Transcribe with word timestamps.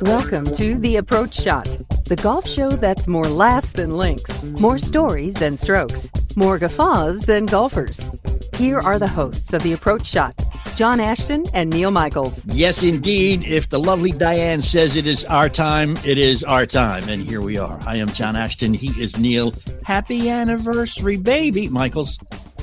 Welcome 0.00 0.44
to 0.54 0.78
The 0.78 0.96
Approach 0.96 1.34
Shot, 1.34 1.66
the 2.06 2.18
golf 2.22 2.48
show 2.48 2.70
that's 2.70 3.06
more 3.08 3.24
laughs 3.24 3.72
than 3.72 3.98
links, 3.98 4.42
more 4.42 4.78
stories 4.78 5.34
than 5.34 5.58
strokes, 5.58 6.10
more 6.34 6.58
guffaws 6.58 7.20
than 7.20 7.44
golfers. 7.44 8.08
Here 8.56 8.78
are 8.78 8.98
the 8.98 9.08
hosts 9.08 9.52
of 9.52 9.62
The 9.62 9.74
Approach 9.74 10.06
Shot, 10.06 10.34
John 10.78 11.00
Ashton 11.00 11.44
and 11.54 11.70
Neil 11.70 11.90
Michaels. 11.90 12.46
Yes, 12.46 12.84
indeed. 12.84 13.44
If 13.44 13.68
the 13.68 13.80
lovely 13.80 14.12
Diane 14.12 14.60
says 14.60 14.96
it 14.96 15.08
is 15.08 15.24
our 15.24 15.48
time, 15.48 15.96
it 16.06 16.18
is 16.18 16.44
our 16.44 16.66
time. 16.66 17.08
And 17.08 17.20
here 17.20 17.42
we 17.42 17.58
are. 17.58 17.80
I 17.84 17.96
am 17.96 18.06
John 18.10 18.36
Ashton. 18.36 18.74
He 18.74 18.90
is 18.90 19.18
Neil. 19.18 19.52
Happy 19.82 20.30
anniversary, 20.30 21.16
baby, 21.16 21.68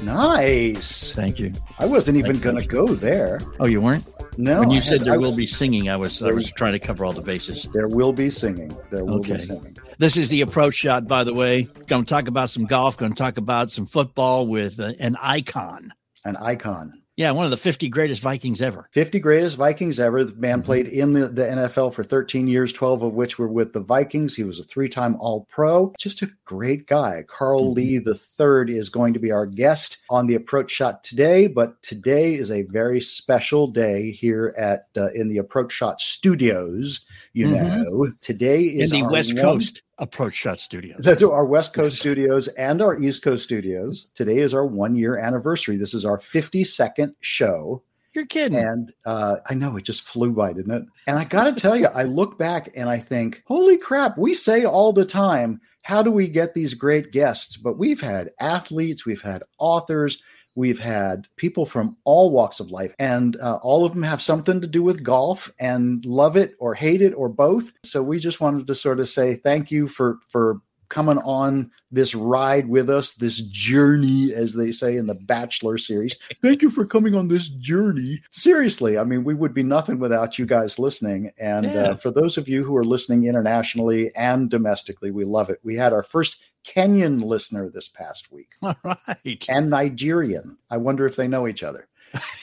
Nice. 0.04 1.14
Thank 1.14 1.40
you. 1.40 1.52
I 1.80 1.86
wasn't 1.86 2.18
even 2.18 2.40
going 2.40 2.58
to 2.58 2.68
go 2.68 2.86
there. 2.88 3.40
Oh, 3.60 3.66
you 3.66 3.82
weren't? 3.82 4.04
No. 4.38 4.60
When 4.60 4.70
you 4.70 4.78
I 4.78 4.82
said 4.82 5.00
had- 5.00 5.08
there 5.08 5.14
I 5.14 5.18
will 5.18 5.28
was- 5.28 5.36
be 5.38 5.46
singing, 5.48 5.90
I 5.90 5.96
was 5.96 6.22
I 6.22 6.32
was 6.32 6.52
trying 6.52 6.74
to 6.74 6.80
cover 6.80 7.06
all 7.06 7.14
the 7.14 7.22
bases. 7.22 7.64
There 7.74 7.88
will 7.88 8.12
be 8.14 8.30
singing. 8.30 8.76
There 8.92 9.06
will 9.06 9.20
Okay. 9.20 9.38
be 9.38 9.44
singing. 9.44 9.78
This 9.98 10.18
is 10.18 10.28
the 10.30 10.42
approach 10.42 10.74
shot, 10.76 11.08
by 11.08 11.24
the 11.24 11.34
way. 11.34 11.64
Going 11.88 12.04
to 12.04 12.10
talk 12.10 12.28
about 12.28 12.50
some 12.50 12.66
golf. 12.66 12.98
Going 12.98 13.14
to 13.14 13.18
talk 13.18 13.38
about 13.38 13.70
some 13.70 13.86
football 13.86 14.46
with 14.48 14.80
uh, 14.80 14.92
an 15.00 15.16
icon. 15.22 15.94
An 16.26 16.36
icon. 16.38 17.02
Yeah, 17.18 17.32
one 17.32 17.46
of 17.46 17.52
the 17.52 17.56
50 17.58 17.88
greatest 17.88 18.22
Vikings 18.22 18.62
ever. 18.62 18.90
50 18.92 19.20
greatest 19.20 19.56
Vikings 19.56 20.02
ever. 20.02 20.26
The 20.26 20.36
man 20.36 20.62
Mhm. 20.62 20.66
played 20.66 20.88
in 20.88 21.14
the, 21.14 21.30
the 21.30 21.50
NFL 21.50 21.92
for 21.94 22.04
13 22.04 22.46
years, 22.46 22.74
12 22.74 23.04
of 23.04 23.14
which 23.14 23.40
were 23.40 23.48
with 23.48 23.72
the 23.72 23.80
Vikings. 23.80 24.36
He 24.36 24.44
was 24.44 24.60
a 24.60 24.64
three 24.64 24.90
time 24.90 25.16
All 25.22 25.48
Pro. 25.50 25.94
Just 25.98 26.22
a 26.24 26.30
great 26.44 26.88
guy. 26.88 27.24
Carl 27.28 27.74
Mhm. 27.74 27.76
Lee 27.76 27.96
III 28.06 28.78
is 28.78 28.90
going 28.90 29.14
to 29.14 29.20
be 29.20 29.32
our 29.32 29.46
guest 29.46 30.00
on 30.10 30.28
the 30.28 30.36
approach 30.36 30.72
shot 30.72 31.04
today, 31.04 31.48
but 31.48 31.82
today 31.82 32.36
is 32.36 32.52
a 32.52 32.64
very 32.64 33.00
special 33.00 33.68
day 33.68 34.12
here 34.12 34.54
at 34.58 34.88
uh, 34.98 35.08
in 35.14 35.30
the 35.30 35.38
approach 35.38 35.72
shot 35.72 36.02
studios. 36.02 37.06
You 37.32 37.48
Mhm. 37.48 37.84
know, 37.84 38.12
today 38.22 38.62
In 38.68 38.82
is 38.82 38.92
the 38.92 39.04
West 39.04 39.34
one- 39.36 39.42
Coast 39.42 39.84
approach 39.98 40.34
shot 40.34 40.58
studios. 40.58 41.00
That's 41.00 41.24
our 41.24 41.46
West 41.46 41.74
Coast 41.74 42.00
studios 42.00 42.48
and 42.50 42.82
our 42.82 43.02
East 43.02 43.24
Coast 43.24 43.44
studios. 43.44 44.08
Today 44.16 44.38
is 44.38 44.54
our 44.54 44.66
one 44.66 44.96
year 44.96 45.18
anniversary. 45.18 45.78
This 45.78 45.94
is 45.94 46.06
our 46.06 46.18
52nd 46.18 47.14
show. 47.22 47.84
You're 48.14 48.26
kidding. 48.26 48.58
And 48.58 48.94
uh, 49.06 49.38
I 49.50 49.54
know 49.54 49.76
it 49.76 49.84
just 49.84 50.04
flew 50.04 50.32
by, 50.32 50.54
didn't 50.54 50.74
it? 50.74 50.84
And 51.06 51.20
I 51.20 51.26
got 51.26 51.46
to 51.46 51.62
tell 51.62 51.76
you, 51.76 51.88
I 51.88 52.04
look 52.04 52.38
back 52.38 52.70
and 52.76 52.90
I 52.90 52.98
think, 52.98 53.44
holy 53.46 53.78
crap, 53.78 54.18
we 54.18 54.34
say 54.34 54.66
all 54.66 54.94
the 54.94 55.06
time, 55.06 55.60
how 55.84 56.02
do 56.02 56.12
we 56.12 56.30
get 56.30 56.54
these 56.54 56.74
great 56.74 57.12
guests? 57.12 57.58
But 57.58 57.78
we've 57.78 58.02
had 58.02 58.32
athletes, 58.40 59.06
we've 59.06 59.22
had 59.22 59.44
authors, 59.60 60.22
we've 60.56 60.80
had 60.80 61.28
people 61.36 61.66
from 61.66 61.96
all 62.06 62.32
walks 62.32 62.60
of 62.60 62.72
life, 62.72 62.96
and 63.00 63.38
uh, 63.42 63.60
all 63.62 63.86
of 63.86 63.94
them 63.94 64.04
have 64.04 64.22
something 64.22 64.62
to 64.62 64.68
do 64.68 64.82
with 64.82 65.04
golf 65.04 65.52
and 65.60 66.06
love 66.06 66.38
it 66.38 66.56
or 66.60 66.74
hate 66.74 67.02
it 67.02 67.14
or 67.14 67.30
both. 67.30 67.72
So 67.84 68.02
we 68.02 68.20
just 68.20 68.42
wanted 68.42 68.68
to 68.68 68.76
sort 68.76 69.00
of 69.00 69.10
say 69.10 69.36
thank 69.36 69.72
you 69.72 69.88
for 69.88 70.20
for 70.30 70.62
coming 70.90 71.18
on 71.20 71.72
this 71.92 72.14
ride 72.14 72.70
with 72.70 72.90
us, 72.90 73.14
this 73.14 73.42
journey, 73.42 74.34
as 74.34 74.54
they 74.54 74.72
say 74.72 74.98
in 74.98 75.08
the 75.08 75.16
Bachelor 75.26 75.80
series. 75.80 76.16
Thank 76.44 76.62
you 76.62 76.70
for 76.70 76.86
coming 76.86 77.16
on 77.16 77.28
this 77.28 77.48
journey. 77.50 78.20
Seriously, 78.30 78.98
I 78.98 79.04
mean, 79.04 79.24
we 79.24 79.34
would 79.34 79.54
be 79.54 79.64
nothing 79.64 79.98
without 79.98 80.38
you 80.38 80.46
guys 80.46 80.78
listening. 80.78 81.32
And 81.40 81.66
Yeah. 81.66 81.90
uh, 81.90 81.96
for 81.96 82.12
those 82.12 82.38
of 82.38 82.48
you 82.48 82.64
who 82.64 82.76
are 82.78 82.84
listening 82.86 83.26
internationally 83.26 84.14
and 84.16 84.50
domestically, 84.50 85.10
we 85.10 85.26
love 85.26 85.50
it. 85.50 85.60
We 85.64 85.76
had 85.76 85.92
our 85.92 86.04
first 86.04 86.38
Kenyan 86.66 87.22
listener 87.22 87.70
this 87.70 87.88
past 87.88 88.32
week 88.32 88.50
All 88.62 88.76
right. 88.84 89.46
and 89.50 89.70
Nigerian. 89.70 90.58
I 90.70 90.78
wonder 90.78 91.06
if 91.06 91.16
they 91.16 91.28
know 91.28 91.48
each 91.48 91.64
other. 91.64 91.88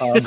Um, 0.01 0.21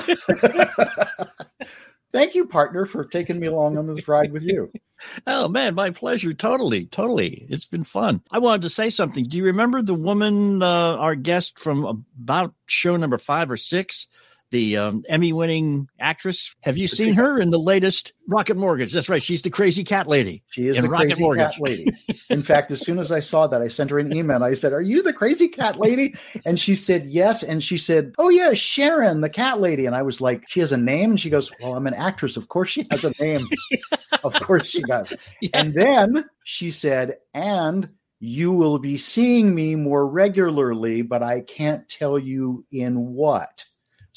thank 2.11 2.35
you, 2.35 2.45
partner, 2.47 2.85
for 2.85 3.05
taking 3.05 3.39
me 3.39 3.47
along 3.47 3.78
on 3.78 3.88
this 3.88 4.07
ride 4.07 4.31
with 4.31 4.44
you. 4.44 4.72
Oh 5.28 5.50
man, 5.50 5.75
my 5.75 5.89
pleasure. 5.89 6.34
Totally, 6.34 6.85
totally. 6.85 7.45
It's 7.50 7.66
been 7.66 7.84
fun. 7.84 8.22
I 8.31 8.39
wanted 8.39 8.61
to 8.61 8.69
say 8.69 8.89
something. 8.89 9.25
Do 9.25 9.38
you 9.38 9.44
remember 9.44 9.81
the 9.81 9.94
woman, 9.94 10.63
uh, 10.63 10.95
our 10.95 11.16
guest 11.16 11.59
from 11.59 12.05
about 12.17 12.53
show 12.67 12.95
number 12.95 13.17
five 13.17 13.51
or 13.51 13.57
six, 13.57 14.07
the 14.51 14.78
um, 14.78 15.03
Emmy-winning 15.09 15.89
actress? 16.00 16.53
Have 16.61 16.78
you 16.78 16.88
seen 16.88 17.13
her 17.13 17.39
in 17.39 17.50
the 17.50 17.59
latest 17.59 18.13
Rocket 18.28 18.57
Mortgage? 18.57 18.94
That's 18.94 19.09
right. 19.09 19.22
She's 19.22 19.41
the 19.41 19.50
crazy 19.50 19.83
cat 19.83 20.07
lady. 20.07 20.44
She 20.50 20.67
is 20.67 20.78
In 20.78 20.83
the 20.83 20.89
Rocket 20.89 21.07
crazy 21.07 21.23
Mortgage. 21.23 21.44
cat 21.44 21.59
lady. 21.59 21.88
In 22.29 22.41
fact, 22.41 22.72
as 22.72 22.81
soon 22.81 23.00
as 23.00 23.11
I 23.11 23.19
saw 23.19 23.47
that, 23.47 23.61
I 23.61 23.67
sent 23.67 23.89
her 23.89 24.00
an 24.00 24.16
email. 24.16 24.44
I 24.44 24.53
said, 24.53 24.73
"Are 24.73 24.81
you 24.81 25.01
the 25.01 25.13
crazy 25.13 25.47
cat 25.47 25.79
lady?" 25.79 26.16
And 26.45 26.59
she 26.59 26.75
said, 26.75 27.07
"Yes." 27.07 27.44
And 27.44 27.63
she 27.63 27.78
said, 27.78 28.13
"Oh 28.17 28.29
yeah, 28.29 28.53
Sharon, 28.53 29.22
the 29.22 29.29
cat 29.29 29.59
lady." 29.59 29.85
And 29.85 29.95
I 29.95 30.01
was 30.01 30.22
like, 30.22 30.45
"She 30.47 30.59
has 30.59 30.72
a 30.72 30.78
name?" 30.78 31.11
And 31.11 31.19
she 31.19 31.29
goes, 31.29 31.51
"Well, 31.61 31.75
I'm 31.75 31.88
an 31.88 31.94
actress. 31.94 32.38
Of 32.38 32.47
course 32.47 32.69
she 32.69 32.88
has 32.91 33.03
a 33.03 33.23
name. 33.23 33.41
of 34.23 34.34
course 34.35 34.69
she 34.69 34.81
does." 34.84 35.13
And 35.53 35.73
then 35.73 36.25
she 36.44 36.72
said, 36.72 37.17
"And." 37.34 37.89
You 38.22 38.53
will 38.53 38.79
be 38.79 38.97
seeing 38.97 39.53
me 39.53 39.75
more 39.75 40.07
regularly, 40.07 41.01
but 41.01 41.22
I 41.22 41.41
can't 41.41 41.88
tell 41.89 42.17
you 42.17 42.66
in 42.72 43.13
what. 43.13 43.66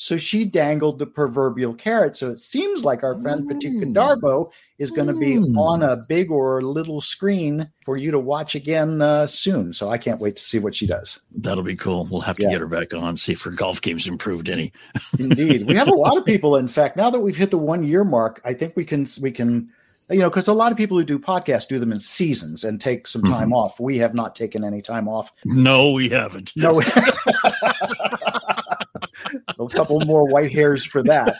So 0.00 0.16
she 0.16 0.44
dangled 0.44 1.00
the 1.00 1.06
proverbial 1.06 1.74
carrot. 1.74 2.14
So 2.14 2.30
it 2.30 2.38
seems 2.38 2.84
like 2.84 3.02
our 3.02 3.18
friend 3.20 3.48
Patrika 3.50 3.82
Mm. 3.84 3.94
Darbo 3.94 4.48
is 4.78 4.92
going 4.92 5.08
to 5.08 5.12
be 5.12 5.34
Mm. 5.38 5.58
on 5.58 5.82
a 5.82 5.96
big 6.08 6.30
or 6.30 6.62
little 6.62 7.00
screen 7.00 7.68
for 7.84 7.96
you 7.96 8.12
to 8.12 8.18
watch 8.20 8.54
again 8.54 9.02
uh, 9.02 9.26
soon. 9.26 9.72
So 9.72 9.88
I 9.88 9.98
can't 9.98 10.20
wait 10.20 10.36
to 10.36 10.42
see 10.44 10.60
what 10.60 10.76
she 10.76 10.86
does. 10.86 11.18
That'll 11.34 11.64
be 11.64 11.74
cool. 11.74 12.06
We'll 12.08 12.20
have 12.20 12.36
to 12.36 12.44
Yeah. 12.44 12.50
get 12.50 12.60
her 12.60 12.68
back 12.68 12.94
on, 12.94 13.16
see 13.16 13.32
if 13.32 13.42
her 13.42 13.50
golf 13.50 13.82
game's 13.82 14.06
improved 14.06 14.48
any. 14.48 14.72
Indeed, 15.18 15.66
we 15.66 15.74
have 15.74 15.88
a 15.88 15.94
lot 15.94 16.16
of 16.16 16.24
people. 16.24 16.54
In 16.54 16.68
fact, 16.68 16.96
now 16.96 17.10
that 17.10 17.18
we've 17.18 17.36
hit 17.36 17.50
the 17.50 17.58
one 17.58 17.82
year 17.82 18.04
mark, 18.04 18.40
I 18.44 18.54
think 18.54 18.76
we 18.76 18.84
can 18.84 19.04
we 19.20 19.32
can. 19.32 19.68
You 20.10 20.20
know, 20.20 20.30
because 20.30 20.48
a 20.48 20.54
lot 20.54 20.70
of 20.72 20.78
people 20.78 20.96
who 20.96 21.04
do 21.04 21.18
podcasts 21.18 21.68
do 21.68 21.78
them 21.78 21.92
in 21.92 21.98
seasons 22.00 22.64
and 22.64 22.80
take 22.80 23.06
some 23.08 23.20
Mm-hmm. 23.22 23.32
time 23.34 23.52
off. 23.52 23.78
We 23.80 23.98
have 23.98 24.14
not 24.14 24.34
taken 24.36 24.62
any 24.64 24.80
time 24.80 25.06
off. 25.08 25.32
No, 25.44 25.90
we 25.90 26.08
haven't. 26.08 26.52
No, 26.56 26.80
a 29.58 29.66
couple 29.68 30.00
more 30.00 30.26
white 30.26 30.52
hairs 30.52 30.84
for 30.84 31.02
that. 31.04 31.36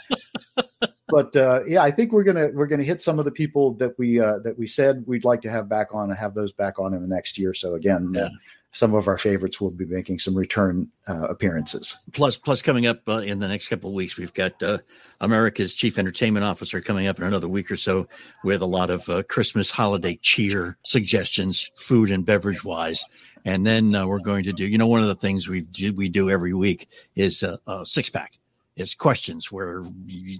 But 1.07 1.35
uh, 1.35 1.61
yeah, 1.65 1.81
I 1.81 1.91
think 1.91 2.11
we're 2.11 2.23
gonna 2.23 2.49
we're 2.53 2.67
gonna 2.67 2.83
hit 2.83 3.01
some 3.01 3.17
of 3.19 3.25
the 3.25 3.31
people 3.31 3.73
that 3.75 3.97
we 3.97 4.19
uh, 4.19 4.39
that 4.39 4.57
we 4.57 4.67
said 4.67 5.03
we'd 5.07 5.25
like 5.25 5.41
to 5.41 5.49
have 5.49 5.67
back 5.67 5.93
on 5.93 6.09
and 6.09 6.17
have 6.17 6.35
those 6.35 6.51
back 6.51 6.79
on 6.79 6.93
in 6.93 7.01
the 7.01 7.07
next 7.07 7.37
year. 7.37 7.53
So 7.53 7.73
again, 7.75 8.15
uh, 8.15 8.29
some 8.71 8.93
of 8.93 9.07
our 9.07 9.17
favorites 9.17 9.59
will 9.59 9.71
be 9.71 9.85
making 9.85 10.19
some 10.19 10.35
return 10.35 10.87
uh, 11.07 11.27
appearances. 11.27 11.95
plus 12.13 12.37
plus 12.37 12.61
coming 12.61 12.85
up 12.85 13.01
uh, 13.07 13.17
in 13.17 13.39
the 13.39 13.47
next 13.47 13.67
couple 13.67 13.89
of 13.89 13.95
weeks 13.95 14.17
we've 14.17 14.33
got 14.33 14.61
uh, 14.61 14.77
america's 15.21 15.73
chief 15.73 15.97
entertainment 15.97 16.45
officer 16.45 16.79
coming 16.79 17.07
up 17.07 17.17
in 17.17 17.25
another 17.25 17.47
week 17.47 17.71
or 17.71 17.75
so 17.75 18.07
with 18.43 18.61
a 18.61 18.65
lot 18.65 18.89
of 18.89 19.07
uh, 19.09 19.23
christmas 19.23 19.71
holiday 19.71 20.15
cheer 20.21 20.77
suggestions 20.83 21.71
food 21.75 22.11
and 22.11 22.25
beverage 22.25 22.63
wise 22.63 23.03
and 23.45 23.65
then 23.65 23.95
uh, 23.95 24.05
we're 24.05 24.19
going 24.19 24.43
to 24.43 24.53
do 24.53 24.65
you 24.65 24.77
know 24.77 24.87
one 24.87 25.01
of 25.01 25.07
the 25.07 25.15
things 25.15 25.47
we 25.47 25.61
do 25.61 25.93
we 25.93 26.09
do 26.09 26.29
every 26.29 26.53
week 26.53 26.87
is 27.15 27.43
uh, 27.43 27.57
a 27.67 27.85
six 27.85 28.09
pack 28.09 28.33
is 28.75 28.93
questions 28.93 29.51
where 29.51 29.83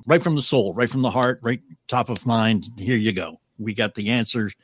right 0.07 0.21
from 0.21 0.35
the 0.35 0.41
soul 0.41 0.73
right 0.73 0.89
from 0.89 1.01
the 1.01 1.09
heart 1.09 1.39
right 1.41 1.61
top 1.87 2.09
of 2.09 2.25
mind 2.25 2.69
here 2.77 2.97
you 2.97 3.11
go. 3.11 3.39
We 3.57 3.73
got 3.73 3.95
the 3.95 4.09
answers 4.09 4.55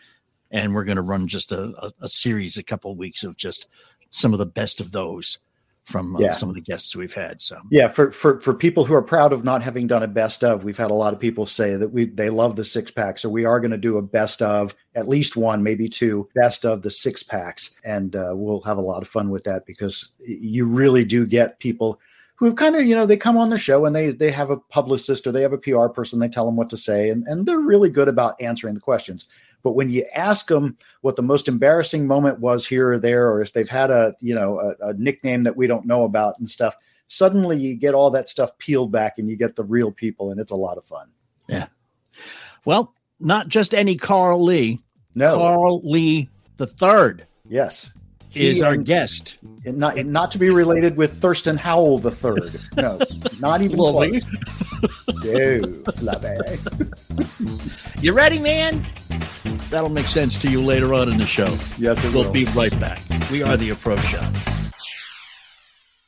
and 0.51 0.73
we're 0.73 0.85
going 0.85 0.95
to 0.95 1.01
run 1.01 1.27
just 1.27 1.51
a, 1.51 1.73
a, 1.81 1.91
a 2.03 2.07
series 2.07 2.57
a 2.57 2.63
couple 2.63 2.91
of 2.91 2.97
weeks 2.97 3.23
of 3.23 3.35
just 3.35 3.67
some 4.09 4.31
of 4.31 4.39
the 4.39 4.45
best 4.45 4.79
of 4.79 4.93
those 4.93 5.39
from 5.85 6.15
uh, 6.15 6.19
Yeah. 6.19 6.31
some 6.33 6.49
of 6.49 6.55
the 6.55 6.61
guests 6.61 6.95
we've 6.95 7.13
had. 7.13 7.39
So 7.41 7.61
Yeah, 7.69 7.87
for, 7.87 8.11
for 8.11 8.39
for 8.41 8.53
people 8.53 8.85
who 8.85 8.93
are 8.95 9.01
proud 9.01 9.31
of 9.31 9.43
not 9.43 9.61
having 9.61 9.87
done 9.87 10.03
a 10.03 10.07
best 10.07 10.43
of, 10.43 10.63
we've 10.63 10.77
had 10.77 10.91
a 10.91 10.95
lot 10.95 11.13
of 11.13 11.19
people 11.19 11.45
say 11.45 11.75
that 11.75 11.89
we 11.93 12.05
they 12.05 12.29
love 12.29 12.55
the 12.55 12.65
six 12.65 12.91
pack, 12.91 13.17
so 13.19 13.29
we 13.29 13.45
are 13.45 13.59
going 13.59 13.71
to 13.71 13.77
do 13.77 13.97
a 13.97 14.01
best 14.01 14.41
of 14.41 14.75
at 14.95 15.07
least 15.07 15.35
one, 15.35 15.61
maybe 15.63 15.87
two 15.87 16.27
best 16.35 16.65
of 16.65 16.81
the 16.81 16.91
six 16.91 17.23
packs, 17.23 17.77
and 17.85 18.15
uh, 18.15 18.31
we'll 18.33 18.61
have 18.61 18.77
a 18.77 18.81
lot 18.81 19.01
of 19.01 19.07
fun 19.07 19.29
with 19.29 19.43
that 19.45 19.65
because 19.65 20.11
you 20.19 20.65
really 20.65 21.05
do 21.05 21.25
get 21.25 21.59
people 21.59 21.99
who 22.37 22.45
have 22.47 22.55
kind 22.55 22.75
of 22.75 22.85
you 22.85 22.95
know 22.95 23.05
they 23.05 23.15
come 23.17 23.37
on 23.37 23.49
the 23.49 23.57
show 23.57 23.85
and 23.85 23.95
they 23.95 24.11
they 24.11 24.31
have 24.31 24.49
a 24.49 24.57
publicist 24.57 25.25
or 25.27 25.31
they 25.31 25.41
have 25.41 25.53
a 25.53 25.57
PR 25.57 25.87
person, 25.87 26.19
they 26.19 26.27
tell 26.27 26.45
them 26.45 26.55
what 26.55 26.69
to 26.69 26.77
say, 26.77 27.09
and 27.09 27.25
and 27.27 27.45
they're 27.45 27.59
really 27.59 27.89
good 27.89 28.07
about 28.07 28.35
answering 28.41 28.73
the 28.73 28.81
questions. 28.81 29.27
But 29.65 29.73
when 29.73 29.89
you 29.89 30.05
ask 30.13 30.45
them 30.45 30.77
what 31.01 31.15
the 31.15 31.23
most 31.23 31.47
embarrassing 31.47 32.05
moment 32.05 32.39
was 32.39 32.67
here 32.67 32.91
or 32.91 32.99
there, 32.99 33.31
or 33.31 33.41
if 33.41 33.51
they've 33.53 33.67
had 33.67 33.89
a 33.89 34.13
you 34.21 34.35
know 34.35 34.59
a, 34.59 34.89
a 34.89 34.93
nickname 34.93 35.41
that 35.41 35.57
we 35.57 35.65
don't 35.65 35.87
know 35.87 36.03
about 36.03 36.37
and 36.37 36.47
stuff, 36.47 36.75
suddenly 37.07 37.57
you 37.57 37.73
get 37.75 37.95
all 37.95 38.11
that 38.11 38.29
stuff 38.29 38.55
peeled 38.59 38.91
back 38.91 39.17
and 39.17 39.27
you 39.27 39.35
get 39.35 39.55
the 39.55 39.63
real 39.63 39.91
people, 39.91 40.29
and 40.29 40.39
it's 40.39 40.51
a 40.51 40.55
lot 40.55 40.77
of 40.77 40.85
fun. 40.85 41.07
Yeah. 41.49 41.65
Well, 42.63 42.93
not 43.19 43.47
just 43.47 43.73
any 43.73 43.95
Carl 43.95 44.43
Lee. 44.43 44.81
No, 45.15 45.35
Carl 45.35 45.81
Lee 45.83 46.29
the 46.57 46.67
third 46.67 47.25
yes, 47.49 47.89
is 48.35 48.61
our 48.61 48.73
and- 48.73 48.85
guest. 48.85 49.39
and 49.65 49.79
not 49.79 49.97
and 49.97 50.13
not 50.13 50.29
to 50.29 50.37
be 50.37 50.51
related 50.51 50.95
with 50.95 51.19
Thurston 51.19 51.57
Howell 51.57 51.97
the 51.97 52.11
third. 52.11 52.43
No, 52.77 52.99
not 53.39 53.63
even 53.63 53.79
Lovely. 53.79 54.21
close. 54.21 55.05
Dude, 55.23 56.03
love 56.03 56.23
it. 56.23 58.03
You 58.03 58.13
ready, 58.13 58.37
man? 58.37 58.85
That'll 59.69 59.89
make 59.89 60.07
sense 60.07 60.37
to 60.39 60.47
you 60.49 60.61
later 60.61 60.93
on 60.93 61.09
in 61.09 61.17
the 61.17 61.25
show. 61.25 61.57
Yes, 61.77 62.03
it 62.03 62.13
We'll 62.13 62.25
will. 62.25 62.31
be 62.31 62.45
right 62.55 62.77
back. 62.79 62.99
We 63.31 63.43
are 63.43 63.57
the 63.57 63.71
Approach 63.71 63.99
Shot. 64.01 64.31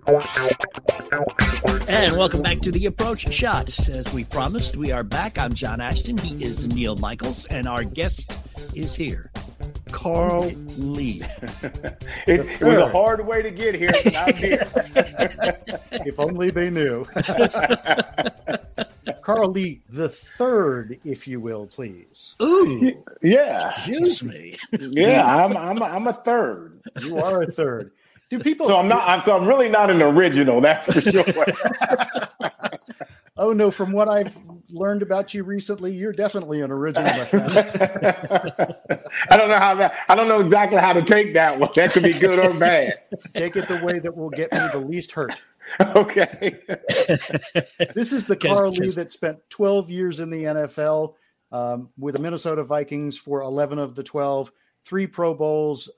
And 0.08 0.24
welcome 2.18 2.42
back 2.42 2.60
to 2.62 2.72
the 2.72 2.88
Approach 2.88 3.32
Shot. 3.32 3.68
As 3.88 4.12
we 4.14 4.24
promised, 4.24 4.76
we 4.76 4.92
are 4.92 5.04
back. 5.04 5.38
I'm 5.38 5.54
John 5.54 5.80
Ashton. 5.80 6.18
He 6.18 6.44
is 6.44 6.68
Neil 6.68 6.96
Michaels, 6.96 7.46
and 7.46 7.68
our 7.68 7.84
guest 7.84 8.48
is 8.76 8.96
here, 8.96 9.30
Carl 9.92 10.50
Lee. 10.78 11.22
It, 12.28 12.42
it 12.46 12.62
was 12.62 12.78
a 12.78 12.88
hard 12.88 13.26
way 13.26 13.42
to 13.42 13.50
get 13.52 13.76
here. 13.76 13.90
but 14.04 14.16
I'm 14.16 14.34
here. 14.36 14.64
If 16.06 16.20
only 16.20 16.52
they 16.52 16.70
knew. 16.70 17.06
Carl 19.22 19.50
Lee 19.50 19.82
the 19.90 20.10
third, 20.10 21.00
if 21.04 21.28
you 21.28 21.40
will, 21.40 21.68
please. 21.68 22.36
Ooh, 22.42 22.92
yeah, 23.22 23.70
excuse 23.70 24.24
me. 24.24 24.56
yeah. 24.72 25.46
I'm 25.46 25.56
I'm 25.58 25.82
a, 25.82 25.86
I'm 25.86 26.08
a 26.08 26.14
third. 26.14 26.80
You 27.02 27.18
are 27.20 27.44
a 27.44 27.48
third. 27.52 27.92
Do 28.32 28.40
people? 28.40 28.66
So 28.66 28.78
I'm 28.78 28.88
not. 28.88 29.08
I'm, 29.08 29.22
so 29.22 29.38
I'm 29.38 29.46
really 29.46 29.70
not 29.70 29.92
an 29.92 30.02
original. 30.02 30.62
That's 30.62 30.92
for 30.92 31.02
sure. 31.02 31.24
Oh 33.38 33.54
no! 33.54 33.72
From 33.72 33.92
what 33.92 34.08
I've 34.08 34.38
learned 34.70 35.02
about 35.02 35.34
you 35.34 35.44
recently, 35.44 35.92
you're 35.92 36.14
definitely 36.14 36.62
an 36.62 36.70
original. 36.70 37.10
I 37.10 38.76
don't 39.32 39.50
know 39.50 39.58
how 39.58 39.74
that. 39.76 39.96
I 40.10 40.14
don't 40.16 40.28
know 40.28 40.42
exactly 40.42 40.78
how 40.78 40.94
to 40.94 41.02
take 41.02 41.34
that 41.34 41.58
one. 41.60 41.72
That 41.76 41.92
could 41.92 42.04
be 42.04 42.14
good 42.14 42.38
or 42.38 42.54
bad. 42.54 43.00
Take 43.34 43.56
it 43.56 43.68
the 43.68 43.84
way 43.84 43.98
that 43.98 44.16
will 44.16 44.30
get 44.30 44.52
me 44.54 44.60
the 44.74 44.86
least 44.88 45.12
hurt. 45.14 45.34
Okay. 45.80 46.60
This 47.96 48.14
is 48.14 48.26
the 48.26 48.36
Because- 48.36 48.58
Carl 48.58 48.72
Lee 48.72 48.80
because- 48.82 48.96
that 48.96 49.12
spent 49.12 49.40
12 49.50 49.90
years 49.90 50.20
in 50.20 50.30
the 50.30 50.44
NFL 50.44 51.16
um, 51.52 51.90
with 51.98 52.14
the 52.16 52.22
Minnesota 52.22 52.64
Vikings 52.64 53.18
for 53.18 53.42
11 53.42 53.80
of 53.80 53.96
the 53.96 54.04
12, 54.04 54.52
three 54.86 55.08
Pro 55.08 55.34
Bowls, 55.34 55.90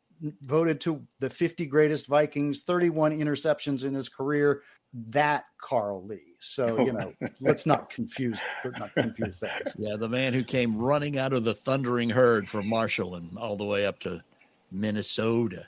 voted 0.41 0.79
to 0.81 1.01
the 1.19 1.29
50 1.29 1.65
greatest 1.65 2.07
Vikings, 2.07 2.61
31 2.61 3.17
interceptions 3.17 3.83
in 3.83 3.93
his 3.93 4.09
career. 4.09 4.61
That 5.09 5.45
Carl 5.59 6.05
Lee. 6.05 6.35
So 6.39 6.79
you 6.85 6.93
know, 6.93 7.13
let's 7.41 7.65
not 7.65 7.89
confuse. 7.89 8.39
Not 8.63 8.93
confuse 8.93 9.39
that. 9.39 9.73
Yeah, 9.77 9.95
the 9.95 10.09
man 10.09 10.33
who 10.33 10.43
came 10.43 10.77
running 10.77 11.17
out 11.17 11.33
of 11.33 11.43
the 11.43 11.53
thundering 11.55 12.09
herd 12.11 12.47
from 12.47 12.67
Marshall 12.67 13.15
and 13.15 13.35
all 13.37 13.55
the 13.55 13.65
way 13.65 13.85
up 13.87 13.97
to 13.99 14.21
Minnesota 14.71 15.65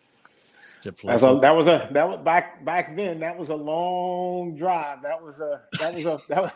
to 0.84 0.92
play. 0.92 1.12
That's 1.12 1.24
a, 1.24 1.40
that 1.42 1.56
was 1.56 1.68
a 1.68 1.90
that 1.92 2.08
was 2.08 2.18
back 2.20 2.64
back 2.64 2.96
then. 2.96 3.20
That 3.20 3.36
was 3.38 3.50
a 3.50 3.56
long 3.56 4.56
drive. 4.56 5.02
That 5.02 5.22
was 5.22 5.40
a 5.42 5.64
that 5.80 5.94
was 5.96 6.06
a 6.06 6.20
that 6.30 6.42
was, 6.44 6.52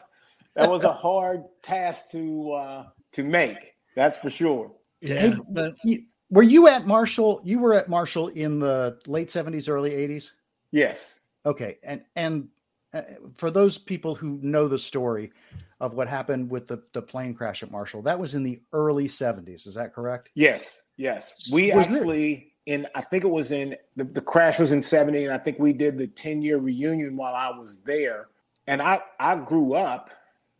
that 0.55 0.69
was 0.69 0.83
a 0.83 0.93
hard 0.93 1.43
task 1.63 2.11
to 2.11 2.51
uh, 2.51 2.85
to 3.13 3.23
make. 3.23 3.75
That's 3.95 4.17
for 4.17 4.29
sure. 4.29 4.71
yeah, 5.01 5.35
but 5.49 5.75
You- 5.83 6.03
Were 6.31 6.43
you 6.43 6.67
at 6.67 6.85
Marshall? 6.85 7.41
You 7.43 7.59
were 7.59 7.73
at 7.73 7.89
Marshall 7.89 8.27
in 8.29 8.59
the 8.59 8.99
late 9.07 9.29
70s, 9.29 9.69
early 9.69 9.91
80s. 9.91 10.31
Yes. 10.71 11.19
Okay, 11.45 11.77
and 11.83 12.03
and 12.15 12.49
uh, 12.93 13.01
for 13.35 13.49
those 13.49 13.77
people 13.77 14.13
who 14.13 14.39
know 14.41 14.67
the 14.67 14.77
story 14.77 15.31
of 15.79 15.93
what 15.93 16.07
happened 16.07 16.49
with 16.49 16.67
the 16.67 16.83
the 16.93 17.01
plane 17.01 17.33
crash 17.33 17.63
at 17.63 17.71
Marshall, 17.71 18.01
that 18.03 18.19
was 18.19 18.35
in 18.35 18.43
the 18.43 18.61
early 18.73 19.07
70s. 19.07 19.67
Is 19.67 19.75
that 19.75 19.93
correct? 19.93 20.29
Yes. 20.35 20.81
Yes. 20.97 21.49
We 21.51 21.73
Was 21.73 21.85
actually 21.85 22.53
in 22.65 22.85
I 22.93 23.01
think 23.01 23.23
it 23.23 23.29
was 23.29 23.51
in 23.51 23.75
the, 23.95 24.03
the 24.03 24.21
crash 24.21 24.59
was 24.59 24.71
in 24.71 24.81
70 24.81 25.23
and 25.23 25.33
I 25.33 25.37
think 25.37 25.57
we 25.57 25.71
did 25.71 25.97
the 25.97 26.07
10 26.07 26.41
year 26.41 26.57
reunion 26.57 27.15
while 27.15 27.33
I 27.33 27.57
was 27.57 27.77
there. 27.81 28.27
And 28.67 28.81
I 28.81 29.01
I 29.19 29.35
grew 29.37 29.73
up 29.73 30.09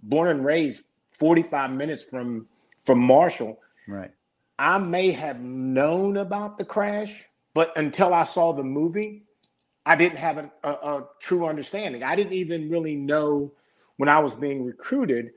born 0.02 0.30
and 0.30 0.46
raised 0.46 0.86
45 1.20 1.72
minutes 1.72 2.04
from 2.04 2.48
from 2.86 3.00
Marshall. 3.00 3.60
Right. 3.88 4.12
I 4.60 4.78
may 4.78 5.12
have 5.12 5.40
known 5.40 6.18
about 6.18 6.58
the 6.58 6.66
crash, 6.66 7.26
but 7.54 7.76
until 7.78 8.14
I 8.14 8.26
saw 8.26 8.52
the 8.52 8.64
movie, 8.64 9.24
I 9.86 9.96
didn't 9.96 10.18
have 10.18 10.38
a, 10.38 10.52
a, 10.64 10.70
a 10.70 11.08
true 11.22 11.46
understanding. 11.46 12.04
I 12.04 12.18
didn't 12.18 12.34
even 12.34 12.70
really 12.70 12.98
know 12.98 13.54
when 13.96 14.10
I 14.10 14.20
was 14.20 14.36
being 14.36 14.66
recruited. 14.66 15.32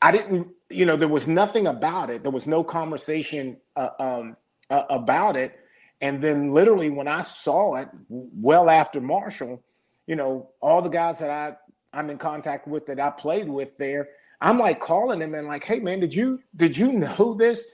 I 0.00 0.12
didn't, 0.12 0.48
you 0.70 0.86
know, 0.86 0.96
there 0.96 1.08
was 1.08 1.26
nothing 1.26 1.66
about 1.66 2.10
it. 2.10 2.22
There 2.22 2.30
was 2.30 2.46
no 2.46 2.62
conversation 2.62 3.58
uh, 3.74 3.90
um, 3.98 4.36
uh, 4.70 4.84
about 4.88 5.36
it. 5.36 5.58
And 6.00 6.22
then, 6.22 6.50
literally, 6.50 6.90
when 6.90 7.08
I 7.08 7.22
saw 7.22 7.74
it, 7.74 7.88
well 8.08 8.70
after 8.70 9.00
Marshall, 9.00 9.60
you 10.06 10.14
know, 10.14 10.50
all 10.60 10.80
the 10.80 10.88
guys 10.88 11.18
that 11.18 11.30
I 11.30 11.56
I'm 11.92 12.08
in 12.08 12.18
contact 12.18 12.68
with 12.68 12.86
that 12.86 13.00
I 13.00 13.10
played 13.10 13.48
with 13.48 13.76
there, 13.78 14.10
I'm 14.40 14.58
like 14.58 14.78
calling 14.78 15.18
them 15.18 15.34
and 15.34 15.48
like, 15.48 15.64
hey 15.64 15.80
man, 15.80 15.98
did 15.98 16.14
you 16.14 16.40
did 16.54 16.76
you 16.76 16.92
know 17.18 17.34
this? 17.34 17.68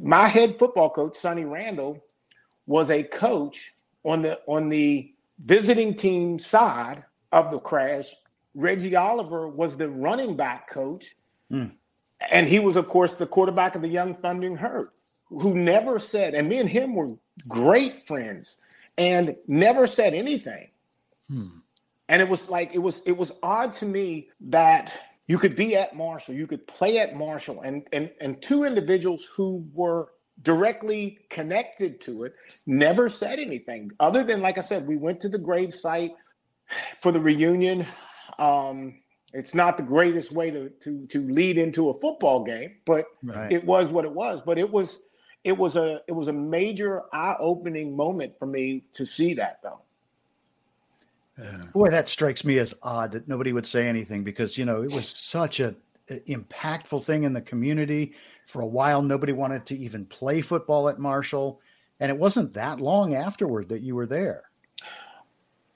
My 0.00 0.28
head 0.28 0.56
football 0.56 0.90
coach, 0.90 1.16
Sonny 1.16 1.44
Randle, 1.44 2.02
was 2.66 2.90
a 2.90 3.02
coach 3.02 3.72
on 4.04 4.22
the 4.22 4.40
on 4.46 4.68
the 4.68 5.12
visiting 5.40 5.94
team 5.94 6.38
side 6.38 7.04
of 7.32 7.50
the 7.50 7.58
crash. 7.58 8.14
Reggie 8.54 8.96
Oliver 8.96 9.48
was 9.48 9.76
the 9.76 9.88
running 9.88 10.36
back 10.36 10.68
coach. 10.68 11.14
Mm. 11.50 11.72
And 12.30 12.46
he 12.46 12.58
was, 12.58 12.76
of 12.76 12.86
course, 12.86 13.14
the 13.14 13.26
quarterback 13.26 13.74
of 13.74 13.82
the 13.82 13.88
Young 13.88 14.14
Thundering 14.14 14.56
Herd, 14.56 14.88
who 15.28 15.54
never 15.54 15.98
said, 15.98 16.34
and 16.34 16.48
me 16.48 16.58
and 16.58 16.68
him 16.68 16.94
were 16.94 17.08
great 17.48 17.96
friends 17.96 18.58
and 18.98 19.36
never 19.46 19.86
said 19.86 20.12
anything. 20.12 20.68
Hmm. 21.28 21.46
And 22.08 22.20
it 22.20 22.28
was 22.28 22.50
like, 22.50 22.74
it 22.74 22.78
was, 22.78 23.02
it 23.06 23.16
was 23.16 23.32
odd 23.42 23.72
to 23.74 23.86
me 23.86 24.28
that 24.40 25.09
you 25.30 25.38
could 25.38 25.54
be 25.54 25.76
at 25.76 25.94
Marshall, 25.94 26.34
you 26.34 26.48
could 26.48 26.66
play 26.66 26.98
at 26.98 27.14
Marshall, 27.14 27.60
and 27.60 27.86
and 27.92 28.12
and 28.20 28.42
two 28.42 28.64
individuals 28.64 29.26
who 29.26 29.64
were 29.72 30.08
directly 30.42 31.20
connected 31.30 32.00
to 32.00 32.24
it 32.24 32.34
never 32.66 33.08
said 33.08 33.38
anything 33.38 33.92
other 34.00 34.24
than 34.24 34.40
like 34.40 34.58
I 34.58 34.60
said, 34.60 34.88
we 34.88 34.96
went 34.96 35.20
to 35.20 35.28
the 35.28 35.38
grave 35.38 35.72
site 35.72 36.14
for 36.98 37.12
the 37.12 37.20
reunion. 37.20 37.86
Um, 38.40 39.00
it's 39.32 39.54
not 39.54 39.76
the 39.76 39.84
greatest 39.84 40.32
way 40.32 40.50
to 40.50 40.68
to 40.68 41.06
to 41.06 41.20
lead 41.22 41.58
into 41.58 41.90
a 41.90 42.00
football 42.00 42.42
game, 42.42 42.78
but 42.84 43.04
right. 43.22 43.52
it 43.52 43.64
was 43.64 43.92
what 43.92 44.04
it 44.04 44.12
was. 44.12 44.40
But 44.40 44.58
it 44.58 44.68
was 44.68 44.98
it 45.44 45.56
was 45.56 45.76
a 45.76 46.02
it 46.08 46.12
was 46.12 46.26
a 46.26 46.32
major 46.32 47.02
eye-opening 47.12 47.94
moment 47.96 48.36
for 48.36 48.46
me 48.46 48.82
to 48.94 49.06
see 49.06 49.34
that 49.34 49.60
though. 49.62 49.84
Boy, 51.72 51.90
that 51.90 52.08
strikes 52.08 52.44
me 52.44 52.58
as 52.58 52.74
odd 52.82 53.12
that 53.12 53.28
nobody 53.28 53.52
would 53.52 53.66
say 53.66 53.88
anything 53.88 54.24
because 54.24 54.58
you 54.58 54.64
know 54.64 54.82
it 54.82 54.92
was 54.92 55.08
such 55.08 55.60
a, 55.60 55.74
a 56.10 56.20
impactful 56.28 57.04
thing 57.04 57.24
in 57.24 57.32
the 57.32 57.40
community. 57.40 58.14
For 58.46 58.62
a 58.62 58.66
while, 58.66 59.00
nobody 59.00 59.32
wanted 59.32 59.64
to 59.66 59.78
even 59.78 60.06
play 60.06 60.40
football 60.40 60.88
at 60.88 60.98
Marshall, 60.98 61.60
and 62.00 62.10
it 62.10 62.18
wasn't 62.18 62.52
that 62.54 62.80
long 62.80 63.14
afterward 63.14 63.68
that 63.68 63.82
you 63.82 63.94
were 63.94 64.06
there. 64.06 64.44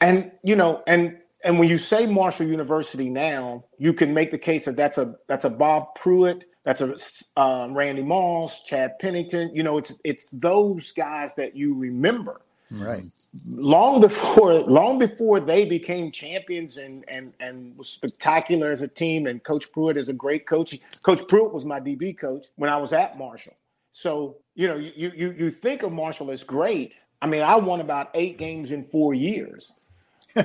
And 0.01 0.33
you 0.43 0.57
know, 0.57 0.83
and 0.87 1.19
and 1.45 1.59
when 1.59 1.69
you 1.69 1.79
say 1.79 2.07
Marshall 2.07 2.47
University 2.47 3.11
now, 3.11 3.65
you 3.79 3.93
can 3.93 4.13
make 4.13 4.31
the 4.31 4.39
case 4.39 4.65
that 4.65 4.77
that's 4.77 4.99
a 4.99 5.15
that's 5.29 5.45
a 5.45 5.51
Bob 5.51 5.97
Pruett, 5.97 6.45
that's 6.65 6.81
a 6.81 6.97
um, 7.41 7.77
Randy 7.77 8.03
Moss, 8.03 8.65
Chad 8.65 8.99
Pennington. 8.99 9.55
You 9.55 9.63
know, 9.63 9.79
it's 9.79 9.95
it's 10.05 10.27
those 10.33 10.93
guys 10.93 11.35
that 11.35 11.55
you 11.55 11.75
remember. 11.75 12.41
Right. 12.71 13.05
Long 13.47 14.01
before 14.01 14.55
long 14.55 14.99
before 14.99 15.41
they 15.41 15.65
became 15.65 16.11
champions 16.11 16.77
and 16.77 17.05
and 17.09 17.33
and 17.41 17.77
was 17.77 17.89
spectacular 17.89 18.71
as 18.71 18.83
a 18.83 18.89
team 18.89 19.27
and 19.27 19.43
coach 19.43 19.71
pruett 19.73 19.97
is 19.97 20.09
a 20.09 20.15
great 20.15 20.47
coach. 20.47 20.79
Coach 21.03 21.21
pruett 21.23 21.53
was 21.53 21.65
my 21.65 21.81
db 21.81 22.17
coach 22.17 22.47
when 22.57 22.71
i 22.71 22.77
was 22.77 22.93
at 22.93 23.19
marshall. 23.19 23.55
So 23.93 24.37
you 24.55 24.67
know 24.69 24.77
you 24.77 25.11
you 25.15 25.35
you 25.37 25.51
think 25.51 25.83
of 25.83 25.93
marshall 25.93 26.31
as 26.31 26.43
great. 26.43 27.01
I 27.21 27.27
mean 27.27 27.43
i 27.43 27.57
won 27.57 27.81
about 27.81 28.11
eight 28.15 28.39
games 28.39 28.73
in 28.73 28.85
four 28.85 29.15
years 29.15 29.73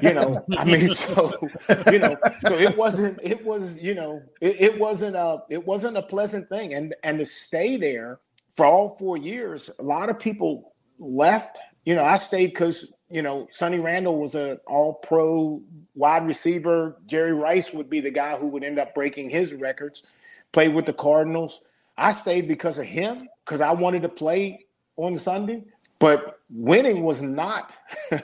you 0.01 0.13
know? 0.13 0.43
I 0.57 0.65
mean 0.65 0.87
so 0.89 1.31
you 1.91 1.99
know 1.99 2.17
so 2.45 2.57
it 2.57 2.77
wasn't 2.77 3.19
it 3.23 3.43
was 3.43 3.81
you 3.81 3.93
know 3.93 4.21
it, 4.41 4.61
it 4.61 4.79
wasn't 4.79 5.15
a 5.15 5.43
it 5.49 5.65
wasn't 5.65 5.97
a 5.97 6.01
pleasant 6.01 6.49
thing. 6.49 6.73
And 6.73 6.95
and 7.03 7.19
to 7.19 7.25
stay 7.25 7.77
there 7.77 8.19
for 8.55 8.65
all 8.65 8.95
four 8.97 9.17
years 9.17 9.69
a 9.79 9.83
lot 9.83 10.09
of 10.09 10.19
people 10.19 10.73
left 10.99 11.59
you 11.85 11.95
know, 11.95 12.03
I 12.03 12.17
stayed 12.17 12.47
because 12.47 12.91
you 13.09 13.21
know 13.21 13.47
Sonny 13.51 13.79
Randle 13.79 14.19
was 14.19 14.35
an 14.35 14.59
All 14.67 14.93
Pro 14.93 15.61
wide 15.95 16.25
receiver. 16.27 16.97
Jerry 17.05 17.33
Rice 17.33 17.73
would 17.73 17.89
be 17.89 17.99
the 17.99 18.11
guy 18.11 18.35
who 18.35 18.47
would 18.47 18.63
end 18.63 18.79
up 18.79 18.95
breaking 18.95 19.29
his 19.29 19.53
records. 19.53 20.03
Played 20.51 20.73
with 20.73 20.85
the 20.85 20.93
Cardinals. 20.93 21.61
I 21.97 22.11
stayed 22.11 22.47
because 22.47 22.77
of 22.77 22.85
him 22.85 23.27
because 23.45 23.61
I 23.61 23.71
wanted 23.73 24.03
to 24.03 24.09
play 24.09 24.65
on 24.95 25.17
Sunday. 25.17 25.63
But 25.99 26.37
winning 26.49 27.03
was 27.03 27.21
not, 27.21 27.75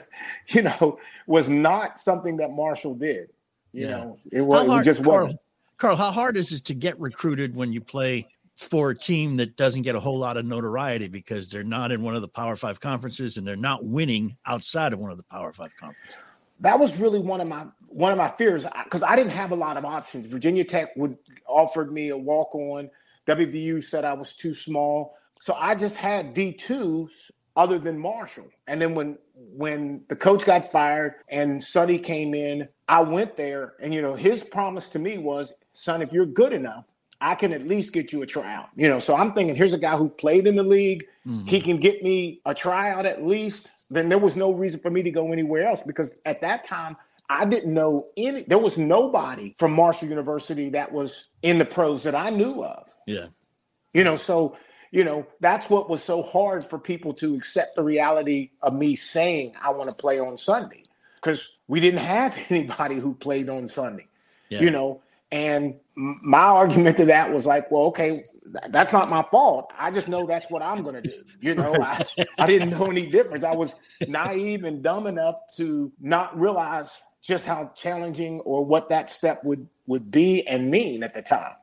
you 0.48 0.62
know, 0.62 0.98
was 1.26 1.48
not 1.48 1.98
something 1.98 2.38
that 2.38 2.50
Marshall 2.50 2.94
did. 2.94 3.28
You 3.72 3.84
yeah. 3.84 3.90
know, 3.90 4.16
it 4.32 4.40
was 4.40 4.66
hard, 4.66 4.80
it 4.80 4.84
just 4.84 5.04
Carl, 5.04 5.24
wasn't. 5.24 5.40
Carl, 5.76 5.96
how 5.96 6.10
hard 6.10 6.38
is 6.38 6.52
it 6.52 6.64
to 6.64 6.74
get 6.74 6.98
recruited 6.98 7.54
when 7.54 7.72
you 7.72 7.82
play 7.82 8.26
for 8.56 8.90
a 8.90 8.96
team 8.96 9.36
that 9.36 9.56
doesn't 9.56 9.82
get 9.82 9.94
a 9.94 10.00
whole 10.00 10.18
lot 10.18 10.36
of 10.36 10.46
notoriety 10.46 11.08
because 11.08 11.48
they're 11.48 11.62
not 11.62 11.92
in 11.92 12.02
one 12.02 12.16
of 12.16 12.22
the 12.22 12.28
Power 12.28 12.56
Five 12.56 12.80
conferences 12.80 13.36
and 13.36 13.46
they're 13.46 13.54
not 13.54 13.84
winning 13.84 14.36
outside 14.46 14.92
of 14.92 14.98
one 14.98 15.10
of 15.10 15.18
the 15.18 15.24
Power 15.24 15.52
Five 15.52 15.76
conferences. 15.76 16.18
That 16.60 16.78
was 16.78 16.96
really 16.96 17.20
one 17.20 17.42
of 17.42 17.48
my 17.48 17.66
one 17.88 18.12
of 18.12 18.18
my 18.18 18.28
fears 18.28 18.66
because 18.84 19.02
I 19.02 19.14
didn't 19.14 19.32
have 19.32 19.52
a 19.52 19.56
lot 19.56 19.76
of 19.76 19.84
options. 19.84 20.26
Virginia 20.26 20.64
Tech 20.64 20.96
would 20.96 21.18
offered 21.46 21.92
me 21.92 22.08
a 22.08 22.16
walk 22.16 22.54
on. 22.54 22.90
WVU 23.26 23.84
said 23.84 24.04
I 24.04 24.14
was 24.14 24.34
too 24.34 24.54
small, 24.54 25.16
so 25.38 25.54
I 25.54 25.74
just 25.74 25.96
had 25.96 26.32
D 26.32 26.52
twos 26.52 27.30
other 27.56 27.78
than 27.78 27.98
Marshall. 27.98 28.48
And 28.66 28.80
then 28.80 28.94
when 28.94 29.18
when 29.34 30.02
the 30.08 30.16
coach 30.16 30.46
got 30.46 30.70
fired 30.72 31.16
and 31.28 31.62
Sonny 31.62 31.98
came 31.98 32.32
in, 32.32 32.68
I 32.88 33.02
went 33.02 33.36
there, 33.36 33.74
and 33.82 33.92
you 33.92 34.00
know 34.00 34.14
his 34.14 34.42
promise 34.42 34.88
to 34.90 34.98
me 34.98 35.18
was, 35.18 35.52
"Son, 35.74 36.00
if 36.00 36.10
you're 36.10 36.24
good 36.24 36.54
enough, 36.54 36.86
I 37.20 37.34
can 37.34 37.52
at 37.52 37.66
least 37.66 37.92
get 37.92 38.12
you 38.12 38.22
a 38.22 38.26
tryout. 38.26 38.68
You 38.76 38.88
know, 38.88 38.98
so 38.98 39.16
I'm 39.16 39.32
thinking 39.32 39.54
here's 39.54 39.74
a 39.74 39.78
guy 39.78 39.96
who 39.96 40.08
played 40.08 40.46
in 40.46 40.56
the 40.56 40.62
league. 40.62 41.06
Mm-hmm. 41.26 41.46
He 41.46 41.60
can 41.60 41.78
get 41.78 42.02
me 42.02 42.40
a 42.44 42.54
tryout 42.54 43.06
at 43.06 43.22
least. 43.22 43.72
Then 43.90 44.08
there 44.08 44.18
was 44.18 44.36
no 44.36 44.52
reason 44.52 44.80
for 44.80 44.90
me 44.90 45.02
to 45.02 45.10
go 45.10 45.32
anywhere 45.32 45.68
else 45.68 45.82
because 45.82 46.12
at 46.24 46.40
that 46.42 46.64
time 46.64 46.96
I 47.28 47.46
didn't 47.46 47.72
know 47.72 48.06
any 48.16 48.42
there 48.42 48.58
was 48.58 48.78
nobody 48.78 49.52
from 49.58 49.72
Marshall 49.72 50.08
University 50.08 50.70
that 50.70 50.92
was 50.92 51.28
in 51.42 51.58
the 51.58 51.64
pros 51.64 52.02
that 52.04 52.14
I 52.14 52.30
knew 52.30 52.62
of. 52.62 52.92
Yeah. 53.06 53.26
You 53.92 54.04
know, 54.04 54.16
so 54.16 54.56
you 54.92 55.04
know, 55.04 55.26
that's 55.40 55.68
what 55.68 55.90
was 55.90 56.02
so 56.02 56.22
hard 56.22 56.64
for 56.64 56.78
people 56.78 57.12
to 57.14 57.34
accept 57.34 57.76
the 57.76 57.82
reality 57.82 58.50
of 58.62 58.74
me 58.74 58.96
saying 58.96 59.54
I 59.60 59.70
want 59.70 59.90
to 59.90 59.94
play 59.94 60.18
on 60.18 60.36
Sunday 60.36 60.82
because 61.16 61.56
we 61.66 61.80
didn't 61.80 62.00
have 62.00 62.38
anybody 62.48 62.96
who 62.96 63.14
played 63.14 63.48
on 63.48 63.68
Sunday. 63.68 64.06
Yeah. 64.48 64.60
You 64.60 64.70
know, 64.70 65.02
and 65.32 65.74
my 65.96 66.38
argument 66.38 66.96
to 66.98 67.04
that 67.06 67.32
was 67.32 67.46
like, 67.46 67.70
well, 67.70 67.84
okay, 67.84 68.22
that's 68.68 68.92
not 68.92 69.10
my 69.10 69.22
fault. 69.22 69.72
I 69.78 69.90
just 69.90 70.08
know 70.08 70.26
that's 70.26 70.50
what 70.50 70.62
I'm 70.62 70.82
going 70.82 70.94
to 70.94 71.02
do. 71.02 71.22
You 71.40 71.54
know, 71.54 71.74
I, 71.74 72.04
I 72.38 72.46
didn't 72.46 72.70
know 72.70 72.86
any 72.86 73.06
difference. 73.06 73.42
I 73.42 73.54
was 73.54 73.76
naive 74.06 74.64
and 74.64 74.82
dumb 74.82 75.06
enough 75.06 75.36
to 75.56 75.92
not 76.00 76.38
realize 76.38 77.02
just 77.22 77.46
how 77.46 77.72
challenging 77.74 78.40
or 78.40 78.64
what 78.64 78.88
that 78.90 79.10
step 79.10 79.42
would 79.42 79.66
would 79.88 80.10
be 80.10 80.46
and 80.46 80.70
mean 80.70 81.02
at 81.02 81.14
the 81.14 81.22
time. 81.22 81.54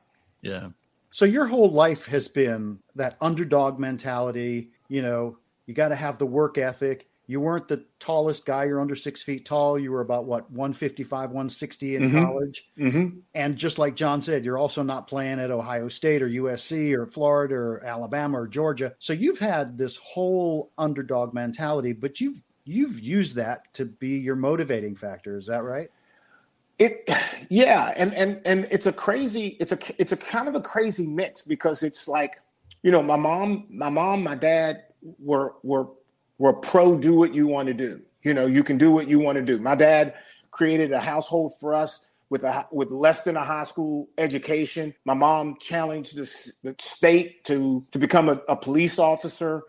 Yeah. 0.42 0.68
So 1.10 1.24
your 1.24 1.46
whole 1.46 1.70
life 1.70 2.06
has 2.06 2.28
been 2.28 2.78
that 2.96 3.16
underdog 3.20 3.78
mentality. 3.78 4.70
You 4.88 5.02
know, 5.02 5.38
you 5.66 5.74
got 5.74 5.88
to 5.88 5.94
have 5.94 6.18
the 6.18 6.26
work 6.26 6.58
ethic 6.58 7.06
you 7.26 7.40
weren't 7.40 7.68
the 7.68 7.84
tallest 8.00 8.44
guy. 8.44 8.64
You're 8.64 8.80
under 8.80 8.94
six 8.94 9.22
feet 9.22 9.46
tall. 9.46 9.78
You 9.78 9.92
were 9.92 10.02
about 10.02 10.26
what 10.26 10.50
155, 10.50 11.30
160 11.30 11.96
in 11.96 12.02
mm-hmm. 12.02 12.24
college. 12.24 12.68
Mm-hmm. 12.78 13.18
And 13.34 13.56
just 13.56 13.78
like 13.78 13.96
John 13.96 14.20
said, 14.20 14.44
you're 14.44 14.58
also 14.58 14.82
not 14.82 15.08
playing 15.08 15.40
at 15.40 15.50
Ohio 15.50 15.88
State 15.88 16.22
or 16.22 16.28
USC 16.28 16.92
or 16.92 17.06
Florida 17.06 17.54
or 17.54 17.84
Alabama 17.84 18.40
or 18.40 18.46
Georgia. 18.46 18.94
So 18.98 19.14
you've 19.14 19.38
had 19.38 19.78
this 19.78 19.96
whole 19.96 20.70
underdog 20.76 21.32
mentality, 21.32 21.92
but 21.92 22.20
you've 22.20 22.42
you've 22.64 23.00
used 23.00 23.36
that 23.36 23.72
to 23.74 23.86
be 23.86 24.18
your 24.18 24.36
motivating 24.36 24.94
factor. 24.94 25.38
Is 25.38 25.46
that 25.46 25.64
right? 25.64 25.90
It, 26.78 27.08
yeah, 27.48 27.94
and 27.96 28.12
and 28.12 28.42
and 28.44 28.66
it's 28.70 28.86
a 28.86 28.92
crazy. 28.92 29.56
It's 29.60 29.72
a 29.72 29.78
it's 29.98 30.12
a 30.12 30.16
kind 30.16 30.46
of 30.46 30.56
a 30.56 30.60
crazy 30.60 31.06
mix 31.06 31.40
because 31.40 31.82
it's 31.82 32.06
like, 32.06 32.40
you 32.82 32.90
know, 32.90 33.02
my 33.02 33.16
mom, 33.16 33.66
my 33.70 33.88
mom, 33.88 34.22
my 34.22 34.34
dad 34.34 34.84
were 35.18 35.54
were 35.62 35.88
were 36.38 36.52
pro 36.52 36.96
do 36.98 37.14
what 37.14 37.34
you 37.34 37.46
want 37.46 37.68
to 37.68 37.74
do. 37.74 38.00
You 38.22 38.34
know, 38.34 38.46
you 38.46 38.64
can 38.64 38.78
do 38.78 38.90
what 38.90 39.08
you 39.08 39.20
want 39.20 39.36
to 39.36 39.42
do. 39.42 39.58
My 39.58 39.74
dad 39.74 40.14
created 40.50 40.92
a 40.92 41.00
household 41.00 41.52
for 41.60 41.74
us 41.74 42.06
with 42.30 42.42
a 42.42 42.66
with 42.72 42.90
less 42.90 43.22
than 43.22 43.36
a 43.36 43.44
high 43.44 43.64
school 43.64 44.08
education. 44.18 44.94
My 45.04 45.14
mom 45.14 45.56
challenged 45.60 46.16
the, 46.16 46.52
the 46.62 46.74
state 46.80 47.44
to 47.44 47.84
to 47.90 47.98
become 47.98 48.28
a, 48.28 48.40
a 48.48 48.56
police 48.56 48.98
officer. 48.98 49.62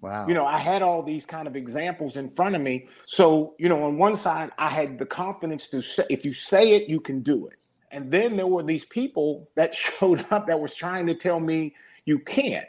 Wow. 0.00 0.26
You 0.26 0.34
know, 0.34 0.44
I 0.44 0.58
had 0.58 0.82
all 0.82 1.02
these 1.02 1.24
kind 1.24 1.46
of 1.46 1.54
examples 1.54 2.16
in 2.16 2.28
front 2.28 2.56
of 2.56 2.60
me. 2.60 2.88
So, 3.06 3.54
you 3.58 3.68
know, 3.68 3.84
on 3.84 3.98
one 3.98 4.16
side, 4.16 4.50
I 4.58 4.68
had 4.68 4.98
the 4.98 5.06
confidence 5.06 5.68
to 5.68 5.80
say, 5.80 6.04
if 6.10 6.24
you 6.24 6.32
say 6.32 6.72
it, 6.72 6.88
you 6.88 6.98
can 6.98 7.22
do 7.22 7.46
it. 7.46 7.58
And 7.92 8.10
then 8.10 8.36
there 8.36 8.48
were 8.48 8.64
these 8.64 8.84
people 8.84 9.48
that 9.54 9.74
showed 9.84 10.26
up 10.32 10.48
that 10.48 10.60
was 10.60 10.74
trying 10.74 11.06
to 11.06 11.14
tell 11.14 11.38
me 11.38 11.76
you 12.04 12.18
can't. 12.18 12.66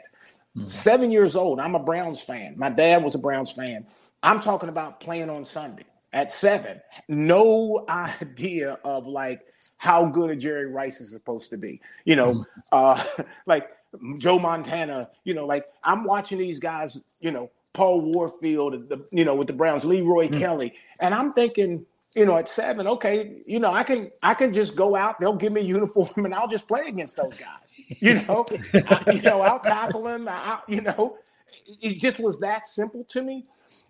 Mm-hmm. 0.56 0.68
Seven 0.68 1.10
years 1.10 1.34
old, 1.34 1.58
I'm 1.58 1.74
a 1.74 1.80
Browns 1.80 2.20
fan. 2.20 2.54
My 2.56 2.70
dad 2.70 3.02
was 3.02 3.14
a 3.14 3.18
Browns 3.18 3.50
fan. 3.50 3.86
I'm 4.22 4.40
talking 4.40 4.68
about 4.68 5.00
playing 5.00 5.28
on 5.28 5.44
Sunday 5.44 5.84
at 6.12 6.30
seven. 6.30 6.80
No 7.08 7.84
idea 7.88 8.78
of 8.84 9.06
like 9.06 9.42
how 9.76 10.06
good 10.06 10.30
a 10.30 10.36
Jerry 10.36 10.66
Rice 10.66 11.00
is 11.00 11.12
supposed 11.12 11.50
to 11.50 11.58
be. 11.58 11.80
You 12.04 12.16
know, 12.16 12.32
mm-hmm. 12.32 13.20
uh, 13.20 13.24
like 13.46 13.70
Joe 14.18 14.38
Montana, 14.38 15.10
you 15.24 15.34
know, 15.34 15.46
like 15.46 15.66
I'm 15.82 16.04
watching 16.04 16.38
these 16.38 16.60
guys, 16.60 17.02
you 17.20 17.30
know, 17.30 17.50
Paul 17.72 18.00
Warfield, 18.00 18.88
the, 18.88 19.04
you 19.10 19.24
know, 19.24 19.34
with 19.34 19.48
the 19.48 19.52
Browns, 19.52 19.84
Leroy 19.84 20.28
mm. 20.28 20.38
Kelly, 20.38 20.74
and 21.00 21.12
I'm 21.12 21.32
thinking, 21.32 21.84
you 22.14 22.24
know, 22.24 22.36
at 22.36 22.48
seven, 22.48 22.86
okay, 22.86 23.42
you 23.46 23.60
know, 23.60 23.72
I 23.72 23.82
can 23.82 24.10
I 24.22 24.34
can 24.34 24.52
just 24.52 24.76
go 24.76 24.96
out. 24.96 25.20
They'll 25.20 25.36
give 25.36 25.52
me 25.52 25.62
a 25.62 25.64
uniform, 25.64 26.24
and 26.24 26.34
I'll 26.34 26.48
just 26.48 26.68
play 26.68 26.82
against 26.86 27.16
those 27.16 27.38
guys. 27.40 28.00
You 28.00 28.22
know, 28.22 28.46
I, 28.74 29.12
you 29.12 29.22
know, 29.22 29.42
I'll 29.42 29.60
tackle 29.60 30.02
them. 30.04 30.28
I, 30.28 30.60
you 30.68 30.80
know, 30.80 31.18
it 31.66 31.98
just 31.98 32.20
was 32.20 32.38
that 32.40 32.66
simple 32.66 33.04
to 33.04 33.22
me. 33.22 33.44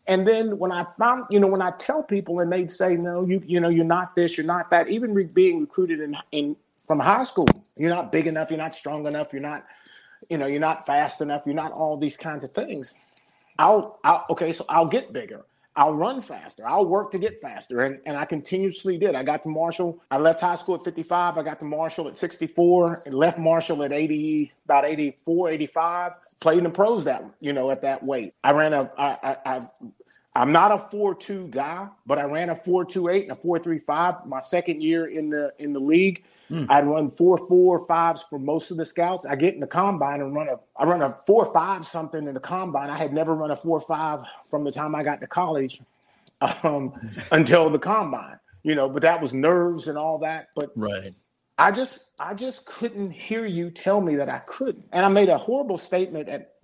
And 0.06 0.26
then 0.26 0.58
when 0.58 0.72
I 0.72 0.84
found, 0.98 1.24
you 1.30 1.40
know, 1.40 1.48
when 1.48 1.62
I 1.62 1.72
tell 1.72 2.02
people 2.02 2.40
and 2.40 2.50
they'd 2.52 2.70
say, 2.70 2.96
no, 2.96 3.26
you, 3.26 3.42
you 3.46 3.60
know, 3.60 3.68
you're 3.68 3.84
not 3.84 4.16
this, 4.16 4.36
you're 4.36 4.46
not 4.46 4.70
that. 4.70 4.88
Even 4.88 5.12
re- 5.12 5.28
being 5.32 5.60
recruited 5.60 6.00
in 6.00 6.16
in 6.32 6.56
from 6.86 7.00
high 7.00 7.24
school, 7.24 7.48
you're 7.76 7.90
not 7.90 8.12
big 8.12 8.26
enough, 8.26 8.50
you're 8.50 8.58
not 8.58 8.74
strong 8.74 9.06
enough, 9.06 9.32
you're 9.32 9.42
not 9.42 9.64
you 10.30 10.38
know, 10.38 10.46
you're 10.46 10.60
not 10.60 10.86
fast 10.86 11.20
enough, 11.20 11.42
you're 11.46 11.54
not 11.54 11.72
all 11.72 11.96
these 11.96 12.16
kinds 12.16 12.44
of 12.44 12.52
things. 12.52 12.94
I'll, 13.58 14.00
I'll 14.04 14.24
okay, 14.30 14.52
so 14.52 14.64
I'll 14.68 14.88
get 14.88 15.12
bigger. 15.12 15.44
I'll 15.76 15.94
run 15.94 16.22
faster. 16.22 16.66
I'll 16.66 16.86
work 16.86 17.10
to 17.12 17.18
get 17.18 17.40
faster. 17.40 17.80
And, 17.80 18.00
and 18.06 18.16
I 18.16 18.24
continuously 18.24 18.96
did. 18.96 19.14
I 19.16 19.24
got 19.24 19.42
to 19.42 19.48
Marshall. 19.48 20.00
I 20.10 20.18
left 20.18 20.40
high 20.40 20.54
school 20.54 20.76
at 20.76 20.84
55. 20.84 21.36
I 21.36 21.42
got 21.42 21.58
to 21.58 21.64
Marshall 21.64 22.06
at 22.06 22.16
64 22.16 23.02
and 23.06 23.14
left 23.14 23.38
Marshall 23.38 23.82
at 23.82 23.92
80, 23.92 24.52
about 24.66 24.84
84, 24.84 25.50
85. 25.50 26.12
Played 26.40 26.58
in 26.58 26.64
the 26.64 26.70
pros 26.70 27.04
that, 27.04 27.24
you 27.40 27.52
know, 27.52 27.70
at 27.70 27.82
that 27.82 28.04
weight. 28.04 28.34
I 28.44 28.52
ran 28.52 28.72
a, 28.72 28.90
I, 28.96 29.16
I, 29.22 29.36
I 29.46 29.66
I'm 30.36 30.50
not 30.50 30.72
a 30.72 30.96
4-2 30.96 31.50
guy, 31.50 31.88
but 32.06 32.18
I 32.18 32.24
ran 32.24 32.50
a 32.50 32.56
4-2-8 32.56 33.22
and 33.22 33.32
a 33.32 33.34
4-3-5 33.34 34.26
my 34.26 34.40
second 34.40 34.82
year 34.82 35.06
in 35.06 35.30
the 35.30 35.52
in 35.58 35.72
the 35.72 35.78
league. 35.78 36.24
Mm. 36.50 36.66
I'd 36.68 36.86
run 36.86 37.10
four 37.10 37.38
four 37.48 37.84
fives 37.86 38.24
for 38.28 38.38
most 38.38 38.70
of 38.70 38.76
the 38.76 38.84
scouts. 38.84 39.24
I 39.24 39.36
get 39.36 39.54
in 39.54 39.60
the 39.60 39.66
combine 39.66 40.20
and 40.20 40.34
run 40.34 40.48
a 40.48 40.58
I 40.76 40.84
run 40.84 41.02
a 41.02 41.10
four 41.10 41.52
five 41.52 41.86
something 41.86 42.26
in 42.26 42.34
the 42.34 42.40
combine. 42.40 42.90
I 42.90 42.96
had 42.96 43.12
never 43.12 43.34
run 43.34 43.50
a 43.50 43.56
four 43.56 43.80
five 43.80 44.20
from 44.50 44.64
the 44.64 44.72
time 44.72 44.94
I 44.94 45.02
got 45.02 45.20
to 45.20 45.26
college 45.26 45.80
um, 46.62 46.92
until 47.32 47.70
the 47.70 47.78
combine. 47.78 48.38
You 48.62 48.74
know, 48.74 48.88
but 48.88 49.02
that 49.02 49.20
was 49.20 49.34
nerves 49.34 49.88
and 49.88 49.98
all 49.98 50.18
that. 50.18 50.48
But 50.54 50.72
right. 50.76 51.14
I 51.56 51.70
just 51.70 52.04
I 52.18 52.34
just 52.34 52.66
couldn't 52.66 53.10
hear 53.10 53.46
you 53.46 53.70
tell 53.70 54.00
me 54.00 54.16
that 54.16 54.28
I 54.28 54.38
couldn't. 54.40 54.86
And 54.92 55.06
I 55.06 55.08
made 55.08 55.28
a 55.28 55.38
horrible 55.38 55.78
statement 55.78 56.28
at 56.28 56.54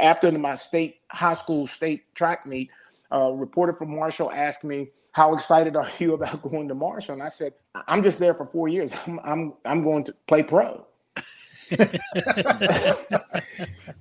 after 0.00 0.32
my 0.32 0.54
state 0.54 1.00
high 1.10 1.34
school 1.34 1.66
state 1.66 2.14
track 2.14 2.46
meet. 2.46 2.70
A 3.10 3.30
reporter 3.30 3.74
from 3.74 3.94
Marshall 3.94 4.32
asked 4.32 4.64
me, 4.64 4.88
how 5.12 5.34
excited 5.34 5.76
are 5.76 5.88
you 5.98 6.14
about 6.14 6.42
going 6.50 6.68
to 6.68 6.74
Marshall? 6.74 7.14
And 7.14 7.22
I 7.22 7.28
said, 7.28 7.54
I'm 7.86 8.02
just 8.02 8.18
there 8.18 8.34
for 8.34 8.46
four 8.46 8.68
years. 8.68 8.92
I'm 9.06 9.20
I'm 9.22 9.54
I'm 9.64 9.82
going 9.82 10.04
to 10.04 10.14
play 10.26 10.42
pro. 10.42 10.86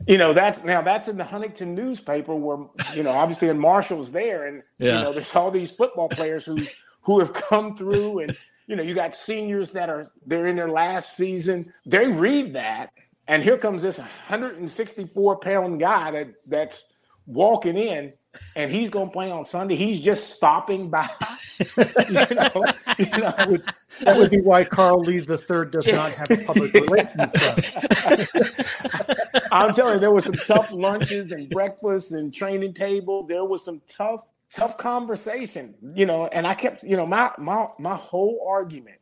you 0.08 0.18
know, 0.18 0.34
that's 0.34 0.64
now 0.64 0.82
that's 0.82 1.08
in 1.08 1.18
the 1.18 1.24
Huntington 1.24 1.74
newspaper 1.76 2.36
where 2.36 2.58
you 2.96 3.04
know, 3.04 3.12
obviously 3.12 3.48
in 3.48 3.60
Marshall's 3.60 4.12
there, 4.12 4.48
and 4.48 4.62
yeah. 4.78 4.98
you 4.98 5.04
know, 5.04 5.14
there's 5.14 5.34
all 5.36 5.52
these 5.52 5.72
football 5.72 6.10
players 6.10 6.44
who 6.44 6.58
who 7.02 7.20
have 7.20 7.32
come 7.34 7.76
through 7.76 8.20
and 8.20 8.36
you 8.68 8.76
know, 8.76 8.84
you 8.84 8.94
got 8.94 9.14
seniors 9.14 9.72
that 9.72 9.90
are 9.90 10.12
they're 10.26 10.48
in 10.48 10.56
their 10.56 10.70
last 10.70 11.18
season. 11.18 11.66
They 11.86 12.08
read 12.08 12.54
that, 12.54 12.92
and 13.28 13.44
here 13.44 13.58
comes 13.58 13.82
this 13.82 13.98
164 13.98 15.38
pound 15.38 15.80
guy 15.80 16.12
that 16.12 16.30
that's 16.48 16.88
walking 17.26 17.78
in 17.78 18.14
and 18.56 18.72
he's 18.72 18.90
going 18.90 19.08
to 19.08 19.12
play 19.12 19.32
on 19.32 19.46
Sunday. 19.46 19.76
He's 19.76 20.00
just 20.00 20.32
stopping 20.32 20.90
by. 20.90 21.10
you 21.78 22.36
know, 22.36 22.66
you 22.98 23.18
know, 23.18 23.34
would, 23.48 23.64
that 24.02 24.18
would 24.18 24.32
be 24.32 24.42
why 24.42 24.64
Carl 24.64 25.02
Lee 25.02 25.20
the 25.20 25.38
third 25.38 25.72
does 25.72 25.88
not 25.88 26.12
have 26.14 26.32
a 26.32 26.38
public 26.46 26.74
relations 26.74 27.32
I'm 29.52 29.74
telling 29.74 29.96
you, 29.96 30.00
there 30.00 30.12
was 30.12 30.26
some 30.26 30.34
tough 30.34 30.72
lunches 30.72 31.32
and 31.32 31.50
breakfasts 31.50 32.14
and 32.14 32.34
training 32.34 32.74
table. 32.74 33.24
There 33.24 33.44
was 33.44 33.64
some 33.64 33.82
tough, 33.88 34.22
tough 34.52 34.78
conversation. 34.78 35.76
You 35.94 36.06
know, 36.06 36.28
and 36.28 36.48
I 36.48 36.54
kept, 36.54 36.84
you 36.84 36.98
know, 36.98 37.06
my 37.06 37.32
my 37.38 37.68
my 37.78 37.96
whole 37.96 38.46
argument 38.50 39.00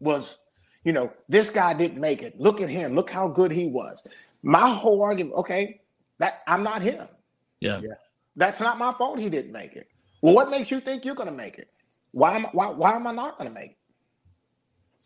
was, 0.00 0.38
you 0.84 0.92
know, 0.92 1.12
this 1.28 1.50
guy 1.50 1.74
didn't 1.74 2.00
make 2.00 2.22
it. 2.22 2.38
Look 2.40 2.60
at 2.60 2.68
him. 2.68 2.94
Look 2.94 3.10
how 3.10 3.28
good 3.28 3.50
he 3.50 3.68
was. 3.68 4.06
My 4.42 4.68
whole 4.70 5.02
argument, 5.02 5.34
okay, 5.36 5.80
that 6.18 6.40
I'm 6.46 6.62
not 6.62 6.80
him. 6.82 7.06
Yeah. 7.60 7.80
yeah. 7.82 7.94
That's 8.38 8.60
not 8.60 8.78
my 8.78 8.92
fault 8.92 9.18
he 9.18 9.28
didn't 9.28 9.52
make 9.52 9.74
it. 9.74 9.88
Well, 10.22 10.32
what 10.32 10.48
makes 10.48 10.70
you 10.70 10.80
think 10.80 11.04
you're 11.04 11.16
going 11.16 11.28
to 11.28 11.34
make 11.34 11.58
it? 11.58 11.68
Why 12.12 12.36
am 12.36 12.46
I, 12.46 12.50
why, 12.52 12.68
why 12.70 12.94
am 12.94 13.06
I 13.06 13.12
not 13.12 13.36
going 13.36 13.50
to 13.50 13.54
make 13.54 13.72
it? 13.72 13.76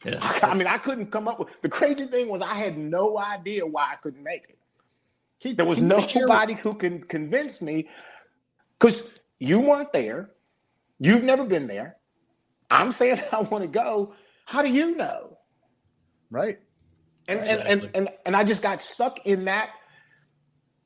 Yeah. 0.05 0.39
I 0.43 0.55
mean, 0.55 0.67
I 0.67 0.77
couldn't 0.79 1.07
come 1.07 1.27
up 1.27 1.39
with 1.39 1.49
the 1.63 1.69
crazy 1.69 2.05
thing 2.05 2.29
was 2.29 2.43
I 2.43 2.55
had 2.55 2.77
no 2.77 3.19
idea 3.19 3.67
why 3.67 3.89
I 3.93 3.97
couldn't 3.97 4.23
make 4.23 4.45
it. 4.49 4.59
He, 5.39 5.55
there 5.55 5.67
was 5.67 5.81
nobody 5.81 6.55
who 6.55 6.75
can 6.75 7.03
convince 7.03 7.63
me 7.63 7.89
because 8.79 9.05
you 9.39 9.61
weren't 9.61 9.93
there. 9.93 10.31
You've 11.01 11.25
never 11.25 11.45
been 11.45 11.67
there. 11.67 11.97
I'm 12.71 12.93
saying 12.93 13.19
I 13.33 13.41
want 13.41 13.65
to 13.65 13.71
go. 13.71 14.15
How 14.45 14.63
do 14.63 14.71
you 14.71 14.95
know? 14.95 15.39
Right. 16.31 16.59
And, 17.29 17.39
exactly. 17.39 17.71
and, 17.71 17.83
and 17.83 17.95
and 17.95 18.09
and 18.27 18.37
I 18.37 18.45
just 18.45 18.63
got 18.63 18.83
stuck 18.83 19.25
in 19.27 19.47
that 19.47 19.71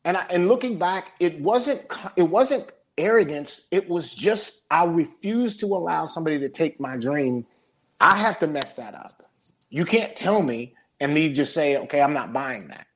and 0.06 0.16
I, 0.16 0.24
and 0.30 0.48
looking 0.48 0.78
back, 0.78 1.12
it 1.18 1.38
wasn't 1.40 1.82
it 2.16 2.22
wasn't 2.22 2.70
arrogance. 2.96 3.66
It 3.72 3.88
was 3.90 4.14
just 4.14 4.60
I 4.70 4.84
refused 4.84 5.60
to 5.60 5.66
allow 5.66 6.06
somebody 6.06 6.38
to 6.38 6.48
take 6.48 6.80
my 6.80 6.96
dream. 6.96 7.44
I 8.00 8.16
have 8.16 8.38
to 8.38 8.46
mess 8.46 8.74
that 8.74 8.94
up. 8.94 9.24
You 9.68 9.84
can't 9.84 10.14
tell 10.14 10.42
me 10.42 10.74
and 11.00 11.12
me 11.12 11.32
just 11.32 11.52
say, 11.52 11.76
okay, 11.76 12.00
I'm 12.00 12.12
not 12.12 12.32
buying 12.32 12.68
that. 12.68 12.86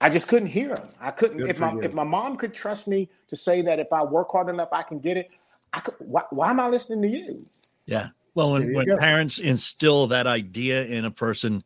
I 0.00 0.10
just 0.10 0.26
couldn't 0.26 0.48
hear 0.48 0.70
him. 0.70 0.88
I 1.00 1.12
couldn't. 1.12 1.38
Good 1.38 1.50
if 1.50 1.60
my 1.60 1.72
you. 1.72 1.82
if 1.82 1.94
my 1.94 2.04
mom 2.04 2.36
could 2.36 2.52
trust 2.52 2.88
me 2.88 3.08
to 3.28 3.36
say 3.36 3.62
that 3.62 3.78
if 3.78 3.92
I 3.92 4.02
work 4.02 4.28
hard 4.32 4.48
enough, 4.48 4.68
I 4.72 4.82
can 4.82 4.98
get 4.98 5.16
it. 5.16 5.30
I 5.72 5.80
could. 5.80 5.94
Why, 6.00 6.22
why 6.30 6.50
am 6.50 6.58
I 6.58 6.68
listening 6.68 7.00
to 7.02 7.08
you? 7.08 7.46
Yeah. 7.86 8.08
Well, 8.34 8.52
when, 8.52 8.74
when 8.74 8.98
parents 8.98 9.38
instill 9.38 10.08
that 10.08 10.26
idea 10.26 10.84
in 10.84 11.06
a 11.06 11.10
person, 11.10 11.64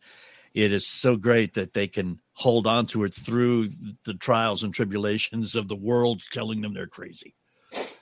it 0.55 0.73
is 0.73 0.87
so 0.87 1.17
great 1.17 1.55
that 1.55 1.73
they 1.73 1.87
can 1.87 2.21
hold 2.35 2.67
on 2.67 2.87
to 2.87 3.05
it 3.05 3.15
through 3.15 3.69
the 4.05 4.15
trials 4.15 4.65
and 4.65 4.75
tribulations 4.75 5.55
of 5.55 5.69
the 5.69 5.77
world 5.77 6.23
telling 6.31 6.61
them 6.61 6.75
they're 6.75 6.87
crazy. 6.87 7.35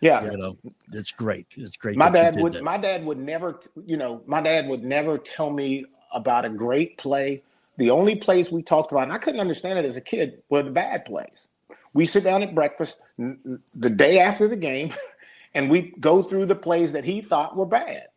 Yeah, 0.00 0.24
you 0.24 0.38
know, 0.38 0.56
it's 0.92 1.10
great. 1.10 1.46
It's 1.56 1.76
great. 1.76 1.96
My 1.96 2.08
dad 2.08 2.40
would. 2.40 2.54
That. 2.54 2.64
My 2.64 2.78
dad 2.78 3.04
would 3.04 3.18
never. 3.18 3.60
You 3.84 3.96
know, 3.96 4.22
my 4.26 4.40
dad 4.40 4.66
would 4.68 4.82
never 4.82 5.18
tell 5.18 5.50
me 5.50 5.84
about 6.14 6.44
a 6.44 6.48
great 6.48 6.96
play. 6.96 7.42
The 7.76 7.90
only 7.90 8.16
plays 8.16 8.50
we 8.50 8.62
talked 8.62 8.92
about, 8.92 9.04
and 9.04 9.12
I 9.12 9.18
couldn't 9.18 9.40
understand 9.40 9.78
it 9.78 9.84
as 9.84 9.96
a 9.96 10.00
kid, 10.00 10.42
were 10.48 10.62
the 10.62 10.70
bad 10.70 11.04
plays. 11.04 11.48
We 11.92 12.06
sit 12.06 12.24
down 12.24 12.42
at 12.42 12.54
breakfast 12.54 12.98
the 13.18 13.90
day 13.90 14.20
after 14.20 14.48
the 14.48 14.56
game, 14.56 14.94
and 15.54 15.68
we 15.68 15.94
go 16.00 16.22
through 16.22 16.46
the 16.46 16.54
plays 16.54 16.92
that 16.92 17.04
he 17.04 17.20
thought 17.20 17.56
were 17.56 17.66
bad. 17.66 18.08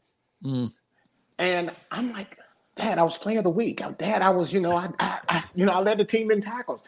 Mm. 0.44 0.72
And 1.38 1.72
I'm 1.90 2.14
like, 2.14 2.38
Dad, 2.76 2.98
I 2.98 3.04
was 3.04 3.18
player 3.18 3.40
of 3.40 3.44
the 3.44 3.50
week. 3.50 3.82
Dad, 3.98 4.22
I 4.22 4.30
was, 4.30 4.54
you 4.54 4.60
know, 4.60 4.76
I, 4.76 4.90
I, 5.00 5.20
I 5.28 5.44
you 5.56 5.66
know, 5.66 5.74
I 5.74 5.80
led 5.80 5.98
the 5.98 6.06
team 6.06 6.32
in 6.32 6.42
tackles. 6.42 6.82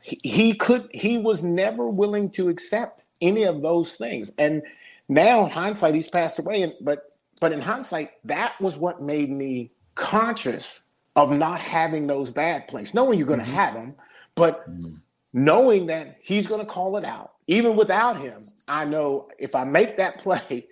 He, 0.00 0.18
he 0.22 0.54
could, 0.54 0.88
he 0.92 1.18
was 1.18 1.42
never 1.42 1.88
willing 1.88 2.30
to 2.30 2.48
accept 2.48 3.04
any 3.20 3.44
of 3.44 3.62
those 3.62 3.96
things. 3.96 4.32
And 4.38 4.62
now, 5.08 5.44
in 5.44 5.50
hindsight, 5.50 5.94
he's 5.94 6.08
passed 6.08 6.38
away. 6.38 6.62
And 6.62 6.74
but, 6.80 7.10
but 7.40 7.52
in 7.52 7.60
hindsight, 7.60 8.12
that 8.24 8.58
was 8.60 8.76
what 8.76 9.02
made 9.02 9.30
me 9.30 9.70
conscious 9.96 10.80
of 11.16 11.30
not 11.30 11.60
having 11.60 12.06
those 12.06 12.30
bad 12.30 12.68
plays, 12.68 12.94
knowing 12.94 13.18
you're 13.18 13.28
going 13.28 13.40
to 13.40 13.44
mm-hmm. 13.44 13.54
have 13.54 13.74
them, 13.74 13.94
but 14.34 14.68
mm-hmm. 14.70 14.94
knowing 15.32 15.86
that 15.86 16.18
he's 16.22 16.46
going 16.46 16.60
to 16.60 16.66
call 16.66 16.96
it 16.96 17.04
out. 17.04 17.32
Even 17.46 17.76
without 17.76 18.16
him, 18.16 18.44
I 18.68 18.84
know 18.84 19.28
if 19.38 19.54
I 19.54 19.64
make 19.64 19.96
that 19.98 20.18
play, 20.22 20.66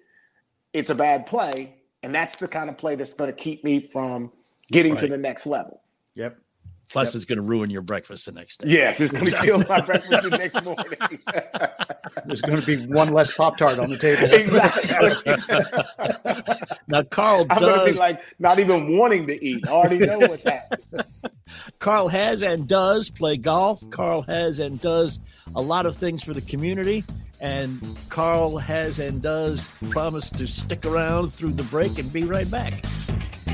it's 0.72 0.90
a 0.90 0.94
bad 0.94 1.26
play 1.26 1.81
and 2.02 2.14
that's 2.14 2.36
the 2.36 2.48
kind 2.48 2.68
of 2.68 2.76
play 2.76 2.94
that's 2.94 3.14
going 3.14 3.30
to 3.30 3.36
keep 3.36 3.64
me 3.64 3.80
from 3.80 4.32
getting 4.70 4.92
right. 4.92 5.00
to 5.00 5.08
the 5.08 5.18
next 5.18 5.46
level. 5.46 5.80
Yep. 6.14 6.38
Plus, 6.90 7.08
yep. 7.08 7.14
it's 7.14 7.24
going 7.24 7.36
to 7.36 7.42
ruin 7.42 7.70
your 7.70 7.80
breakfast 7.80 8.26
the 8.26 8.32
next 8.32 8.60
day. 8.60 8.68
Yes, 8.68 9.00
it's 9.00 9.12
going 9.12 9.26
to 9.26 9.38
kill 9.38 9.62
my 9.68 9.80
breakfast 9.80 10.28
the 10.28 10.36
next 10.36 10.62
morning. 10.62 10.98
There's 12.26 12.42
going 12.42 12.60
to 12.60 12.66
be 12.66 12.86
one 12.92 13.12
less 13.12 13.32
Pop 13.34 13.56
Tart 13.56 13.78
on 13.78 13.88
the 13.88 13.96
table. 13.96 14.22
Exactly. 14.32 15.12
Now, 16.88 17.02
Carl 17.04 17.46
I'm 17.48 17.60
does. 17.60 17.76
gonna 17.76 17.92
be 17.92 17.98
like 17.98 18.22
not 18.38 18.58
even 18.58 18.98
wanting 18.98 19.26
to 19.26 19.42
eat. 19.42 19.66
I 19.66 19.70
already 19.70 19.98
know 19.98 20.18
what's 20.18 20.44
happening. 20.44 21.00
Carl 21.78 22.08
has 22.08 22.42
and 22.42 22.68
does 22.68 23.08
play 23.08 23.38
golf. 23.38 23.88
Carl 23.88 24.20
has 24.22 24.58
and 24.58 24.78
does 24.78 25.18
a 25.54 25.62
lot 25.62 25.86
of 25.86 25.96
things 25.96 26.22
for 26.22 26.34
the 26.34 26.42
community. 26.42 27.02
And 27.42 27.98
Carl 28.08 28.56
has 28.58 29.00
and 29.00 29.20
does 29.20 29.68
promise 29.90 30.30
to 30.30 30.46
stick 30.46 30.86
around 30.86 31.34
through 31.34 31.52
the 31.54 31.64
break 31.64 31.98
and 31.98 32.10
be 32.12 32.22
right 32.22 32.48
back. 32.48 32.72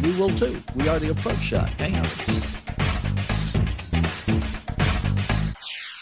We 0.03 0.14
will 0.18 0.29
too. 0.29 0.61
We 0.77 0.88
are 0.88 0.98
the 0.98 1.11
approach 1.11 1.38
shot. 1.38 1.70
Hang 1.70 1.96
on. 1.96 2.57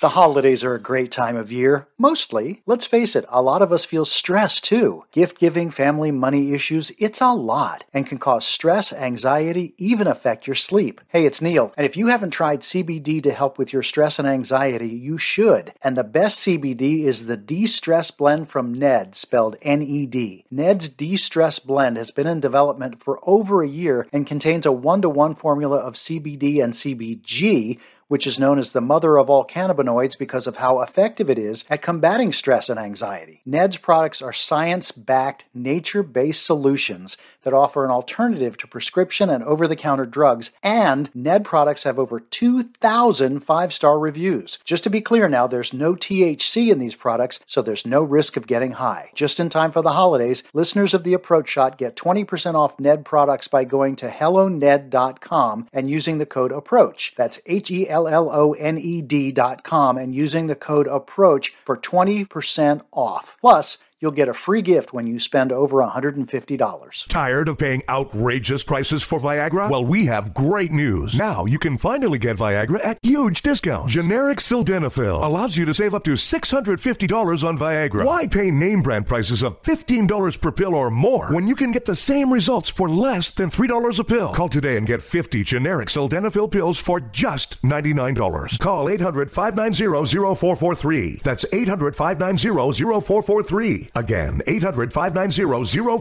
The 0.03 0.11
holidays 0.11 0.63
are 0.63 0.75
a 0.75 0.79
great 0.79 1.11
time 1.11 1.37
of 1.37 1.51
year. 1.51 1.89
Mostly, 1.97 2.61
let's 2.67 2.85
face 2.85 3.17
it, 3.17 3.25
a 3.31 3.41
lot 3.41 3.63
of 3.63 3.73
us 3.73 3.87
feel 3.87 4.05
stressed 4.05 4.63
too. 4.63 5.05
Gift 5.11 5.39
giving, 5.39 5.71
family, 5.71 6.11
money 6.11 6.53
issues, 6.53 6.93
it's 6.99 7.23
a 7.23 7.33
lot 7.33 7.85
and 7.95 8.07
can 8.07 8.19
cause 8.19 8.45
stress, 8.45 8.93
anxiety, 8.93 9.73
even 9.79 10.07
affect 10.07 10.47
your 10.47 10.55
sleep. 10.55 11.01
Hey, 11.09 11.25
it's 11.25 11.41
Neil, 11.41 11.73
and 11.79 11.87
if 11.87 11.97
you 11.97 12.09
haven't 12.09 12.33
tried 12.33 12.61
CBD 12.61 13.23
to 13.23 13.33
help 13.33 13.57
with 13.57 13.73
your 13.73 13.83
stress 13.83 14.19
and 14.19 14.29
anxiety, 14.29 14.91
you 14.91 15.17
should. 15.17 15.73
And 15.81 15.97
the 15.97 16.05
best 16.05 16.41
CBD 16.41 17.05
is 17.05 17.25
the 17.25 17.39
De 17.39 17.65
Stress 17.65 18.11
Blend 18.11 18.51
from 18.51 18.75
Ned, 18.75 19.17
spelled 19.17 19.57
N 19.63 19.81
E 19.81 20.05
D. 20.05 20.45
Ned's 20.51 20.91
De 20.91 21.17
Stress 21.17 21.59
Blend 21.59 21.97
has 21.97 22.11
been 22.11 22.27
in 22.27 22.41
development 22.41 23.03
for 23.03 23.19
over 23.23 23.63
a 23.63 23.69
year 23.69 24.07
and 24.13 24.27
contains 24.27 24.67
a 24.67 24.73
one 24.73 25.01
to 25.01 25.09
one 25.09 25.35
formula 25.35 25.79
of 25.79 25.95
CBD 25.95 26.63
and 26.63 26.75
CBG 26.75 27.79
which 28.09 28.27
is 28.27 28.39
known 28.39 28.59
as 28.59 28.73
the 28.73 28.81
mother 28.81 29.17
of 29.17 29.29
all 29.29 29.45
cannabinoids 29.45 30.19
because 30.19 30.47
of 30.47 30.57
how 30.57 30.81
effective 30.81 31.29
it 31.29 31.39
is 31.39 31.65
at 31.69 31.83
combating 31.83 32.33
stress 32.33 32.69
and 32.69 32.79
anxiety. 32.79 33.43
NED's 33.45 33.77
products 33.77 34.23
are 34.23 34.33
science 34.33 34.93
backed, 34.93 35.45
nature 35.55 36.03
based 36.03 36.45
solutions 36.45 37.17
that 37.47 37.55
offer 37.55 37.85
an 37.85 37.93
alternative 37.93 38.57
to 38.59 38.67
prescription 38.67 39.31
and 39.31 39.45
over 39.45 39.69
the 39.69 39.77
counter 39.77 40.05
drugs, 40.05 40.51
and 40.65 41.09
NED 41.15 41.45
products 41.45 41.85
have 41.85 41.97
over 41.97 42.19
2,000 42.19 43.41
five 43.41 43.73
star 43.73 44.01
reviews. 44.01 44.59
Just 44.65 44.83
to 44.83 44.91
be 44.91 45.01
clear 45.01 45.29
now, 45.29 45.47
there's 45.47 45.73
no 45.73 45.95
THC 45.95 46.73
in 46.73 46.81
these 46.81 46.97
products, 46.97 47.39
so 47.47 47.63
there's 47.63 47.87
no 47.87 48.03
risk 48.03 48.37
of 48.37 48.49
getting 48.49 48.73
high. 48.73 49.11
Just 49.15 49.39
in 49.39 49.49
time 49.49 49.71
for 49.71 49.81
the 49.81 49.93
holidays, 49.93 50.43
listeners 50.53 50.93
of 50.93 51.05
the 51.05 51.15
Approach 51.15 51.49
Shot 51.49 51.79
get 51.79 51.95
20% 51.95 52.55
off 52.55 52.81
NED 52.81 53.05
products 53.05 53.47
by 53.47 53.63
going 53.63 53.95
to 53.97 54.11
helloned.com 54.11 55.69
and 55.73 55.89
using 55.89 56.19
the 56.19 56.27
code 56.27 56.51
APPROACH. 56.51 57.15
That's 57.17 57.39
H 57.47 57.71
E 57.71 57.89
L 57.89 58.09
L 58.09 58.29
O 58.33 58.55
N 58.55 58.77
E 58.77 59.03
D 59.03 59.31
dot 59.31 59.63
and 59.71 60.13
using 60.13 60.49
the 60.49 60.57
code 60.57 60.89
APPROACH 60.89 61.53
for 61.65 61.77
20% 61.77 62.81
off. 62.91 63.37
Plus, 63.41 63.79
you'll 64.01 64.11
get 64.11 64.29
a 64.29 64.35
free 64.35 64.61
gift 64.63 64.93
when 64.93 65.07
you 65.07 65.19
spend 65.19 65.53
over 65.53 65.77
$150. 65.79 67.09
Tired 67.09 67.49
of 67.49 67.59
paying 67.59 67.83
outrageous 67.89 68.63
prices 68.63 69.03
for 69.03 69.19
Viagra? 69.19 69.71
Well, 69.71 69.85
we 69.85 70.07
have 70.07 70.35
great 70.35 70.71
news. 70.71 71.17
Now 71.17 71.47
you 71.47 71.59
can 71.59 71.79
finally 71.79 72.19
get 72.19 72.37
Viagra 72.37 72.85
at 72.85 72.99
huge 73.03 73.43
discounts. 73.43 73.95
Generic 73.95 74.39
Sildenafil 74.39 75.23
allows 75.25 75.57
you 75.57 75.65
to 75.65 75.75
save 75.75 75.95
up 75.95 76.05
to 76.05 76.13
$650 76.13 77.45
on 77.45 77.59
Viagra. 77.59 78.05
Why 78.05 78.27
pay 78.27 78.51
name 78.51 78.83
brand 78.83 79.07
prices 79.07 79.43
of 79.43 79.63
$15 79.63 80.41
per 80.41 80.53
pill 80.53 80.75
or 80.75 80.91
more 80.91 81.33
when 81.33 81.47
you 81.47 81.55
can 81.57 81.73
get 81.73 81.87
the 81.87 81.97
same 81.97 82.33
results 82.33 82.69
for 82.69 82.89
less 82.89 83.31
than 83.31 83.51
$3 83.51 83.99
a 83.99 84.05
pill? 84.05 84.35
Call 84.35 84.49
today 84.49 84.77
and 84.77 84.87
get 84.87 85.03
50 85.03 85.43
generic 85.43 85.89
Sildenafil 85.89 86.51
pills 86.51 86.79
for 86.79 87.01
just 87.01 87.63
$99. 87.63 88.59
Call 88.59 88.89
800 88.89 89.31
590 89.31 90.37
0443. 90.37 91.21
That's 91.25 91.47
800 91.53 91.97
590 91.97 93.01
0443. 93.01 93.86
Again, 93.95 94.43
800 94.47 94.93
590 94.93 95.45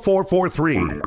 0443. 0.01 1.01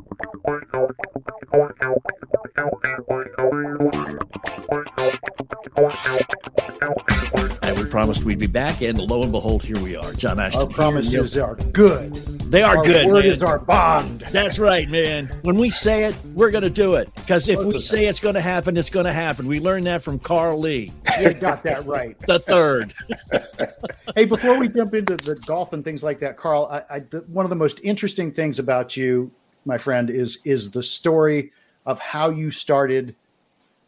Promised 7.98 8.22
we'd 8.22 8.38
be 8.38 8.46
back, 8.46 8.80
and 8.80 8.96
lo 8.96 9.24
and 9.24 9.32
behold, 9.32 9.64
here 9.64 9.76
we 9.82 9.96
are. 9.96 10.12
John 10.12 10.38
Ashton. 10.38 10.62
Our 10.62 10.68
here. 10.68 10.76
promises 10.76 11.36
are 11.36 11.56
good. 11.56 12.14
They 12.14 12.62
are 12.62 12.76
Our 12.76 12.84
good. 12.84 13.06
word 13.08 13.24
man. 13.24 13.32
is 13.32 13.42
our 13.42 13.58
bond. 13.58 14.20
That's 14.30 14.60
right, 14.60 14.88
man. 14.88 15.26
When 15.42 15.56
we 15.56 15.70
say 15.70 16.04
it, 16.04 16.16
we're 16.36 16.52
going 16.52 16.62
to 16.62 16.70
do 16.70 16.94
it. 16.94 17.12
Because 17.16 17.48
if 17.48 17.58
we 17.58 17.80
say 17.80 18.06
it's 18.06 18.20
going 18.20 18.36
to 18.36 18.40
happen, 18.40 18.76
it's 18.76 18.88
going 18.88 19.06
to 19.06 19.12
happen. 19.12 19.48
We 19.48 19.58
learned 19.58 19.86
that 19.86 20.00
from 20.00 20.20
Carl 20.20 20.60
Lee, 20.60 20.92
You 21.20 21.34
got 21.34 21.64
that 21.64 21.86
right. 21.86 22.16
the 22.28 22.38
third. 22.38 22.94
Hey, 24.14 24.24
before 24.26 24.58
we 24.60 24.68
jump 24.68 24.94
into 24.94 25.16
the 25.16 25.34
golf 25.46 25.72
and 25.72 25.82
things 25.84 26.04
like 26.04 26.20
that, 26.20 26.36
Carl, 26.36 26.68
I, 26.70 26.82
I, 26.88 26.98
the, 27.00 27.24
one 27.26 27.44
of 27.44 27.50
the 27.50 27.56
most 27.56 27.80
interesting 27.82 28.30
things 28.32 28.60
about 28.60 28.96
you, 28.96 29.30
my 29.64 29.76
friend, 29.76 30.08
is 30.08 30.38
is 30.44 30.70
the 30.70 30.82
story 30.84 31.50
of 31.84 31.98
how 31.98 32.30
you 32.30 32.52
started 32.52 33.16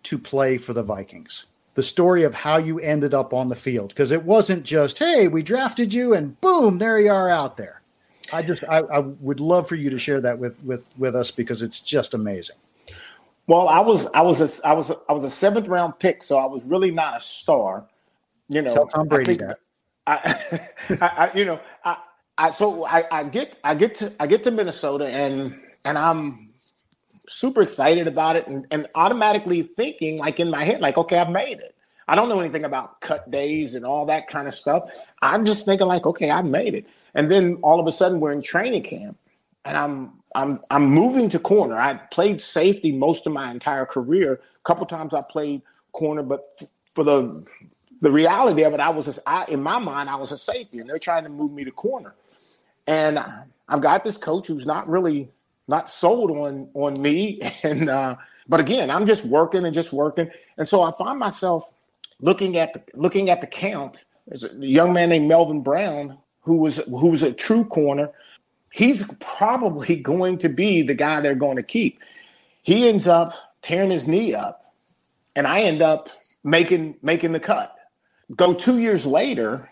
to 0.03 0.19
play 0.19 0.59
for 0.59 0.73
the 0.73 0.83
Vikings. 0.83 1.47
The 1.75 1.83
story 1.83 2.25
of 2.25 2.35
how 2.35 2.57
you 2.57 2.81
ended 2.81 3.15
up 3.15 3.33
on 3.33 3.49
the 3.49 3.55
field, 3.55 3.91
because 3.91 4.13
it 4.13 4.25
wasn't 4.25 4.65
just, 4.65 4.99
"Hey, 4.99 5.29
we 5.29 5.43
drafted 5.43 5.95
you, 5.95 6.15
and 6.15 6.41
boom, 6.41 6.79
there 6.79 6.99
you 6.99 7.13
are 7.13 7.31
out 7.31 7.57
there." 7.57 7.81
I 8.33 8.43
just, 8.43 8.65
I, 8.65 8.79
I 8.79 8.99
would 8.99 9.41
love 9.41 9.69
for 9.69 9.77
you 9.77 9.91
to 9.91 9.99
share 9.99 10.21
that 10.21 10.39
with 10.39 10.63
with 10.65 10.91
with 10.99 11.15
us 11.15 11.31
because 11.31 11.63
it's 11.63 11.81
just 11.81 12.15
amazing. 12.15 12.57
Well, 13.47 13.69
I 13.69 13.81
was 13.81 14.07
I 14.13 14.21
was 14.21 14.41
a 14.41 14.69
I 14.69 14.73
was 14.73 14.91
a, 14.91 14.97
I 15.09 15.13
was 15.13 15.25
a 15.25 15.31
seventh 15.31 15.69
round 15.69 15.99
pick, 15.99 16.23
so 16.23 16.39
I 16.39 16.47
was 16.47 16.63
really 16.65 16.91
not 16.91 17.17
a 17.17 17.21
star. 17.21 17.87
You 18.49 18.63
know, 18.63 18.75
Tell 18.75 18.87
Tom 18.87 19.07
I 19.07 19.09
Brady 19.09 19.35
that. 19.35 19.59
I, 20.07 20.61
I, 21.01 21.31
I 21.33 21.37
you 21.37 21.45
know, 21.45 21.61
I, 21.85 21.97
I 22.39 22.51
so 22.51 22.85
I, 22.85 23.05
I 23.11 23.25
get 23.25 23.59
I 23.65 23.75
get 23.75 23.97
to 23.97 24.13
I 24.21 24.27
get 24.27 24.45
to 24.45 24.51
Minnesota 24.51 25.09
and 25.09 25.61
and 25.85 25.99
I'm 25.99 26.50
super 27.31 27.63
excited 27.63 28.09
about 28.09 28.37
it 28.37 28.47
and, 28.49 28.67
and 28.71 28.89
automatically 28.95 29.63
thinking 29.63 30.19
like 30.19 30.41
in 30.41 30.51
my 30.51 30.65
head, 30.65 30.81
like, 30.81 30.99
okay, 30.99 31.19
I've 31.19 31.31
made 31.31 31.61
it. 31.61 31.75
I 32.09 32.17
don't 32.17 32.29
know 32.29 32.41
anything 32.41 32.65
about 32.65 33.01
cut 33.01 33.31
days 33.31 33.77
and 33.77 33.85
all 33.85 34.05
that 34.07 34.27
kind 34.27 34.49
of 34.49 34.55
stuff. 34.55 34.93
I'm 35.23 35.45
just 35.45 35.65
thinking 35.65 35.87
like, 35.87 36.07
okay, 36.07 36.31
I 36.31 36.43
made 36.43 36.75
it. 36.75 36.87
And 37.15 37.31
then 37.31 37.57
all 37.63 37.79
of 37.79 37.87
a 37.87 37.93
sudden 37.93 38.19
we're 38.19 38.33
in 38.33 38.43
training 38.43 38.83
camp 38.83 39.17
and 39.65 39.77
I'm 39.77 40.13
I'm 40.35 40.61
I'm 40.71 40.87
moving 40.87 41.29
to 41.31 41.39
corner. 41.39 41.79
I 41.79 41.95
played 41.95 42.43
safety 42.43 42.93
most 42.93 43.27
of 43.27 43.33
my 43.33 43.51
entire 43.51 43.87
career. 43.87 44.35
A 44.35 44.63
couple 44.65 44.87
times 44.87 45.15
I 45.15 45.23
played 45.23 45.63
corner, 45.93 46.23
but 46.23 46.55
f- 46.61 46.69
for 46.95 47.05
the 47.05 47.45
the 48.01 48.11
reality 48.11 48.65
of 48.65 48.73
it, 48.73 48.81
I 48.81 48.91
was 48.91 49.19
a, 49.19 49.29
I, 49.29 49.45
in 49.47 49.63
my 49.63 49.79
mind 49.79 50.09
I 50.09 50.17
was 50.17 50.33
a 50.33 50.39
safety, 50.39 50.79
and 50.79 50.89
they're 50.89 50.99
trying 50.99 51.25
to 51.25 51.31
move 51.31 51.53
me 51.53 51.65
to 51.65 51.71
corner. 51.71 52.15
And 52.87 53.19
I've 53.69 53.81
got 53.81 54.05
this 54.05 54.17
coach 54.17 54.47
who's 54.47 54.67
not 54.67 54.89
really 54.89 55.31
not 55.71 55.89
sold 55.89 56.31
on 56.31 56.69
on 56.75 57.01
me, 57.01 57.41
and 57.63 57.89
uh, 57.89 58.17
but 58.49 58.61
again, 58.61 58.91
I'm 58.91 59.07
just 59.07 59.25
working 59.25 59.65
and 59.65 59.73
just 59.73 59.93
working, 59.93 60.31
and 60.59 60.69
so 60.69 60.83
I 60.83 60.91
find 60.93 61.19
myself 61.19 61.71
looking 62.21 62.59
at 62.59 62.75
the 62.75 62.83
looking 62.95 63.31
at 63.31 63.41
the 63.41 63.47
count. 63.47 64.05
There's 64.27 64.45
a 64.45 64.55
young 64.55 64.93
man 64.93 65.09
named 65.09 65.29
Melvin 65.29 65.63
Brown 65.63 66.19
who 66.41 66.57
was 66.57 66.77
who 66.77 67.09
was 67.09 67.23
a 67.23 67.33
true 67.33 67.65
corner. 67.65 68.11
He's 68.73 69.05
probably 69.21 69.97
going 70.13 70.39
to 70.39 70.49
be 70.49 70.83
the 70.83 70.95
guy 70.95 71.21
they're 71.21 71.35
going 71.35 71.57
to 71.57 71.63
keep. 71.63 72.01
He 72.63 72.89
ends 72.89 73.09
up 73.09 73.33
tearing 73.63 73.91
his 73.91 74.07
knee 74.07 74.35
up, 74.35 74.75
and 75.35 75.47
I 75.47 75.63
end 75.63 75.81
up 75.81 76.11
making 76.45 76.97
making 77.03 77.33
the 77.33 77.41
cut. 77.41 77.75
Go 78.37 78.55
two 78.55 78.79
years 78.79 79.07
later, 79.07 79.69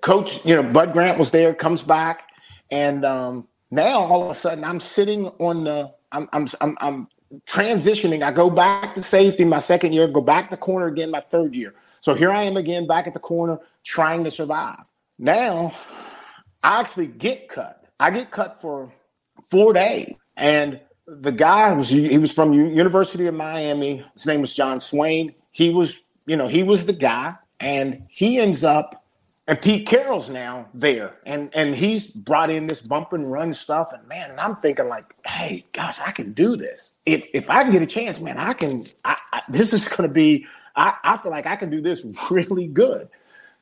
coach, 0.00 0.44
you 0.44 0.54
know, 0.54 0.62
Bud 0.62 0.92
Grant 0.92 1.18
was 1.18 1.30
there, 1.30 1.54
comes 1.54 1.82
back, 1.82 2.28
and 2.70 3.04
um, 3.04 3.48
now 3.70 4.00
all 4.00 4.24
of 4.24 4.30
a 4.30 4.34
sudden 4.34 4.64
I'm 4.64 4.80
sitting 4.80 5.26
on 5.38 5.64
the 5.64 5.92
I'm 6.12 6.28
I'm 6.32 6.46
I'm, 6.60 6.76
I'm 6.80 7.08
transitioning. 7.46 8.22
I 8.22 8.32
go 8.32 8.50
back 8.50 8.94
to 8.94 9.02
safety 9.02 9.44
my 9.44 9.58
second 9.58 9.92
year, 9.92 10.08
go 10.08 10.20
back 10.20 10.50
to 10.50 10.56
corner 10.56 10.86
again 10.86 11.10
my 11.10 11.20
third 11.20 11.54
year. 11.54 11.74
So 12.00 12.14
here 12.14 12.30
I 12.30 12.42
am 12.44 12.56
again 12.56 12.86
back 12.86 13.06
at 13.06 13.14
the 13.14 13.20
corner 13.20 13.58
trying 13.84 14.24
to 14.24 14.30
survive. 14.30 14.84
Now 15.18 15.72
I 16.62 16.80
actually 16.80 17.08
get 17.08 17.48
cut. 17.48 17.84
I 17.98 18.10
get 18.10 18.30
cut 18.30 18.60
for 18.60 18.92
four 19.44 19.72
days. 19.72 20.16
And 20.36 20.80
the 21.06 21.32
guy 21.32 21.74
was 21.74 21.88
he 21.88 22.18
was 22.18 22.32
from 22.32 22.52
University 22.52 23.26
of 23.26 23.34
Miami. 23.34 24.04
His 24.14 24.26
name 24.26 24.40
was 24.40 24.54
John 24.54 24.80
Swain. 24.80 25.34
He 25.50 25.70
was, 25.70 26.06
you 26.26 26.36
know, 26.36 26.46
he 26.46 26.62
was 26.62 26.86
the 26.86 26.92
guy, 26.92 27.34
and 27.58 28.06
he 28.08 28.38
ends 28.38 28.62
up 28.62 28.99
and 29.50 29.60
Pete 29.60 29.84
Carroll's 29.84 30.30
now 30.30 30.68
there, 30.74 31.16
and 31.26 31.50
and 31.56 31.74
he's 31.74 32.12
brought 32.12 32.50
in 32.50 32.68
this 32.68 32.82
bump 32.82 33.12
and 33.12 33.26
run 33.26 33.52
stuff, 33.52 33.92
and 33.92 34.06
man, 34.06 34.30
and 34.30 34.38
I'm 34.38 34.54
thinking 34.54 34.88
like, 34.88 35.12
hey, 35.26 35.64
gosh, 35.72 35.98
I 35.98 36.12
can 36.12 36.32
do 36.32 36.54
this. 36.54 36.92
If 37.04 37.28
if 37.34 37.50
I 37.50 37.64
can 37.64 37.72
get 37.72 37.82
a 37.82 37.86
chance, 37.86 38.20
man, 38.20 38.38
I 38.38 38.52
can. 38.52 38.86
I, 39.04 39.16
I, 39.32 39.42
this 39.48 39.72
is 39.72 39.88
going 39.88 40.08
to 40.08 40.14
be. 40.14 40.46
I, 40.76 40.94
I 41.02 41.16
feel 41.16 41.32
like 41.32 41.46
I 41.46 41.56
can 41.56 41.68
do 41.68 41.80
this 41.80 42.06
really 42.30 42.68
good. 42.68 43.08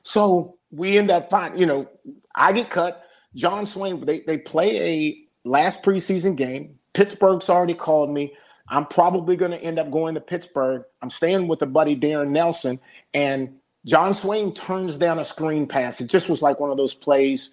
So 0.02 0.58
we 0.70 0.98
end 0.98 1.10
up 1.10 1.30
finding, 1.30 1.58
you 1.58 1.64
know, 1.64 1.88
I 2.36 2.52
get 2.52 2.68
cut. 2.68 3.06
John 3.34 3.66
Swain, 3.66 4.04
they 4.04 4.18
they 4.20 4.36
play 4.36 4.78
a 4.80 5.48
last 5.48 5.82
preseason 5.82 6.36
game. 6.36 6.78
Pittsburgh's 6.92 7.48
already 7.48 7.72
called 7.72 8.10
me. 8.10 8.34
I'm 8.68 8.84
probably 8.84 9.36
going 9.36 9.52
to 9.52 9.62
end 9.62 9.78
up 9.78 9.90
going 9.90 10.14
to 10.16 10.20
Pittsburgh. 10.20 10.84
I'm 11.00 11.08
staying 11.08 11.48
with 11.48 11.62
a 11.62 11.66
buddy, 11.66 11.96
Darren 11.96 12.28
Nelson, 12.28 12.78
and 13.14 13.57
John 13.86 14.14
Swain 14.14 14.52
turns 14.52 14.98
down 14.98 15.18
a 15.18 15.24
screen 15.24 15.66
pass. 15.66 16.00
It 16.00 16.08
just 16.08 16.28
was 16.28 16.42
like 16.42 16.60
one 16.60 16.70
of 16.70 16.76
those 16.76 16.94
plays. 16.94 17.50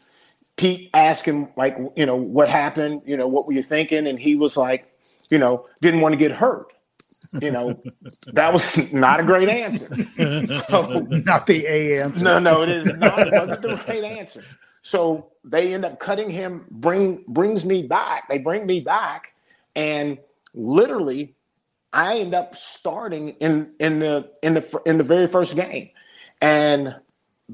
Pete 0.58 0.90
asked 0.94 1.26
him 1.26 1.50
like, 1.56 1.78
you 1.96 2.06
know, 2.06 2.16
what 2.16 2.50
happened? 2.50 3.02
You 3.06 3.18
know, 3.18 3.28
what 3.28 3.46
were 3.46 3.54
you 3.54 3.62
thinking? 3.62 4.08
And 4.08 4.20
he 4.20 4.36
was 4.36 4.58
like, 4.58 4.92
you 5.30 5.38
know, 5.38 5.66
didn't 5.82 6.02
want 6.02 6.14
to 6.14 6.18
get 6.18 6.32
hurt. 6.32 6.72
You 7.42 7.52
know, 7.52 7.82
that 8.34 8.54
was 8.54 8.78
not 8.94 9.20
a 9.20 9.24
great 9.24 9.50
answer. 9.50 9.90
So 10.46 11.00
not 11.10 11.48
the 11.48 11.66
A 11.68 12.02
answer. 12.02 12.24
No, 12.24 12.40
no, 12.40 12.62
it 12.62 12.70
is 12.70 12.86
not. 12.98 13.28
It 13.28 13.34
wasn't 13.34 13.62
the 13.62 13.84
right 13.88 14.04
answer. 14.04 14.44
So 14.82 15.32
they 15.44 15.74
end 15.74 15.84
up 15.86 16.00
cutting 16.00 16.30
him. 16.30 16.66
Bring 16.70 17.24
brings 17.28 17.66
me 17.66 17.88
back. 17.88 18.28
They 18.30 18.38
bring 18.38 18.66
me 18.66 18.80
back, 18.80 19.34
and 19.76 20.18
literally, 20.54 21.36
I 21.92 22.20
end 22.20 22.36
up 22.36 22.56
starting 22.56 23.30
in 23.40 23.74
in 23.80 24.00
the 24.00 24.32
in 24.44 24.54
the 24.54 24.82
in 24.86 24.98
the 24.98 25.04
very 25.04 25.28
first 25.28 25.56
game, 25.56 25.90
and 26.46 26.96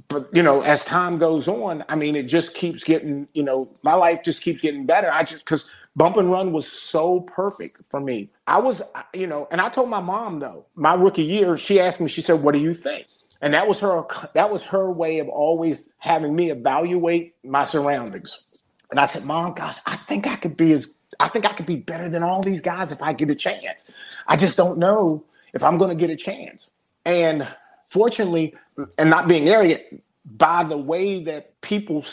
but 0.10 0.30
you 0.34 0.44
know, 0.44 0.62
as 0.62 0.84
time 0.84 1.18
goes 1.18 1.48
on, 1.48 1.84
I 1.90 1.96
mean, 1.96 2.16
it 2.16 2.28
just 2.28 2.56
keeps 2.56 2.84
getting. 2.84 3.28
You 3.34 3.44
know, 3.44 3.72
my 3.84 3.94
life 3.94 4.24
just 4.24 4.42
keeps 4.42 4.62
getting 4.62 4.86
better. 4.86 5.12
I 5.12 5.24
just 5.24 5.46
because 5.46 5.66
bump 5.96 6.18
and 6.18 6.32
run 6.32 6.54
was 6.54 6.72
so 6.72 7.22
perfect 7.22 7.82
for 7.90 8.02
me. 8.02 8.30
I 8.48 8.60
was, 8.60 8.82
you 9.14 9.28
know, 9.28 9.48
and 9.52 9.62
I 9.62 9.70
told 9.70 9.90
my 9.90 10.02
mom 10.02 10.40
though, 10.40 10.66
my 10.76 10.94
rookie 10.94 11.24
year, 11.24 11.58
she 11.58 11.80
asked 11.80 12.02
me, 12.02 12.10
she 12.10 12.22
said, 12.22 12.44
"What 12.44 12.54
do 12.54 12.60
you 12.60 12.74
think?" 12.74 13.08
and 13.42 13.54
that 13.54 13.68
was 13.68 13.80
her 13.80 14.04
that 14.34 14.52
was 14.52 14.64
her 14.64 14.92
way 14.92 15.20
of 15.20 15.28
always 15.28 15.92
having 15.98 16.36
me 16.36 16.52
evaluate 16.52 17.36
my 17.44 17.64
surroundings 17.64 18.62
and 18.92 19.00
i 19.00 19.06
said 19.06 19.26
mom 19.26 19.54
gosh 19.54 19.78
i 19.86 19.96
think 19.96 20.28
i 20.28 20.36
could 20.36 20.56
be 20.56 20.72
as 20.74 20.94
i 21.20 21.28
think 21.28 21.46
i 21.46 21.54
could 21.54 21.66
be 21.66 21.76
better 21.76 22.08
than 22.08 22.24
all 22.24 22.42
these 22.42 22.62
guys 22.62 22.92
if 22.92 23.02
i 23.02 23.14
get 23.14 23.30
a 23.30 23.36
chance 23.36 23.84
i 24.28 24.38
just 24.38 24.58
don't 24.58 24.78
know 24.78 25.24
if 25.54 25.64
i'm 25.64 25.78
going 25.78 25.90
to 25.90 25.96
get 25.96 26.10
a 26.10 26.16
chance 26.16 26.70
and 27.06 27.48
fortunately 27.92 28.56
and 28.98 29.10
not 29.10 29.28
being 29.28 29.50
arrogant 29.50 29.82
by 30.38 30.64
the 30.64 30.78
way 30.78 31.22
that 31.22 31.60
people 31.62 32.06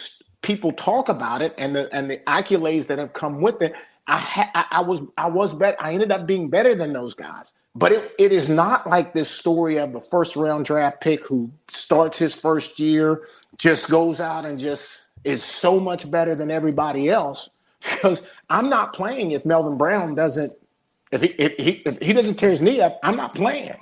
people 0.43 0.73
talk 0.73 1.09
about 1.09 1.41
it 1.41 1.55
and 1.57 1.75
the 1.75 1.88
and 1.95 2.11
the 2.11 2.19
accolades 2.27 2.88
that 2.88 2.99
have 2.99 3.12
come 3.12 3.41
with 3.41 3.62
it 3.62 3.73
I, 4.09 4.17
ha- 4.17 4.69
I, 4.71 4.81
was 4.81 5.03
I 5.19 5.29
was 5.29 5.55
better. 5.55 5.77
I 5.79 5.93
ended 5.93 6.11
up 6.11 6.27
being 6.27 6.49
better 6.49 6.75
than 6.75 6.95
those 6.95 7.12
guys. 7.12 7.53
But 7.75 7.93
it, 7.93 8.14
it 8.19 8.33
is 8.33 8.49
not 8.49 8.88
like 8.88 9.12
this 9.12 9.29
story 9.29 9.79
of 9.79 9.95
a 9.95 10.01
first 10.01 10.35
round 10.35 10.64
draft 10.64 11.03
pick 11.03 11.27
who 11.27 11.51
starts 11.71 12.19
his 12.19 12.35
first 12.35 12.79
year, 12.79 13.29
just 13.59 13.91
goes 13.91 14.19
out 14.19 14.47
and 14.47 14.59
just 14.59 15.03
is 15.25 15.45
so 15.45 15.79
much 15.79 16.11
better 16.11 16.35
than 16.35 16.51
everybody 16.51 17.09
else. 17.09 17.51
Because 17.81 18.33
I'm 18.51 18.69
not 18.69 18.93
playing 18.93 19.31
if 19.31 19.45
Melvin 19.45 19.79
Brown 19.79 20.17
doesn't, 20.17 20.53
if 21.12 21.23
he, 21.23 21.29
if 21.29 21.57
he, 21.57 21.71
if 21.87 22.03
he 22.03 22.12
doesn't 22.12 22.35
tear 22.35 22.51
his 22.51 22.61
knee 22.61 22.81
up, 22.81 22.99
I'm 23.05 23.17
not 23.17 23.37
playing. 23.37 23.77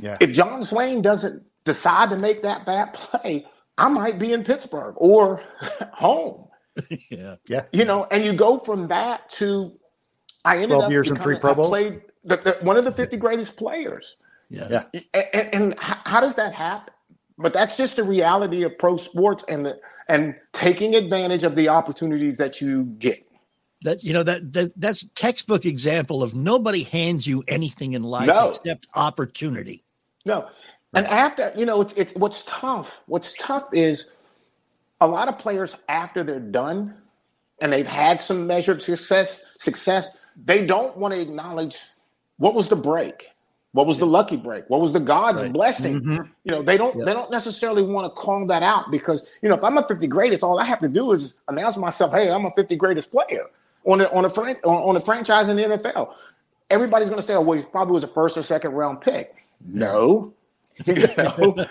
Yeah. 0.00 0.16
If 0.20 0.32
John 0.32 0.62
Swain 0.62 1.02
doesn't 1.02 1.44
decide 1.64 2.10
to 2.10 2.16
make 2.16 2.42
that 2.42 2.66
bad 2.66 2.94
play, 2.94 3.46
I 3.78 3.88
might 3.88 4.18
be 4.18 4.32
in 4.32 4.44
Pittsburgh 4.44 4.94
or 4.96 5.42
home. 5.92 6.48
yeah. 7.10 7.36
Yeah. 7.48 7.64
You 7.72 7.84
know, 7.84 8.06
and 8.10 8.24
you 8.24 8.32
go 8.32 8.58
from 8.58 8.88
that 8.88 9.28
to 9.30 9.72
I 10.44 10.56
ended 10.56 10.70
12 10.70 10.84
up 10.84 10.90
years 10.90 11.10
and 11.10 11.20
three 11.20 11.38
Pro 11.38 11.54
Bowls. 11.54 11.68
Played, 11.68 12.02
the, 12.24 12.36
the, 12.36 12.56
one 12.62 12.76
of 12.76 12.84
the 12.84 12.92
50 12.92 13.16
greatest 13.16 13.56
players. 13.56 14.16
Yeah. 14.48 14.84
yeah. 14.94 15.12
And, 15.32 15.54
and 15.54 15.78
how 15.78 16.20
does 16.20 16.34
that 16.36 16.54
happen? 16.54 16.92
But 17.38 17.52
that's 17.52 17.76
just 17.76 17.96
the 17.96 18.04
reality 18.04 18.64
of 18.64 18.76
pro 18.78 18.96
sports 18.98 19.44
and 19.48 19.64
the 19.64 19.80
and 20.08 20.34
taking 20.52 20.94
advantage 20.94 21.44
of 21.44 21.54
the 21.54 21.68
opportunities 21.68 22.36
that 22.36 22.60
you 22.60 22.84
get. 22.98 23.24
That 23.82 24.04
you 24.04 24.12
know 24.12 24.22
that, 24.24 24.52
that 24.52 24.72
that's 24.76 25.04
textbook 25.14 25.64
example 25.64 26.22
of 26.22 26.34
nobody 26.34 26.82
hands 26.82 27.26
you 27.26 27.42
anything 27.48 27.94
in 27.94 28.02
life 28.02 28.26
no. 28.26 28.50
except 28.50 28.88
opportunity. 28.94 29.82
No. 30.24 30.48
And 30.94 31.06
after, 31.06 31.52
you 31.56 31.66
know, 31.66 31.80
it's, 31.80 31.94
it's 31.94 32.14
what's 32.14 32.44
tough. 32.44 33.00
What's 33.06 33.34
tough 33.34 33.68
is 33.72 34.10
a 35.00 35.06
lot 35.06 35.28
of 35.28 35.38
players 35.38 35.76
after 35.88 36.24
they're 36.24 36.40
done 36.40 36.94
and 37.60 37.72
they've 37.72 37.86
had 37.86 38.20
some 38.20 38.46
measured 38.46 38.82
success, 38.82 39.44
success, 39.58 40.10
they 40.44 40.66
don't 40.66 40.96
want 40.96 41.14
to 41.14 41.20
acknowledge 41.20 41.76
what 42.38 42.54
was 42.54 42.68
the 42.68 42.76
break? 42.76 43.26
What 43.72 43.86
was 43.86 43.98
the 43.98 44.06
lucky 44.06 44.36
break? 44.36 44.68
What 44.68 44.80
was 44.80 44.92
the 44.92 45.00
God's 45.00 45.42
right. 45.42 45.52
blessing? 45.52 46.00
Mm-hmm. 46.00 46.30
You 46.42 46.50
know, 46.50 46.62
they 46.62 46.76
don't 46.76 46.96
they 47.04 47.12
don't 47.12 47.30
necessarily 47.30 47.84
want 47.84 48.04
to 48.04 48.20
call 48.20 48.44
that 48.46 48.64
out 48.64 48.90
because 48.90 49.22
you 49.42 49.48
know 49.48 49.54
if 49.54 49.62
I'm 49.62 49.78
a 49.78 49.86
50 49.86 50.08
greatest, 50.08 50.42
all 50.42 50.58
I 50.58 50.64
have 50.64 50.80
to 50.80 50.88
do 50.88 51.12
is 51.12 51.36
announce 51.46 51.76
myself, 51.76 52.12
hey, 52.12 52.30
I'm 52.30 52.44
a 52.46 52.50
50 52.56 52.74
greatest 52.74 53.12
player 53.12 53.46
on 53.84 54.00
a 54.00 54.06
on 54.06 54.24
a 54.24 54.30
fran- 54.30 54.56
on 54.64 54.96
a 54.96 55.00
franchise 55.00 55.48
in 55.48 55.56
the 55.56 55.62
NFL. 55.62 56.14
Everybody's 56.68 57.08
going 57.08 57.20
to 57.20 57.26
say, 57.26 57.34
oh, 57.34 57.42
well, 57.42 57.58
he 57.58 57.64
probably 57.64 57.94
was 57.94 58.04
a 58.04 58.08
first 58.08 58.36
or 58.36 58.42
second 58.42 58.72
round 58.72 59.00
pick. 59.00 59.39
No, 59.64 60.32
you 60.86 61.06
know, 61.16 61.66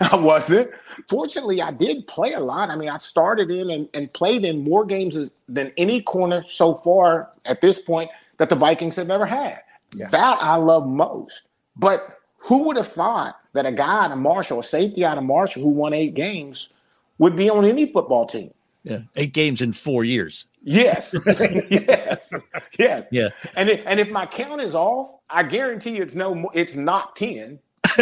I 0.00 0.16
wasn't. 0.16 0.70
Fortunately, 1.08 1.60
I 1.60 1.70
did 1.72 2.06
play 2.06 2.32
a 2.32 2.40
lot. 2.40 2.70
I 2.70 2.76
mean, 2.76 2.88
I 2.88 2.98
started 2.98 3.50
in 3.50 3.70
and, 3.70 3.88
and 3.92 4.12
played 4.12 4.44
in 4.44 4.64
more 4.64 4.84
games 4.84 5.30
than 5.48 5.72
any 5.76 6.00
corner 6.00 6.42
so 6.42 6.74
far 6.76 7.30
at 7.44 7.60
this 7.60 7.80
point 7.80 8.10
that 8.38 8.48
the 8.48 8.54
Vikings 8.54 8.96
have 8.96 9.10
ever 9.10 9.26
had. 9.26 9.60
Yeah. 9.94 10.08
That 10.08 10.38
I 10.40 10.56
love 10.56 10.86
most. 10.86 11.48
But 11.76 12.18
who 12.38 12.62
would 12.64 12.76
have 12.76 12.88
thought 12.88 13.38
that 13.52 13.66
a 13.66 13.72
guy 13.72 14.04
out 14.04 14.12
of 14.12 14.18
Marshall, 14.18 14.60
a 14.60 14.62
safety 14.62 15.04
out 15.04 15.18
of 15.18 15.24
Marshall 15.24 15.62
who 15.62 15.68
won 15.68 15.92
eight 15.92 16.14
games, 16.14 16.70
would 17.18 17.36
be 17.36 17.50
on 17.50 17.64
any 17.64 17.90
football 17.90 18.26
team? 18.26 18.52
Yeah, 18.84 19.00
eight 19.16 19.32
games 19.32 19.60
in 19.60 19.72
four 19.72 20.04
years. 20.04 20.46
Yes, 20.68 21.14
yes, 21.70 22.34
yes. 22.76 23.08
Yeah. 23.12 23.28
And 23.54 23.68
if, 23.68 23.86
and 23.86 24.00
if 24.00 24.10
my 24.10 24.26
count 24.26 24.60
is 24.60 24.74
off, 24.74 25.14
I 25.30 25.44
guarantee 25.44 25.96
you 25.96 26.02
it's 26.02 26.16
no, 26.16 26.50
it's 26.54 26.74
not 26.74 27.14
ten. 27.14 27.60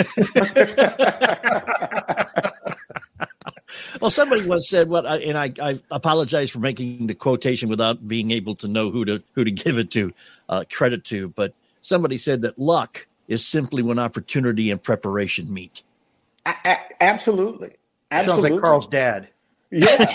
well, 4.00 4.08
somebody 4.08 4.46
once 4.46 4.66
said 4.70 4.88
what, 4.88 5.04
and 5.04 5.36
I, 5.36 5.52
I, 5.60 5.78
apologize 5.90 6.50
for 6.50 6.60
making 6.60 7.06
the 7.06 7.14
quotation 7.14 7.68
without 7.68 8.08
being 8.08 8.30
able 8.30 8.54
to 8.56 8.66
know 8.66 8.90
who 8.90 9.04
to 9.04 9.22
who 9.34 9.44
to 9.44 9.50
give 9.64 9.76
it 9.76 9.90
to, 9.90 10.14
uh, 10.48 10.64
credit 10.72 11.04
to. 11.04 11.28
But 11.28 11.52
somebody 11.82 12.16
said 12.16 12.40
that 12.42 12.58
luck 12.58 13.06
is 13.28 13.46
simply 13.46 13.82
when 13.82 13.98
opportunity 13.98 14.70
and 14.70 14.82
preparation 14.82 15.52
meet. 15.52 15.82
A- 16.46 16.54
a- 16.64 17.02
absolutely. 17.02 17.74
absolutely. 18.10 18.48
Sounds 18.48 18.54
like 18.54 18.62
Carl's 18.62 18.86
dad. 18.86 19.28
Yeah. 19.74 20.06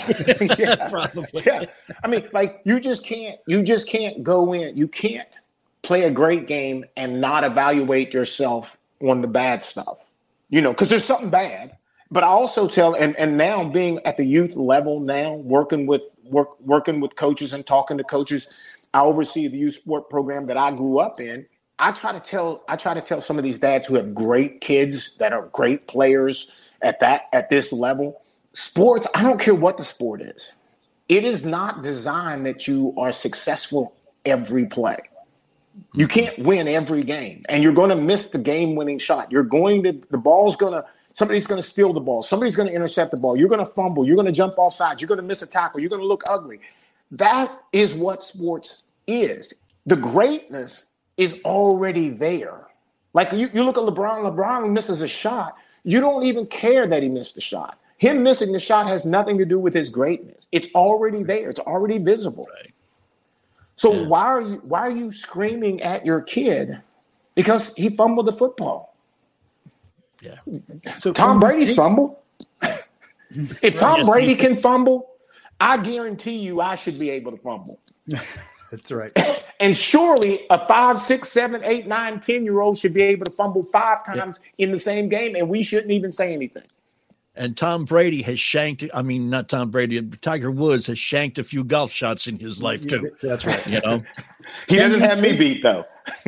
yeah. 0.58 0.88
Probably. 0.88 1.42
Yeah. 1.44 1.66
I 2.02 2.08
mean, 2.08 2.28
like 2.32 2.60
you 2.64 2.80
just 2.80 3.04
can't 3.04 3.38
you 3.46 3.62
just 3.62 3.88
can't 3.88 4.22
go 4.24 4.52
in. 4.54 4.76
You 4.76 4.88
can't 4.88 5.28
play 5.82 6.04
a 6.04 6.10
great 6.10 6.46
game 6.46 6.84
and 6.96 7.20
not 7.20 7.44
evaluate 7.44 8.14
yourself 8.14 8.78
on 9.02 9.20
the 9.20 9.28
bad 9.28 9.62
stuff. 9.62 9.98
You 10.48 10.62
know, 10.62 10.72
because 10.72 10.88
there's 10.88 11.04
something 11.04 11.30
bad. 11.30 11.76
But 12.10 12.24
I 12.24 12.28
also 12.28 12.66
tell 12.66 12.94
and 12.94 13.14
and 13.16 13.36
now 13.36 13.68
being 13.68 14.00
at 14.04 14.16
the 14.16 14.24
youth 14.24 14.56
level 14.56 14.98
now, 14.98 15.34
working 15.34 15.86
with 15.86 16.02
work 16.24 16.58
working 16.60 17.00
with 17.00 17.14
coaches 17.16 17.52
and 17.52 17.64
talking 17.64 17.98
to 17.98 18.04
coaches, 18.04 18.48
I 18.94 19.02
oversee 19.02 19.46
the 19.46 19.58
youth 19.58 19.74
sport 19.74 20.08
program 20.08 20.46
that 20.46 20.56
I 20.56 20.72
grew 20.72 20.98
up 20.98 21.20
in. 21.20 21.46
I 21.78 21.92
try 21.92 22.12
to 22.12 22.20
tell 22.20 22.64
I 22.68 22.76
try 22.76 22.94
to 22.94 23.00
tell 23.00 23.20
some 23.20 23.38
of 23.38 23.44
these 23.44 23.58
dads 23.58 23.86
who 23.86 23.94
have 23.94 24.14
great 24.14 24.60
kids 24.60 25.16
that 25.18 25.32
are 25.32 25.46
great 25.52 25.86
players 25.86 26.50
at 26.82 26.98
that 27.00 27.24
at 27.32 27.48
this 27.50 27.72
level. 27.72 28.22
Sports, 28.52 29.06
I 29.14 29.22
don't 29.22 29.40
care 29.40 29.54
what 29.54 29.78
the 29.78 29.84
sport 29.84 30.22
is. 30.22 30.52
It 31.08 31.24
is 31.24 31.44
not 31.44 31.82
designed 31.82 32.46
that 32.46 32.68
you 32.68 32.94
are 32.96 33.12
successful 33.12 33.94
every 34.24 34.66
play. 34.66 34.98
You 35.94 36.06
can't 36.06 36.38
win 36.38 36.68
every 36.68 37.02
game 37.02 37.44
and 37.48 37.62
you're 37.62 37.72
going 37.72 37.90
to 37.90 37.96
miss 37.96 38.28
the 38.30 38.38
game-winning 38.38 38.98
shot. 38.98 39.30
You're 39.32 39.44
going 39.44 39.82
to 39.84 40.00
the 40.10 40.18
ball's 40.18 40.56
going 40.56 40.72
to 40.72 40.84
somebody's 41.12 41.46
going 41.46 41.60
to 41.60 41.66
steal 41.66 41.92
the 41.92 42.00
ball. 42.00 42.22
Somebody's 42.22 42.56
going 42.56 42.68
to 42.68 42.74
intercept 42.74 43.12
the 43.12 43.16
ball. 43.16 43.36
You're 43.36 43.48
going 43.48 43.64
to 43.64 43.66
fumble. 43.66 44.06
You're 44.06 44.16
going 44.16 44.26
to 44.26 44.32
jump 44.32 44.58
off 44.58 44.74
sides. 44.74 45.00
You're 45.00 45.08
going 45.08 45.20
to 45.20 45.26
miss 45.26 45.42
a 45.42 45.46
tackle. 45.46 45.80
You're 45.80 45.90
going 45.90 46.02
to 46.02 46.06
look 46.06 46.22
ugly. 46.28 46.60
That 47.12 47.60
is 47.72 47.94
what 47.94 48.22
sports 48.22 48.84
is. 49.06 49.52
The 49.86 49.96
greatness 49.96 50.86
is 51.16 51.40
already 51.44 52.10
there. 52.10 52.68
Like 53.12 53.32
you, 53.32 53.48
you 53.52 53.64
look 53.64 53.76
at 53.76 53.82
LeBron, 53.82 54.20
LeBron 54.20 54.70
misses 54.70 55.02
a 55.02 55.08
shot. 55.08 55.56
You 55.82 56.00
don't 56.00 56.24
even 56.24 56.46
care 56.46 56.86
that 56.86 57.02
he 57.02 57.08
missed 57.08 57.34
the 57.34 57.40
shot. 57.40 57.78
Him 58.00 58.22
missing 58.22 58.52
the 58.52 58.58
shot 58.58 58.86
has 58.86 59.04
nothing 59.04 59.36
to 59.36 59.44
do 59.44 59.58
with 59.58 59.74
his 59.74 59.90
greatness. 59.90 60.48
It's 60.52 60.74
already 60.74 61.22
there. 61.22 61.50
It's 61.50 61.60
already 61.60 61.98
visible. 61.98 62.48
Right. 62.54 62.72
So 63.76 63.92
yeah. 63.92 64.06
why 64.08 64.24
are 64.24 64.40
you 64.40 64.56
why 64.64 64.80
are 64.80 64.90
you 64.90 65.12
screaming 65.12 65.82
at 65.82 66.06
your 66.06 66.22
kid 66.22 66.80
because 67.34 67.74
he 67.74 67.90
fumbled 67.90 68.26
the 68.26 68.32
football? 68.32 68.96
Yeah. 70.22 70.36
So 70.98 71.12
Tom 71.12 71.40
Brady's 71.40 71.74
fumble. 71.74 72.22
if 73.62 73.78
Tom 73.78 74.06
Brady 74.06 74.34
can 74.34 74.56
fumble, 74.56 75.10
I 75.60 75.76
guarantee 75.76 76.38
you 76.38 76.62
I 76.62 76.76
should 76.76 76.98
be 76.98 77.10
able 77.10 77.32
to 77.32 77.38
fumble. 77.38 77.78
That's 78.70 78.90
right. 78.90 79.12
and 79.60 79.76
surely 79.76 80.46
a 80.48 80.66
five, 80.66 81.02
six, 81.02 81.28
seven, 81.28 81.60
eight, 81.64 81.86
nine, 81.86 82.18
ten 82.18 82.46
year 82.46 82.60
old 82.60 82.78
should 82.78 82.94
be 82.94 83.02
able 83.02 83.26
to 83.26 83.30
fumble 83.30 83.64
five 83.64 84.06
times 84.06 84.40
yeah. 84.56 84.64
in 84.64 84.72
the 84.72 84.78
same 84.78 85.10
game, 85.10 85.36
and 85.36 85.50
we 85.50 85.62
shouldn't 85.62 85.92
even 85.92 86.10
say 86.10 86.32
anything. 86.32 86.62
And 87.36 87.56
Tom 87.56 87.84
Brady 87.84 88.22
has 88.22 88.40
shanked. 88.40 88.84
I 88.92 89.02
mean, 89.02 89.30
not 89.30 89.48
Tom 89.48 89.70
Brady. 89.70 90.02
Tiger 90.02 90.50
Woods 90.50 90.88
has 90.88 90.98
shanked 90.98 91.38
a 91.38 91.44
few 91.44 91.62
golf 91.62 91.92
shots 91.92 92.26
in 92.26 92.38
his 92.38 92.60
life 92.60 92.86
too. 92.86 93.10
That's 93.22 93.46
right. 93.46 93.66
You 93.66 93.80
know, 93.84 94.02
he 94.68 94.76
doesn't 94.76 95.00
have 95.00 95.20
me 95.20 95.36
beat 95.36 95.62
though. 95.62 95.84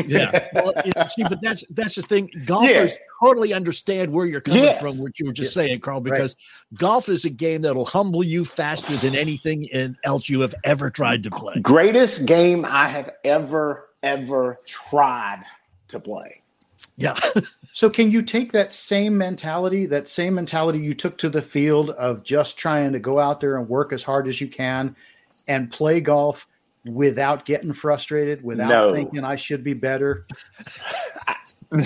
yeah. 0.06 0.48
Well, 0.54 0.72
see, 1.08 1.24
but 1.24 1.42
that's 1.42 1.64
that's 1.70 1.96
the 1.96 2.02
thing. 2.02 2.30
Golfers 2.46 2.92
yeah. 2.92 3.26
totally 3.26 3.52
understand 3.52 4.12
where 4.12 4.26
you're 4.26 4.40
coming 4.40 4.62
yes. 4.62 4.80
from. 4.80 4.98
What 4.98 5.18
you 5.18 5.26
were 5.26 5.32
just 5.32 5.54
yeah. 5.56 5.64
saying, 5.64 5.80
Carl, 5.80 6.00
because 6.00 6.36
right. 6.70 6.78
golf 6.78 7.08
is 7.08 7.24
a 7.24 7.30
game 7.30 7.62
that'll 7.62 7.84
humble 7.84 8.22
you 8.22 8.44
faster 8.44 8.96
than 8.98 9.16
anything 9.16 9.68
else 10.04 10.28
you 10.28 10.40
have 10.40 10.54
ever 10.62 10.88
tried 10.88 11.24
to 11.24 11.30
play. 11.30 11.60
Greatest 11.60 12.26
game 12.26 12.64
I 12.64 12.88
have 12.88 13.10
ever 13.24 13.88
ever 14.02 14.60
tried 14.66 15.42
to 15.88 16.00
play. 16.00 16.42
Yeah. 16.96 17.16
so 17.72 17.88
can 17.88 18.11
you 18.11 18.20
take 18.20 18.52
that 18.52 18.72
same 18.72 19.16
mentality, 19.16 19.87
that 19.87 20.06
same 20.06 20.35
mentality 20.35 20.78
you 20.78 20.92
took 20.92 21.16
to 21.18 21.30
the 21.30 21.40
field 21.40 21.90
of 21.90 22.22
just 22.22 22.58
trying 22.58 22.92
to 22.92 22.98
go 22.98 23.18
out 23.18 23.40
there 23.40 23.56
and 23.56 23.66
work 23.66 23.94
as 23.94 24.02
hard 24.02 24.28
as 24.28 24.42
you 24.42 24.48
can 24.48 24.94
and 25.48 25.72
play 25.72 25.98
golf 25.98 26.46
without 26.85 27.46
getting 27.46 27.72
frustrated, 27.72 28.44
without 28.44 28.68
no. 28.68 28.92
thinking 28.92 29.24
I 29.24 29.37
should 29.37 29.64
be 29.64 29.72
better? 29.72 30.26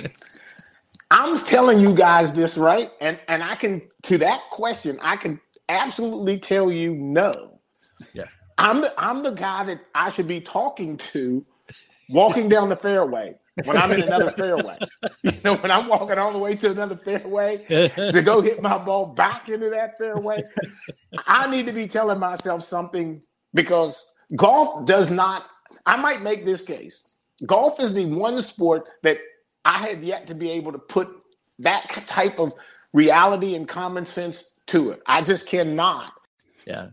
I'm 1.12 1.38
telling 1.38 1.78
you 1.78 1.94
guys 1.94 2.32
this 2.32 2.58
right, 2.58 2.90
and 3.00 3.16
and 3.28 3.44
I 3.44 3.54
can 3.54 3.80
to 4.02 4.18
that 4.18 4.42
question, 4.50 4.98
I 5.00 5.14
can 5.16 5.40
absolutely 5.68 6.40
tell 6.40 6.72
you 6.72 6.96
no. 6.96 7.60
Yeah, 8.12 8.24
I'm 8.58 8.80
the 8.80 8.92
I'm 8.98 9.22
the 9.22 9.30
guy 9.30 9.62
that 9.66 9.78
I 9.94 10.10
should 10.10 10.26
be 10.26 10.40
talking 10.40 10.96
to, 10.96 11.46
walking 12.10 12.48
down 12.48 12.70
the 12.70 12.76
fairway 12.76 13.36
when 13.64 13.76
I'm 13.76 13.92
in 13.92 14.02
another 14.02 14.30
fairway. 14.30 14.78
You 15.22 15.32
know, 15.44 15.56
when 15.56 15.70
I'm 15.70 15.88
walking 15.88 16.18
all 16.18 16.32
the 16.32 16.38
way 16.38 16.54
to 16.56 16.70
another 16.70 16.96
fairway 16.96 17.56
to 17.68 18.22
go 18.24 18.40
hit 18.40 18.62
my 18.62 18.78
ball 18.78 19.06
back 19.06 19.48
into 19.48 19.70
that 19.70 19.98
fairway, 19.98 20.42
I 21.26 21.50
need 21.50 21.66
to 21.66 21.72
be 21.72 21.86
telling 21.86 22.18
myself 22.18 22.64
something 22.64 23.22
because 23.54 24.04
golf 24.36 24.86
does 24.86 25.10
not, 25.10 25.46
I 25.84 25.96
might 25.96 26.22
make 26.22 26.44
this 26.44 26.62
case. 26.62 27.02
Golf 27.44 27.80
is 27.80 27.92
the 27.92 28.06
one 28.06 28.40
sport 28.42 28.84
that 29.02 29.18
I 29.64 29.78
have 29.88 30.02
yet 30.04 30.28
to 30.28 30.34
be 30.34 30.50
able 30.50 30.72
to 30.72 30.78
put 30.78 31.24
that 31.58 31.88
type 32.06 32.38
of 32.38 32.52
reality 32.92 33.54
and 33.54 33.68
common 33.68 34.06
sense 34.06 34.52
to 34.66 34.90
it. 34.90 35.02
I 35.06 35.22
just 35.22 35.46
cannot. 35.46 36.12
Yeah. 36.66 36.88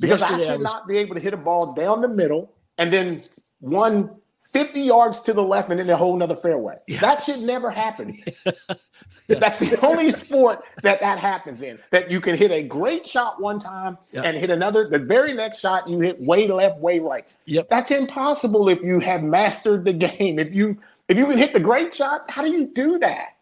Because 0.00 0.20
Yesterday 0.20 0.42
I 0.42 0.46
should 0.46 0.54
I 0.54 0.56
was... 0.56 0.64
not 0.64 0.88
be 0.88 0.98
able 0.98 1.14
to 1.16 1.20
hit 1.20 1.34
a 1.34 1.38
ball 1.38 1.74
down 1.74 2.00
the 2.00 2.08
middle 2.08 2.54
and 2.78 2.92
then 2.92 3.22
one 3.60 4.20
50 4.48 4.80
yards 4.80 5.20
to 5.20 5.34
the 5.34 5.42
left 5.42 5.68
and 5.68 5.78
then 5.78 5.90
a 5.90 5.96
whole 5.96 6.16
nother 6.16 6.34
fairway. 6.34 6.76
Yeah. 6.86 7.00
That 7.00 7.22
should 7.22 7.40
never 7.40 7.70
happen. 7.70 8.14
yeah. 8.46 9.38
That's 9.38 9.58
the 9.58 9.78
only 9.86 10.10
sport 10.10 10.60
that 10.82 11.00
that 11.00 11.18
happens 11.18 11.60
in. 11.60 11.78
That 11.90 12.10
you 12.10 12.20
can 12.20 12.34
hit 12.34 12.50
a 12.50 12.62
great 12.62 13.06
shot 13.06 13.40
one 13.42 13.58
time 13.60 13.98
and 14.14 14.36
hit 14.36 14.48
another. 14.48 14.88
The 14.88 14.98
very 14.98 15.34
next 15.34 15.60
shot 15.60 15.86
you 15.86 16.00
hit 16.00 16.18
way 16.20 16.48
left, 16.48 16.78
way 16.78 16.98
right. 16.98 17.30
Yep. 17.44 17.68
That's 17.68 17.90
impossible 17.90 18.70
if 18.70 18.80
you 18.82 19.00
have 19.00 19.22
mastered 19.22 19.84
the 19.84 19.92
game. 19.92 20.38
If 20.38 20.54
you 20.54 20.78
if 21.08 21.18
you 21.18 21.26
can 21.26 21.36
hit 21.36 21.52
the 21.52 21.60
great 21.60 21.92
shot, 21.92 22.30
how 22.30 22.42
do 22.42 22.50
you 22.50 22.66
do 22.66 22.98
that? 23.00 23.34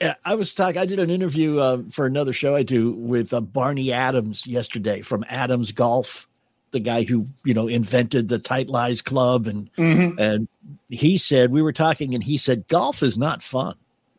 Yeah, 0.00 0.14
I 0.24 0.34
was 0.34 0.54
talking. 0.54 0.80
I 0.80 0.86
did 0.86 0.98
an 0.98 1.10
interview 1.10 1.58
uh, 1.58 1.82
for 1.90 2.06
another 2.06 2.32
show 2.32 2.56
I 2.56 2.62
do 2.62 2.92
with 2.92 3.32
uh, 3.34 3.40
Barney 3.40 3.92
Adams 3.92 4.46
yesterday 4.46 5.02
from 5.02 5.24
Adams 5.28 5.72
Golf 5.72 6.26
the 6.72 6.80
guy 6.80 7.02
who 7.02 7.26
you 7.44 7.54
know 7.54 7.68
invented 7.68 8.28
the 8.28 8.38
tight 8.38 8.68
lies 8.68 9.02
club 9.02 9.46
and 9.46 9.72
mm-hmm. 9.74 10.18
and 10.18 10.48
he 10.88 11.16
said 11.16 11.50
we 11.50 11.62
were 11.62 11.72
talking 11.72 12.14
and 12.14 12.24
he 12.24 12.36
said 12.36 12.66
golf 12.68 13.02
is 13.02 13.18
not 13.18 13.42
fun. 13.42 13.74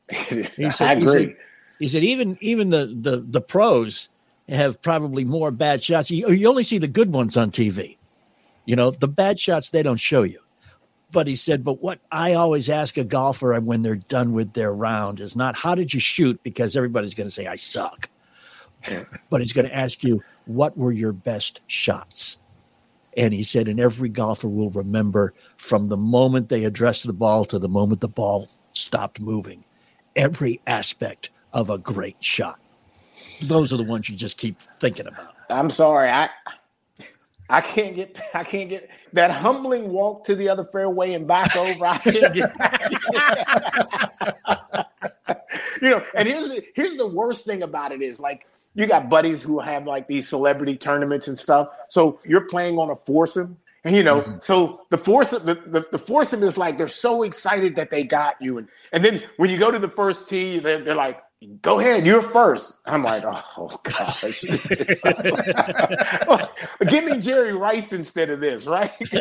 He 0.09 0.69
said, 0.69 0.87
i 0.87 0.93
agree 0.93 1.27
he 1.27 1.27
said, 1.27 1.37
he 1.79 1.87
said, 1.87 2.03
even 2.03 2.37
even 2.41 2.69
the 2.69 2.87
the 2.99 3.17
the 3.17 3.41
pros 3.41 4.09
have 4.49 4.81
probably 4.81 5.23
more 5.23 5.51
bad 5.51 5.81
shots. 5.81 6.11
You, 6.11 6.29
you 6.31 6.49
only 6.49 6.63
see 6.63 6.77
the 6.77 6.87
good 6.87 7.13
ones 7.13 7.37
on 7.37 7.51
tv 7.51 7.97
you 8.65 8.75
know 8.75 8.91
the 8.91 9.07
bad 9.07 9.39
shots 9.39 9.69
they 9.69 9.83
don't 9.83 9.97
show 9.97 10.23
you. 10.23 10.39
But 11.11 11.27
he 11.27 11.35
said 11.35 11.63
but 11.63 11.81
what 11.81 11.99
i 12.11 12.33
always 12.33 12.69
ask 12.69 12.97
a 12.97 13.03
golfer 13.03 13.59
when 13.59 13.81
they're 13.81 13.95
done 13.95 14.33
with 14.33 14.53
their 14.53 14.73
round 14.73 15.19
is 15.19 15.35
not 15.35 15.55
how 15.55 15.75
did 15.75 15.93
you 15.93 15.99
shoot? 15.99 16.41
Because 16.43 16.77
everybody's 16.77 17.13
going 17.13 17.27
to 17.27 17.31
say 17.31 17.47
i 17.47 17.55
suck. 17.55 18.09
But 19.29 19.41
he's 19.41 19.53
going 19.53 19.67
to 19.67 19.75
ask 19.75 20.03
you 20.03 20.23
what 20.45 20.77
were 20.77 20.91
your 20.91 21.13
best 21.13 21.61
shots 21.67 22.37
and 23.17 23.33
he 23.33 23.43
said, 23.43 23.67
and 23.67 23.79
every 23.79 24.09
golfer 24.09 24.47
will 24.47 24.71
remember 24.71 25.33
from 25.57 25.87
the 25.87 25.97
moment 25.97 26.49
they 26.49 26.63
addressed 26.63 27.05
the 27.05 27.13
ball 27.13 27.45
to 27.45 27.59
the 27.59 27.69
moment 27.69 28.01
the 28.01 28.07
ball 28.07 28.47
stopped 28.73 29.19
moving, 29.19 29.63
every 30.15 30.61
aspect 30.67 31.29
of 31.53 31.69
a 31.69 31.77
great 31.77 32.17
shot. 32.19 32.59
Those 33.41 33.73
are 33.73 33.77
the 33.77 33.83
ones 33.83 34.09
you 34.09 34.15
just 34.15 34.37
keep 34.37 34.59
thinking 34.79 35.07
about. 35.07 35.33
I'm 35.49 35.69
sorry, 35.69 36.09
I 36.09 36.29
I 37.49 37.59
can't 37.59 37.95
get 37.95 38.17
I 38.33 38.45
can't 38.45 38.69
get 38.69 38.89
that 39.11 39.29
humbling 39.29 39.89
walk 39.89 40.23
to 40.25 40.35
the 40.35 40.47
other 40.47 40.63
fairway 40.63 41.13
and 41.13 41.27
back 41.27 41.55
over. 41.55 41.85
I 41.85 41.97
can't 41.97 42.33
get 42.33 42.51
you 45.81 45.89
know, 45.89 46.03
and 46.15 46.27
here's 46.27 46.49
the, 46.49 46.63
here's 46.75 46.95
the 46.95 47.07
worst 47.07 47.45
thing 47.45 47.63
about 47.63 47.91
it 47.91 48.01
is 48.01 48.21
like 48.21 48.45
you 48.73 48.87
got 48.87 49.09
buddies 49.09 49.43
who 49.43 49.59
have 49.59 49.85
like 49.85 50.07
these 50.07 50.29
celebrity 50.29 50.77
tournaments 50.77 51.27
and 51.27 51.37
stuff. 51.37 51.67
So 51.89 52.19
you're 52.25 52.47
playing 52.47 52.77
on 52.77 52.89
a 52.89 52.95
foursome. 52.95 53.57
And 53.83 53.95
you 53.95 54.03
know, 54.03 54.21
mm-hmm. 54.21 54.37
so 54.39 54.85
the 54.91 54.97
foursome, 54.97 55.43
the, 55.45 55.55
the, 55.55 55.85
the, 55.91 55.97
foursome 55.97 56.43
is 56.43 56.55
like 56.55 56.77
they're 56.77 56.87
so 56.87 57.23
excited 57.23 57.75
that 57.77 57.89
they 57.89 58.03
got 58.03 58.35
you, 58.39 58.59
and 58.59 58.67
and 58.93 59.03
then 59.03 59.23
when 59.37 59.49
you 59.49 59.57
go 59.57 59.71
to 59.71 59.79
the 59.79 59.89
first 59.89 60.29
tee, 60.29 60.59
they're, 60.59 60.81
they're 60.81 60.93
like, 60.93 61.19
"Go 61.63 61.79
ahead, 61.79 62.05
you're 62.05 62.21
first. 62.21 62.77
I'm 62.85 63.01
like, 63.01 63.23
"Oh 63.25 63.79
gosh, 63.81 64.21
give 66.89 67.05
me 67.05 67.17
Jerry 67.17 67.53
Rice 67.53 67.91
instead 67.91 68.29
of 68.29 68.39
this, 68.39 68.67
right?" 68.67 68.91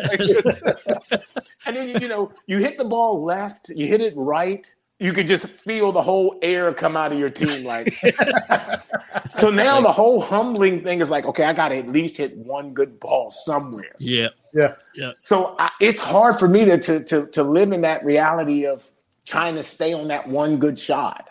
and 1.64 1.74
then 1.74 2.02
you 2.02 2.08
know, 2.08 2.30
you 2.46 2.58
hit 2.58 2.76
the 2.76 2.84
ball 2.84 3.24
left, 3.24 3.70
you 3.70 3.86
hit 3.86 4.02
it 4.02 4.12
right, 4.14 4.70
you 5.00 5.14
could 5.14 5.26
just 5.26 5.46
feel 5.46 5.92
the 5.92 6.02
whole 6.02 6.38
air 6.42 6.72
come 6.74 6.94
out 6.94 7.10
of 7.10 7.18
your 7.18 7.30
team. 7.30 7.64
Like, 7.64 7.94
so 9.34 9.50
now 9.50 9.80
the 9.80 9.90
whole 9.90 10.20
humbling 10.20 10.82
thing 10.82 11.00
is 11.00 11.08
like, 11.08 11.24
okay, 11.24 11.44
I 11.44 11.54
got 11.54 11.70
to 11.70 11.78
at 11.78 11.88
least 11.88 12.18
hit 12.18 12.36
one 12.36 12.74
good 12.74 13.00
ball 13.00 13.30
somewhere. 13.30 13.94
Yeah, 13.98 14.28
yeah, 14.52 14.74
yeah. 14.94 15.12
So 15.22 15.56
I, 15.58 15.70
it's 15.80 16.00
hard 16.00 16.38
for 16.38 16.48
me 16.48 16.66
to, 16.66 16.78
to 16.78 17.02
to 17.04 17.26
to 17.28 17.42
live 17.42 17.72
in 17.72 17.80
that 17.80 18.04
reality 18.04 18.66
of 18.66 18.88
trying 19.24 19.54
to 19.54 19.62
stay 19.62 19.94
on 19.94 20.08
that 20.08 20.28
one 20.28 20.58
good 20.58 20.78
shot. 20.78 21.30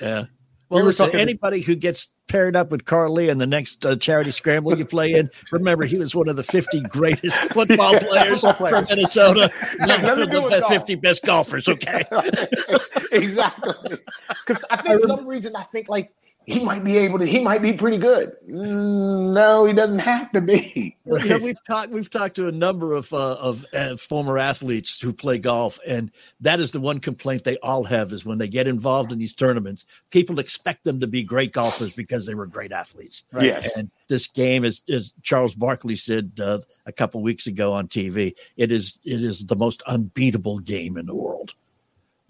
Yeah. 0.00 0.24
Well, 0.72 0.82
we 0.82 0.86
listen, 0.86 1.06
talking- 1.06 1.20
anybody 1.20 1.60
who 1.60 1.74
gets 1.74 2.08
paired 2.28 2.56
up 2.56 2.70
with 2.70 2.86
Carl 2.86 3.12
Lee 3.12 3.28
in 3.28 3.36
the 3.36 3.46
next 3.46 3.84
uh, 3.84 3.94
charity 3.96 4.30
scramble 4.30 4.76
you 4.78 4.86
play 4.86 5.12
in, 5.12 5.28
remember 5.52 5.84
he 5.84 5.98
was 5.98 6.14
one 6.14 6.28
of 6.28 6.36
the 6.36 6.42
50 6.42 6.80
greatest 6.82 7.36
football 7.52 7.98
players 7.98 8.40
from 8.40 8.84
Minnesota. 8.88 9.50
Not 9.80 10.02
one 10.02 10.22
of 10.22 10.30
the 10.30 10.46
best, 10.48 10.68
50 10.68 10.94
best 10.96 11.24
golfers, 11.24 11.68
okay? 11.68 12.02
exactly. 13.12 13.98
Because 14.46 14.64
I 14.70 14.76
think 14.80 15.04
some 15.04 15.26
reason 15.26 15.54
I 15.54 15.64
think 15.64 15.90
like 15.90 16.10
he 16.46 16.64
might 16.64 16.84
be 16.84 16.96
able 16.98 17.18
to. 17.18 17.26
He 17.26 17.38
might 17.38 17.62
be 17.62 17.72
pretty 17.72 17.98
good. 17.98 18.32
No, 18.46 19.64
he 19.64 19.72
doesn't 19.72 20.00
have 20.00 20.30
to 20.32 20.40
be. 20.40 20.96
Well, 21.04 21.20
you 21.20 21.30
know, 21.30 21.38
we've 21.38 21.64
talked. 21.68 21.90
We've 21.90 22.08
talked 22.08 22.36
to 22.36 22.46
a 22.46 22.52
number 22.52 22.92
of 22.92 23.12
uh, 23.12 23.34
of 23.34 23.66
uh, 23.74 23.96
former 23.96 24.38
athletes 24.38 25.00
who 25.00 25.12
play 25.12 25.36
golf, 25.36 25.80
and 25.84 26.12
that 26.40 26.60
is 26.60 26.70
the 26.70 26.80
one 26.80 27.00
complaint 27.00 27.42
they 27.42 27.56
all 27.58 27.82
have: 27.82 28.12
is 28.12 28.24
when 28.24 28.38
they 28.38 28.46
get 28.46 28.68
involved 28.68 29.10
in 29.10 29.18
these 29.18 29.34
tournaments, 29.34 29.84
people 30.10 30.38
expect 30.38 30.84
them 30.84 31.00
to 31.00 31.08
be 31.08 31.24
great 31.24 31.52
golfers 31.52 31.96
because 31.96 32.24
they 32.24 32.36
were 32.36 32.46
great 32.46 32.70
athletes. 32.70 33.24
Right? 33.32 33.46
Yes. 33.46 33.76
And 33.76 33.90
this 34.06 34.28
game 34.28 34.64
is, 34.64 34.80
as 34.88 35.12
Charles 35.22 35.56
Barkley 35.56 35.96
said 35.96 36.38
uh, 36.40 36.60
a 36.86 36.92
couple 36.92 37.20
weeks 37.20 37.48
ago 37.48 37.72
on 37.72 37.88
TV, 37.88 38.34
it 38.56 38.70
is 38.70 39.00
it 39.04 39.24
is 39.24 39.46
the 39.46 39.56
most 39.56 39.82
unbeatable 39.82 40.60
game 40.60 40.96
in 40.96 41.06
the 41.06 41.16
world. 41.16 41.54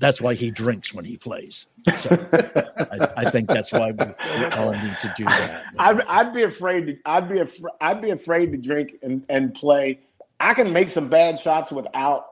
That's 0.03 0.21
why 0.21 0.35
he 0.35 0.51
drinks 0.51 0.93
when 0.93 1.05
he 1.05 1.17
plays. 1.17 1.69
So 1.95 2.11
I, 2.11 3.09
I, 3.19 3.31
think 3.31 3.47
that's 3.47 3.71
why 3.71 3.93
we 3.93 4.45
all 4.47 4.73
need 4.73 4.97
to 5.01 5.15
do 5.17 5.25
that. 5.27 5.63
I'd, 5.79 6.01
I'd, 6.03 6.35
be 6.35 6.43
afraid. 6.43 6.89
To, 6.89 6.99
I'd 7.07 7.29
be 7.29 7.39
af- 7.39 7.65
I'd 7.81 8.03
be 8.03 8.11
afraid 8.11 8.51
to 8.51 8.59
drink 8.59 8.97
and, 9.05 9.25
and 9.29 9.55
play. 9.55 10.01
I 10.41 10.55
can 10.55 10.73
make 10.73 10.91
some 10.91 11.09
bad 11.09 11.39
shots 11.39 11.71
without 11.71 12.27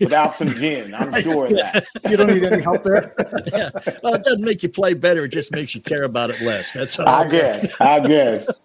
without 0.00 0.34
some 0.34 0.54
gin. 0.54 0.94
I'm 0.94 1.12
sure 1.22 1.44
of 1.44 1.52
that. 1.56 1.86
You 2.10 2.16
don't 2.16 2.28
need 2.28 2.42
any 2.42 2.62
help 2.62 2.84
there. 2.84 3.12
yeah. 3.52 3.68
Well, 4.02 4.14
it 4.14 4.24
doesn't 4.24 4.42
make 4.42 4.62
you 4.62 4.70
play 4.70 4.94
better. 4.94 5.26
It 5.26 5.28
just 5.28 5.52
makes 5.52 5.74
you 5.74 5.82
care 5.82 6.04
about 6.04 6.30
it 6.30 6.40
less. 6.40 6.72
That's 6.72 6.98
all. 6.98 7.06
I 7.06 7.28
guess. 7.28 7.70
I 7.80 8.00
guess. 8.00 8.48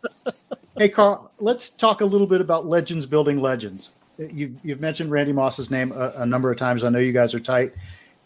Hey, 0.77 0.89
Carl. 0.89 1.31
Let's 1.39 1.69
talk 1.69 2.01
a 2.01 2.05
little 2.05 2.27
bit 2.27 2.41
about 2.41 2.67
legends 2.67 3.05
building 3.05 3.41
legends. 3.41 3.91
You've, 4.17 4.57
you've 4.61 4.81
mentioned 4.81 5.09
Randy 5.09 5.31
Moss's 5.31 5.71
name 5.71 5.93
a, 5.93 6.11
a 6.17 6.25
number 6.25 6.51
of 6.51 6.57
times. 6.57 6.83
I 6.83 6.89
know 6.89 6.99
you 6.99 7.13
guys 7.13 7.33
are 7.33 7.39
tight 7.39 7.71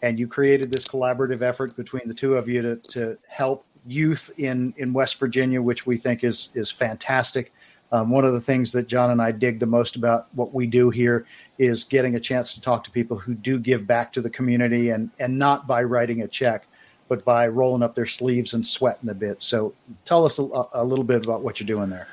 and 0.02 0.18
you 0.18 0.26
created 0.26 0.72
this 0.72 0.86
collaborative 0.86 1.42
effort 1.42 1.76
between 1.76 2.08
the 2.08 2.14
two 2.14 2.36
of 2.36 2.48
you 2.48 2.62
to, 2.62 2.76
to 2.76 3.18
help 3.28 3.66
youth 3.86 4.30
in, 4.38 4.74
in 4.76 4.92
West 4.92 5.18
Virginia, 5.18 5.60
which 5.60 5.86
we 5.86 5.96
think 5.96 6.24
is 6.24 6.48
is 6.54 6.70
fantastic. 6.70 7.52
Um, 7.92 8.10
one 8.10 8.24
of 8.24 8.32
the 8.32 8.40
things 8.40 8.70
that 8.72 8.86
John 8.86 9.10
and 9.10 9.20
I 9.20 9.32
dig 9.32 9.58
the 9.58 9.66
most 9.66 9.96
about 9.96 10.28
what 10.34 10.54
we 10.54 10.66
do 10.66 10.90
here 10.90 11.26
is 11.58 11.82
getting 11.82 12.14
a 12.14 12.20
chance 12.20 12.54
to 12.54 12.60
talk 12.60 12.84
to 12.84 12.90
people 12.90 13.18
who 13.18 13.34
do 13.34 13.58
give 13.58 13.86
back 13.86 14.12
to 14.12 14.20
the 14.20 14.30
community 14.30 14.90
and 14.90 15.10
and 15.18 15.38
not 15.38 15.66
by 15.66 15.82
writing 15.82 16.22
a 16.22 16.28
check, 16.28 16.66
but 17.08 17.24
by 17.24 17.48
rolling 17.48 17.82
up 17.82 17.94
their 17.94 18.06
sleeves 18.06 18.54
and 18.54 18.64
sweating 18.64 19.08
a 19.08 19.14
bit. 19.14 19.42
So 19.42 19.74
tell 20.04 20.24
us 20.24 20.38
a, 20.38 20.48
a 20.74 20.84
little 20.84 21.04
bit 21.04 21.24
about 21.24 21.42
what 21.42 21.58
you're 21.58 21.66
doing 21.66 21.90
there. 21.90 22.06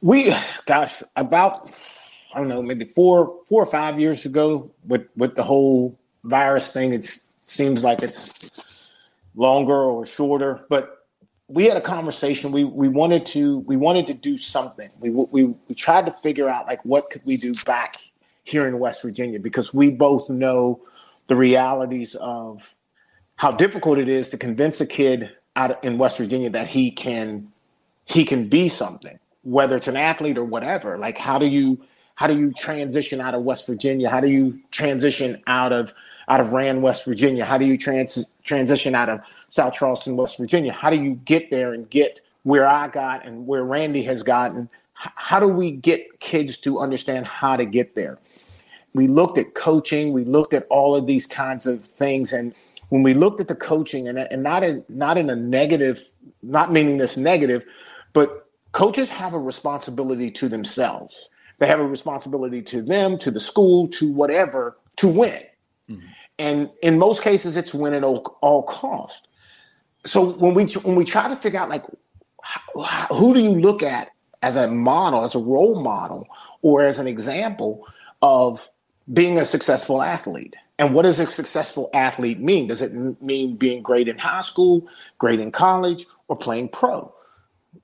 We, 0.00 0.32
gosh, 0.66 1.02
about 1.16 1.58
I 2.32 2.38
don't 2.38 2.48
know, 2.48 2.62
maybe 2.62 2.84
four 2.84 3.40
four 3.48 3.62
or 3.62 3.66
five 3.66 3.98
years 3.98 4.26
ago 4.26 4.70
with 4.86 5.08
with 5.16 5.34
the 5.34 5.42
whole 5.42 5.98
virus 6.22 6.72
thing. 6.72 6.92
It 6.92 7.18
seems 7.46 7.84
like 7.84 8.02
it's 8.02 8.94
longer 9.34 9.74
or 9.74 10.04
shorter, 10.04 10.64
but 10.68 11.06
we 11.48 11.64
had 11.64 11.76
a 11.76 11.80
conversation. 11.80 12.50
We 12.50 12.64
we 12.64 12.88
wanted 12.88 13.24
to 13.26 13.60
we 13.60 13.76
wanted 13.76 14.06
to 14.08 14.14
do 14.14 14.36
something. 14.36 14.88
We 15.00 15.10
we 15.10 15.46
we 15.68 15.74
tried 15.74 16.06
to 16.06 16.12
figure 16.12 16.48
out 16.48 16.66
like 16.66 16.84
what 16.84 17.04
could 17.10 17.22
we 17.24 17.36
do 17.36 17.54
back 17.64 17.96
here 18.44 18.66
in 18.66 18.78
West 18.78 19.02
Virginia 19.02 19.38
because 19.38 19.72
we 19.72 19.90
both 19.90 20.28
know 20.28 20.80
the 21.28 21.36
realities 21.36 22.14
of 22.16 22.74
how 23.36 23.52
difficult 23.52 23.98
it 23.98 24.08
is 24.08 24.30
to 24.30 24.38
convince 24.38 24.80
a 24.80 24.86
kid 24.86 25.30
out 25.56 25.82
in 25.84 25.98
West 25.98 26.18
Virginia 26.18 26.50
that 26.50 26.66
he 26.66 26.90
can 26.90 27.52
he 28.04 28.24
can 28.24 28.48
be 28.48 28.68
something, 28.68 29.18
whether 29.42 29.76
it's 29.76 29.88
an 29.88 29.96
athlete 29.96 30.38
or 30.38 30.44
whatever. 30.44 30.98
Like 30.98 31.18
how 31.18 31.38
do 31.38 31.46
you 31.46 31.80
how 32.16 32.26
do 32.26 32.36
you 32.36 32.52
transition 32.54 33.20
out 33.20 33.34
of 33.34 33.42
West 33.42 33.66
Virginia? 33.66 34.08
How 34.08 34.20
do 34.20 34.28
you 34.28 34.58
transition 34.72 35.42
out 35.46 35.72
of 35.72 35.94
out 36.28 36.40
of 36.40 36.52
Rand, 36.52 36.82
West 36.82 37.04
Virginia? 37.04 37.44
How 37.44 37.58
do 37.58 37.64
you 37.64 37.78
trans 37.78 38.24
transition 38.42 38.94
out 38.94 39.08
of 39.08 39.20
South 39.48 39.74
Charleston, 39.74 40.16
West 40.16 40.38
Virginia? 40.38 40.72
How 40.72 40.90
do 40.90 40.96
you 40.96 41.14
get 41.24 41.50
there 41.50 41.72
and 41.72 41.88
get 41.90 42.20
where 42.42 42.66
I 42.66 42.88
got 42.88 43.26
and 43.26 43.46
where 43.46 43.64
Randy 43.64 44.02
has 44.04 44.22
gotten? 44.22 44.68
How 44.94 45.38
do 45.38 45.48
we 45.48 45.72
get 45.72 46.20
kids 46.20 46.58
to 46.58 46.78
understand 46.78 47.26
how 47.26 47.56
to 47.56 47.64
get 47.64 47.94
there? 47.94 48.18
We 48.94 49.08
looked 49.08 49.36
at 49.36 49.54
coaching, 49.54 50.12
we 50.12 50.24
looked 50.24 50.54
at 50.54 50.66
all 50.70 50.96
of 50.96 51.06
these 51.06 51.26
kinds 51.26 51.66
of 51.66 51.84
things, 51.84 52.32
and 52.32 52.54
when 52.88 53.02
we 53.02 53.14
looked 53.14 53.40
at 53.40 53.48
the 53.48 53.54
coaching 53.54 54.08
and, 54.08 54.18
and 54.18 54.42
not 54.42 54.62
in 54.62 54.84
not 54.88 55.18
in 55.18 55.28
a 55.28 55.36
negative, 55.36 56.00
not 56.42 56.72
meaning 56.72 56.96
this 56.98 57.16
negative, 57.16 57.64
but 58.12 58.48
coaches 58.72 59.10
have 59.10 59.34
a 59.34 59.38
responsibility 59.38 60.30
to 60.30 60.48
themselves. 60.48 61.28
They 61.58 61.66
have 61.66 61.80
a 61.80 61.86
responsibility 61.86 62.62
to 62.62 62.82
them, 62.82 63.18
to 63.18 63.30
the 63.30 63.40
school, 63.40 63.88
to 63.88 64.10
whatever, 64.10 64.76
to 64.96 65.08
win. 65.08 65.42
And 66.38 66.70
in 66.82 66.98
most 66.98 67.22
cases, 67.22 67.56
it's 67.56 67.72
win 67.72 67.94
at 67.94 68.04
all, 68.04 68.38
all 68.42 68.62
cost. 68.62 69.28
So 70.04 70.32
when 70.32 70.54
we 70.54 70.64
when 70.64 70.94
we 70.94 71.04
try 71.04 71.28
to 71.28 71.36
figure 71.36 71.58
out 71.58 71.68
like 71.68 71.84
how, 72.42 73.06
who 73.14 73.34
do 73.34 73.40
you 73.40 73.58
look 73.58 73.82
at 73.82 74.10
as 74.42 74.56
a 74.56 74.68
model, 74.68 75.24
as 75.24 75.34
a 75.34 75.38
role 75.38 75.82
model, 75.82 76.28
or 76.62 76.82
as 76.82 76.98
an 76.98 77.06
example 77.06 77.86
of 78.22 78.68
being 79.12 79.38
a 79.38 79.44
successful 79.44 80.02
athlete? 80.02 80.56
And 80.78 80.94
what 80.94 81.02
does 81.02 81.18
a 81.18 81.26
successful 81.26 81.88
athlete 81.94 82.38
mean? 82.38 82.66
Does 82.66 82.82
it 82.82 82.92
mean 83.22 83.56
being 83.56 83.82
great 83.82 84.08
in 84.08 84.18
high 84.18 84.42
school, 84.42 84.86
great 85.18 85.40
in 85.40 85.50
college, 85.50 86.04
or 86.28 86.36
playing 86.36 86.68
pro? 86.68 87.12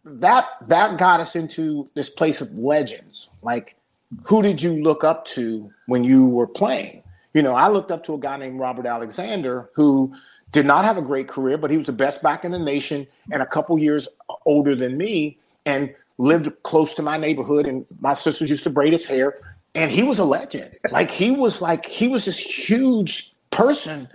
That 0.05 0.47
that 0.69 0.99
got 0.99 1.21
us 1.21 1.35
into 1.35 1.87
this 1.95 2.11
place 2.11 2.41
of 2.41 2.53
legends. 2.53 3.29
Like, 3.43 3.77
who 4.25 4.43
did 4.43 4.61
you 4.61 4.83
look 4.83 5.05
up 5.05 5.25
to 5.27 5.73
when 5.87 6.05
you 6.05 6.29
were 6.29 6.47
playing? 6.47 7.03
You 7.35 7.43
know, 7.43 7.55
I 7.55 7.69
looked 7.69 7.91
up 7.91 8.05
to 8.05 8.15
a 8.15 8.19
guy 8.19 8.37
named 8.37 8.61
Robert 8.61 8.87
Alexander 8.87 9.71
who 9.75 10.15
did 10.51 10.67
not 10.67 10.85
have 10.85 10.99
a 10.99 11.03
great 11.03 11.29
career, 11.29 11.57
but 11.57 11.71
he 11.71 11.77
was 11.77 11.87
the 11.87 11.93
best 11.93 12.23
back 12.23 12.45
in 12.45 12.53
the 12.53 12.59
nation 12.59 13.07
and 13.31 13.43
a 13.43 13.47
couple 13.47 13.79
years 13.79 14.07
older 14.45 14.77
than 14.77 14.99
me 14.99 15.39
and 15.65 15.95
lived 16.19 16.51
close 16.63 16.93
to 16.95 17.03
my 17.03 17.17
neighborhood. 17.17 17.67
And 17.67 17.87
my 18.01 18.13
sisters 18.13 18.51
used 18.51 18.65
to 18.65 18.71
braid 18.71 18.93
his 18.93 19.07
hair 19.07 19.39
and 19.75 19.91
he 19.91 20.03
was 20.03 20.19
a 20.19 20.25
legend. 20.25 20.77
Like 20.91 21.11
he 21.11 21.31
was 21.31 21.61
like 21.61 21.87
he 21.87 22.09
was 22.09 22.27
this 22.27 22.39
huge 22.39 23.33
person 23.51 24.09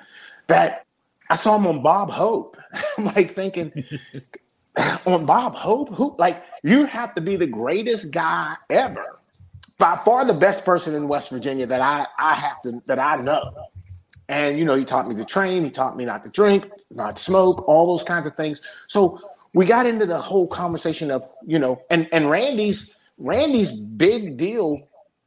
that 0.47 0.85
I 1.29 1.35
saw 1.35 1.57
him 1.57 1.67
on 1.67 1.81
Bob 1.81 2.11
Hope. 2.11 2.57
I'm 2.97 3.05
like 3.05 3.31
thinking 3.31 3.71
on 5.05 5.25
Bob 5.25 5.55
Hope, 5.55 5.93
who 5.93 6.15
like 6.17 6.43
you 6.63 6.85
have 6.85 7.15
to 7.15 7.21
be 7.21 7.35
the 7.35 7.47
greatest 7.47 8.11
guy 8.11 8.55
ever. 8.69 9.19
By 9.77 9.95
far 9.97 10.25
the 10.25 10.33
best 10.33 10.65
person 10.65 10.95
in 10.95 11.07
West 11.07 11.29
Virginia 11.29 11.67
that 11.67 11.81
I 11.81 12.07
I 12.17 12.33
have 12.33 12.61
to 12.63 12.81
that 12.87 12.99
I 12.99 13.17
know. 13.17 13.53
And 14.29 14.57
you 14.57 14.65
know, 14.65 14.75
he 14.75 14.83
taught 14.83 15.07
me 15.07 15.15
to 15.15 15.25
train, 15.25 15.63
he 15.63 15.71
taught 15.71 15.95
me 15.95 16.05
not 16.05 16.23
to 16.23 16.29
drink, 16.29 16.69
not 16.91 17.17
to 17.17 17.23
smoke, 17.23 17.67
all 17.67 17.87
those 17.87 18.03
kinds 18.03 18.25
of 18.27 18.35
things. 18.35 18.61
So 18.87 19.19
we 19.53 19.65
got 19.65 19.85
into 19.85 20.05
the 20.05 20.17
whole 20.17 20.47
conversation 20.47 21.11
of, 21.11 21.27
you 21.45 21.59
know, 21.59 21.81
and 21.89 22.09
and 22.11 22.29
Randy's 22.29 22.91
Randy's 23.17 23.71
big 23.71 24.37
deal 24.37 24.81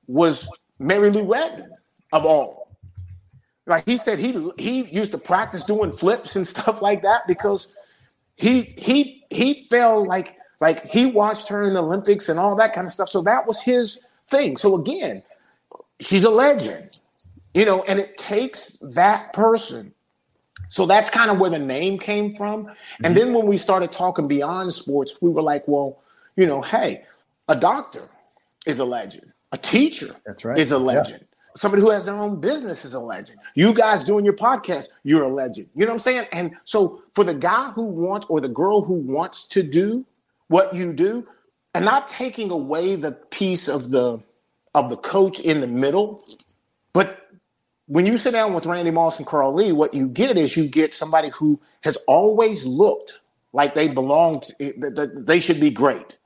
was 0.06 0.48
Mary 0.78 1.10
Lou 1.10 1.24
Retton 1.24 1.68
of 2.12 2.24
all. 2.24 2.68
Like 3.66 3.84
he 3.86 3.96
said, 3.96 4.18
he 4.18 4.50
he 4.58 4.84
used 4.84 5.12
to 5.12 5.18
practice 5.18 5.64
doing 5.64 5.92
flips 5.92 6.36
and 6.36 6.46
stuff 6.54 6.82
like 6.82 7.02
that 7.02 7.26
because 7.26 7.68
he 8.36 8.62
he 8.62 9.24
he 9.30 9.66
felt 9.70 10.06
like 10.06 10.36
like 10.60 10.84
he 10.86 11.06
watched 11.06 11.48
her 11.48 11.66
in 11.66 11.74
the 11.74 11.82
Olympics 11.82 12.28
and 12.28 12.38
all 12.38 12.54
that 12.56 12.74
kind 12.74 12.86
of 12.86 12.92
stuff. 12.92 13.08
So 13.08 13.22
that 13.22 13.46
was 13.46 13.62
his 13.62 14.00
thing. 14.30 14.56
So 14.56 14.76
again, 14.76 15.22
she's 15.98 16.24
a 16.24 16.30
legend, 16.30 17.00
you 17.54 17.64
know, 17.64 17.82
and 17.84 17.98
it 17.98 18.16
takes 18.16 18.78
that 18.82 19.32
person. 19.32 19.92
So 20.68 20.86
that's 20.86 21.10
kind 21.10 21.30
of 21.30 21.38
where 21.38 21.50
the 21.50 21.58
name 21.58 21.98
came 21.98 22.34
from. 22.36 22.64
Mm-hmm. 22.64 23.04
And 23.04 23.16
then 23.16 23.32
when 23.32 23.46
we 23.46 23.56
started 23.56 23.92
talking 23.92 24.28
beyond 24.28 24.72
sports, 24.72 25.18
we 25.20 25.30
were 25.30 25.42
like, 25.42 25.66
well, 25.66 25.98
you 26.36 26.46
know, 26.46 26.62
hey, 26.62 27.04
a 27.48 27.56
doctor 27.56 28.02
is 28.66 28.78
a 28.78 28.84
legend. 28.84 29.32
A 29.52 29.58
teacher 29.58 30.14
That's 30.24 30.44
right. 30.44 30.58
is 30.58 30.70
a 30.70 30.78
legend. 30.78 31.20
Yeah. 31.22 31.26
Somebody 31.56 31.82
who 31.82 31.90
has 31.90 32.04
their 32.04 32.14
own 32.14 32.40
business 32.40 32.84
is 32.84 32.94
a 32.94 33.00
legend. 33.00 33.40
You 33.56 33.74
guys 33.74 34.04
doing 34.04 34.24
your 34.24 34.36
podcast, 34.36 34.86
you're 35.02 35.24
a 35.24 35.28
legend. 35.28 35.68
You 35.74 35.80
know 35.80 35.88
what 35.88 35.94
I'm 35.94 35.98
saying? 35.98 36.26
And 36.32 36.56
so 36.64 37.02
for 37.12 37.24
the 37.24 37.34
guy 37.34 37.70
who 37.72 37.82
wants 37.82 38.26
or 38.28 38.40
the 38.40 38.48
girl 38.48 38.80
who 38.80 38.94
wants 38.94 39.44
to 39.48 39.64
do 39.64 40.06
what 40.46 40.72
you 40.76 40.92
do, 40.92 41.26
and 41.74 41.84
not 41.84 42.08
taking 42.08 42.50
away 42.50 42.96
the 42.96 43.12
piece 43.12 43.68
of 43.68 43.90
the 43.90 44.22
of 44.74 44.90
the 44.90 44.96
coach 44.96 45.40
in 45.40 45.60
the 45.60 45.66
middle, 45.66 46.22
but 46.92 47.28
when 47.86 48.06
you 48.06 48.18
sit 48.18 48.32
down 48.32 48.54
with 48.54 48.66
Randy 48.66 48.92
Moss 48.92 49.18
and 49.18 49.26
Carl 49.26 49.52
Lee, 49.54 49.72
what 49.72 49.94
you 49.94 50.08
get 50.08 50.38
is 50.38 50.56
you 50.56 50.68
get 50.68 50.94
somebody 50.94 51.30
who 51.30 51.60
has 51.82 51.96
always 52.06 52.64
looked 52.64 53.14
like 53.52 53.74
they 53.74 53.88
belong, 53.88 54.42
that 54.60 55.24
they 55.26 55.40
should 55.40 55.60
be 55.60 55.70
great. 55.70 56.16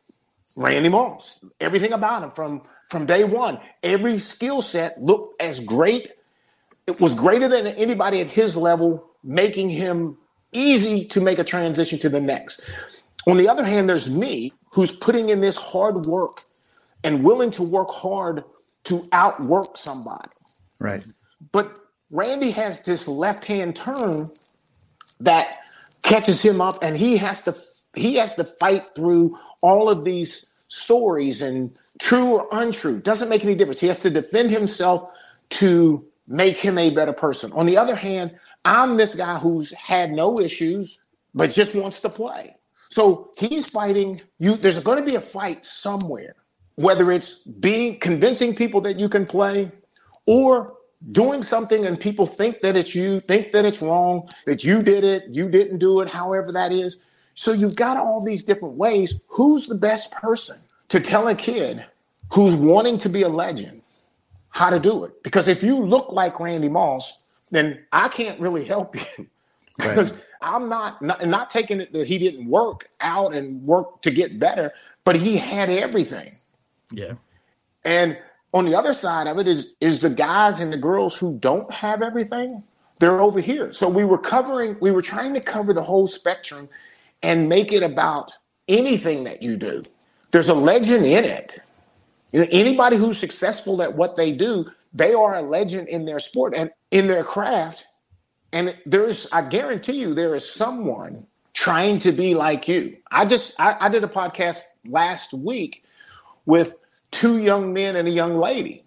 Randy 0.56 0.88
Moss, 0.90 1.36
everything 1.60 1.92
about 1.92 2.22
him 2.22 2.30
from 2.32 2.62
from 2.90 3.06
day 3.06 3.24
one. 3.24 3.60
Every 3.82 4.18
skill 4.18 4.62
set 4.62 5.02
looked 5.02 5.40
as 5.42 5.60
great. 5.60 6.12
It 6.86 7.00
was 7.00 7.14
greater 7.14 7.48
than 7.48 7.66
anybody 7.68 8.20
at 8.20 8.28
his 8.28 8.56
level, 8.56 9.06
making 9.24 9.70
him 9.70 10.18
easy 10.52 11.04
to 11.06 11.20
make 11.20 11.38
a 11.38 11.44
transition 11.44 11.98
to 12.00 12.08
the 12.08 12.20
next. 12.20 12.60
On 13.26 13.36
the 13.38 13.48
other 13.48 13.64
hand, 13.64 13.88
there's 13.88 14.10
me 14.10 14.52
who's 14.74 14.92
putting 14.92 15.28
in 15.28 15.40
this 15.40 15.56
hard 15.56 16.06
work 16.06 16.42
and 17.04 17.22
willing 17.22 17.50
to 17.52 17.62
work 17.62 17.90
hard 17.90 18.44
to 18.84 19.04
outwork 19.12 19.76
somebody. 19.76 20.28
Right. 20.80 21.04
But 21.52 21.78
Randy 22.10 22.50
has 22.50 22.82
this 22.82 23.06
left 23.06 23.44
hand 23.44 23.76
turn 23.76 24.30
that 25.20 25.58
catches 26.02 26.42
him 26.42 26.60
up 26.60 26.82
and 26.82 26.96
he 26.96 27.16
has 27.16 27.42
to 27.42 27.54
he 27.94 28.16
has 28.16 28.34
to 28.34 28.44
fight 28.44 28.86
through 28.96 29.38
all 29.62 29.88
of 29.88 30.04
these 30.04 30.46
stories 30.66 31.40
and 31.40 31.70
true 32.00 32.34
or 32.34 32.48
untrue, 32.50 32.98
doesn't 32.98 33.28
make 33.28 33.44
any 33.44 33.54
difference. 33.54 33.78
He 33.78 33.86
has 33.86 34.00
to 34.00 34.10
defend 34.10 34.50
himself 34.50 35.08
to 35.50 36.04
make 36.26 36.56
him 36.56 36.78
a 36.78 36.90
better 36.90 37.12
person. 37.12 37.52
On 37.52 37.66
the 37.66 37.76
other 37.76 37.94
hand, 37.94 38.36
I'm 38.64 38.96
this 38.96 39.14
guy 39.14 39.38
who's 39.38 39.70
had 39.72 40.10
no 40.10 40.40
issues, 40.40 40.98
but 41.32 41.52
just 41.52 41.76
wants 41.76 42.00
to 42.00 42.08
play. 42.08 42.52
So 42.94 43.30
he's 43.38 43.66
fighting 43.66 44.20
you. 44.38 44.56
There's 44.56 44.78
going 44.80 45.02
to 45.02 45.10
be 45.10 45.16
a 45.16 45.20
fight 45.20 45.66
somewhere, 45.66 46.36
whether 46.76 47.10
it's 47.10 47.38
being 47.38 47.98
convincing 47.98 48.54
people 48.54 48.80
that 48.82 49.00
you 49.00 49.08
can 49.08 49.24
play 49.24 49.72
or 50.26 50.76
doing 51.10 51.42
something 51.42 51.86
and 51.86 51.98
people 51.98 52.26
think 52.26 52.60
that 52.60 52.76
it's 52.76 52.94
you, 52.94 53.20
think 53.20 53.52
that 53.52 53.64
it's 53.64 53.82
wrong, 53.82 54.28
that 54.46 54.62
you 54.62 54.80
did 54.80 55.02
it, 55.02 55.24
you 55.28 55.48
didn't 55.48 55.78
do 55.78 56.00
it, 56.02 56.08
however 56.08 56.52
that 56.52 56.72
is. 56.72 56.96
So 57.34 57.52
you've 57.52 57.74
got 57.74 57.96
all 57.96 58.22
these 58.22 58.44
different 58.44 58.76
ways. 58.76 59.14
Who's 59.26 59.66
the 59.66 59.74
best 59.74 60.12
person? 60.12 60.58
to 60.88 61.00
tell 61.00 61.26
a 61.28 61.34
kid 61.34 61.84
who's 62.32 62.54
wanting 62.54 62.98
to 62.98 63.08
be 63.08 63.22
a 63.22 63.28
legend 63.28 63.82
how 64.50 64.70
to 64.70 64.78
do 64.78 65.04
it. 65.04 65.22
Because 65.24 65.48
if 65.48 65.62
you 65.62 65.76
look 65.76 66.12
like 66.12 66.38
Randy 66.38 66.68
Moss, 66.68 67.24
then 67.50 67.84
I 67.92 68.08
can't 68.08 68.38
really 68.38 68.64
help 68.64 68.94
you. 68.94 69.26
because 69.76 70.12
right. 70.12 70.22
I'm 70.44 70.68
not, 70.68 71.00
not 71.02 71.24
not 71.26 71.50
taking 71.50 71.80
it 71.80 71.92
that 71.92 72.06
he 72.06 72.18
didn't 72.18 72.46
work 72.48 72.90
out 73.00 73.34
and 73.34 73.62
work 73.62 74.02
to 74.02 74.10
get 74.10 74.38
better, 74.38 74.72
but 75.04 75.16
he 75.16 75.36
had 75.36 75.68
everything. 75.68 76.36
Yeah. 76.92 77.14
And 77.84 78.18
on 78.52 78.64
the 78.64 78.74
other 78.74 78.94
side 78.94 79.26
of 79.26 79.38
it 79.38 79.46
is 79.46 79.74
is 79.80 80.00
the 80.00 80.10
guys 80.10 80.60
and 80.60 80.72
the 80.72 80.78
girls 80.78 81.16
who 81.16 81.38
don't 81.38 81.70
have 81.72 82.02
everything, 82.02 82.62
they're 82.98 83.20
over 83.20 83.40
here. 83.40 83.72
So 83.72 83.88
we 83.88 84.04
were 84.04 84.18
covering, 84.18 84.76
we 84.80 84.90
were 84.90 85.02
trying 85.02 85.34
to 85.34 85.40
cover 85.40 85.72
the 85.72 85.82
whole 85.82 86.06
spectrum 86.06 86.68
and 87.22 87.48
make 87.48 87.72
it 87.72 87.82
about 87.82 88.32
anything 88.68 89.24
that 89.24 89.42
you 89.42 89.56
do 89.56 89.82
there's 90.34 90.48
a 90.48 90.54
legend 90.54 91.06
in 91.06 91.24
it. 91.24 91.60
You 92.32 92.40
know, 92.40 92.48
anybody 92.50 92.96
who's 92.96 93.18
successful 93.18 93.80
at 93.82 93.94
what 93.94 94.16
they 94.16 94.32
do, 94.32 94.68
they 94.92 95.14
are 95.14 95.36
a 95.36 95.42
legend 95.42 95.86
in 95.86 96.04
their 96.04 96.18
sport 96.18 96.54
and 96.56 96.72
in 96.90 97.06
their 97.06 97.22
craft. 97.22 97.86
And 98.54 98.78
there's, 98.86 99.26
I 99.32 99.42
guarantee 99.42 100.00
you, 100.00 100.14
there 100.14 100.34
is 100.36 100.48
someone 100.48 101.26
trying 101.54 101.98
to 101.98 102.12
be 102.12 102.34
like 102.34 102.68
you. 102.68 102.96
I 103.10 103.24
just, 103.24 103.58
I, 103.58 103.76
I 103.80 103.88
did 103.88 104.04
a 104.04 104.08
podcast 104.08 104.62
last 104.86 105.32
week 105.32 105.84
with 106.46 106.76
two 107.10 107.42
young 107.42 107.72
men 107.72 107.96
and 107.96 108.06
a 108.06 108.12
young 108.12 108.36
lady, 108.38 108.84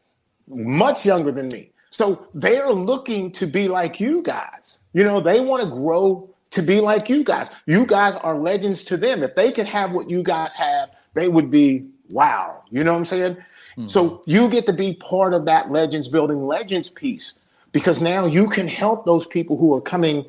much 0.48 1.06
younger 1.06 1.34
than 1.34 1.50
me. 1.50 1.72
So 1.90 2.28
they're 2.34 2.72
looking 2.72 3.30
to 3.34 3.46
be 3.46 3.68
like 3.68 4.00
you 4.00 4.22
guys. 4.22 4.80
You 4.94 5.04
know, 5.04 5.20
they 5.20 5.42
want 5.42 5.68
to 5.68 5.70
grow 5.70 6.30
to 6.52 6.62
be 6.62 6.80
like 6.80 7.10
you 7.10 7.26
guys. 7.26 7.50
You 7.66 7.86
guys 7.86 8.16
are 8.24 8.38
legends 8.38 8.84
to 8.86 8.96
them. 8.96 9.22
If 9.22 9.36
they 9.36 9.52
could 9.52 9.66
have 9.66 9.92
what 9.92 10.10
you 10.10 10.24
guys 10.24 10.56
have, 10.56 10.92
they 11.14 11.28
would 11.28 11.52
be 11.52 11.86
wow. 12.12 12.64
You 12.70 12.86
know 12.86 12.94
what 12.94 13.00
I'm 13.00 13.06
saying? 13.06 13.34
Mm-hmm. 13.36 13.88
So 13.88 14.22
you 14.26 14.50
get 14.50 14.66
to 14.68 14.74
be 14.74 14.94
part 14.94 15.34
of 15.34 15.44
that 15.46 15.72
legends 15.72 16.08
building 16.08 16.46
legends 16.46 16.88
piece 16.88 17.34
because 17.72 18.02
now 18.02 18.26
you 18.26 18.50
can 18.50 18.68
help 18.68 19.06
those 19.06 19.26
people 19.26 19.58
who 19.58 19.74
are 19.74 19.82
coming 19.82 20.26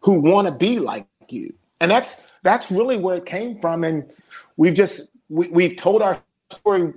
who 0.00 0.20
want 0.20 0.48
to 0.48 0.54
be 0.54 0.78
like 0.78 1.06
you. 1.28 1.52
And 1.80 1.90
that's 1.90 2.16
that's 2.42 2.70
really 2.70 2.96
where 2.96 3.16
it 3.16 3.26
came 3.26 3.58
from. 3.60 3.84
And 3.84 4.10
we've 4.56 4.74
just 4.74 5.10
we, 5.28 5.48
we've 5.48 5.76
told 5.76 6.02
our 6.02 6.20
story 6.50 6.92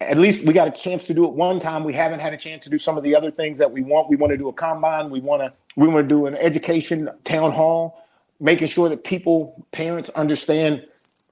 at 0.00 0.18
least 0.18 0.44
we 0.44 0.52
got 0.52 0.68
a 0.68 0.70
chance 0.70 1.06
to 1.06 1.14
do 1.14 1.24
it 1.24 1.32
one 1.32 1.58
time. 1.58 1.84
We 1.84 1.94
haven't 1.94 2.20
had 2.20 2.32
a 2.32 2.36
chance 2.36 2.64
to 2.64 2.70
do 2.70 2.78
some 2.78 2.96
of 2.96 3.02
the 3.02 3.14
other 3.14 3.30
things 3.30 3.58
that 3.58 3.70
we 3.70 3.82
want. 3.82 4.08
We 4.08 4.16
want 4.16 4.30
to 4.32 4.36
do 4.36 4.48
a 4.48 4.52
combine. 4.52 5.10
We 5.10 5.20
want 5.20 5.42
to 5.42 5.52
we 5.76 5.88
want 5.88 6.08
to 6.08 6.14
do 6.14 6.26
an 6.26 6.36
education 6.36 7.08
town 7.24 7.52
hall, 7.52 8.04
making 8.40 8.68
sure 8.68 8.88
that 8.88 9.04
people, 9.04 9.64
parents 9.72 10.10
understand 10.10 10.86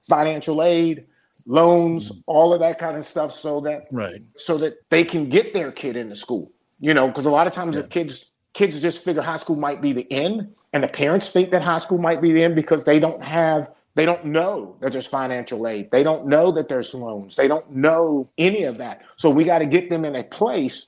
financial 0.07 0.63
aid, 0.63 1.05
loans, 1.45 2.11
mm-hmm. 2.11 2.19
all 2.25 2.53
of 2.53 2.59
that 2.61 2.79
kind 2.79 2.97
of 2.97 3.05
stuff, 3.05 3.33
so 3.33 3.61
that 3.61 3.87
right, 3.91 4.21
so 4.35 4.57
that 4.57 4.73
they 4.89 5.03
can 5.03 5.29
get 5.29 5.53
their 5.53 5.71
kid 5.71 5.95
into 5.95 6.15
school. 6.15 6.51
You 6.81 6.93
know, 6.93 7.07
because 7.07 7.25
a 7.25 7.29
lot 7.29 7.47
of 7.47 7.53
times 7.53 7.77
yeah. 7.77 7.83
kids 7.83 8.31
kids 8.53 8.81
just 8.81 9.03
figure 9.03 9.21
high 9.21 9.37
school 9.37 9.55
might 9.55 9.81
be 9.81 9.93
the 9.93 10.11
end, 10.11 10.53
and 10.73 10.83
the 10.83 10.89
parents 10.89 11.29
think 11.29 11.51
that 11.51 11.61
high 11.61 11.77
school 11.77 11.99
might 11.99 12.21
be 12.21 12.33
the 12.33 12.43
end 12.43 12.55
because 12.55 12.83
they 12.83 12.99
don't 12.99 13.23
have 13.23 13.69
they 13.95 14.05
don't 14.05 14.25
know 14.25 14.75
that 14.79 14.93
there's 14.93 15.07
financial 15.07 15.67
aid. 15.67 15.91
They 15.91 16.03
don't 16.03 16.25
know 16.25 16.51
that 16.51 16.69
there's 16.69 16.93
loans. 16.93 17.35
They 17.35 17.47
don't 17.47 17.69
know 17.71 18.29
any 18.37 18.63
of 18.63 18.77
that. 18.77 19.01
So 19.17 19.29
we 19.29 19.43
got 19.43 19.59
to 19.59 19.65
get 19.65 19.89
them 19.89 20.05
in 20.05 20.15
a 20.15 20.23
place 20.23 20.87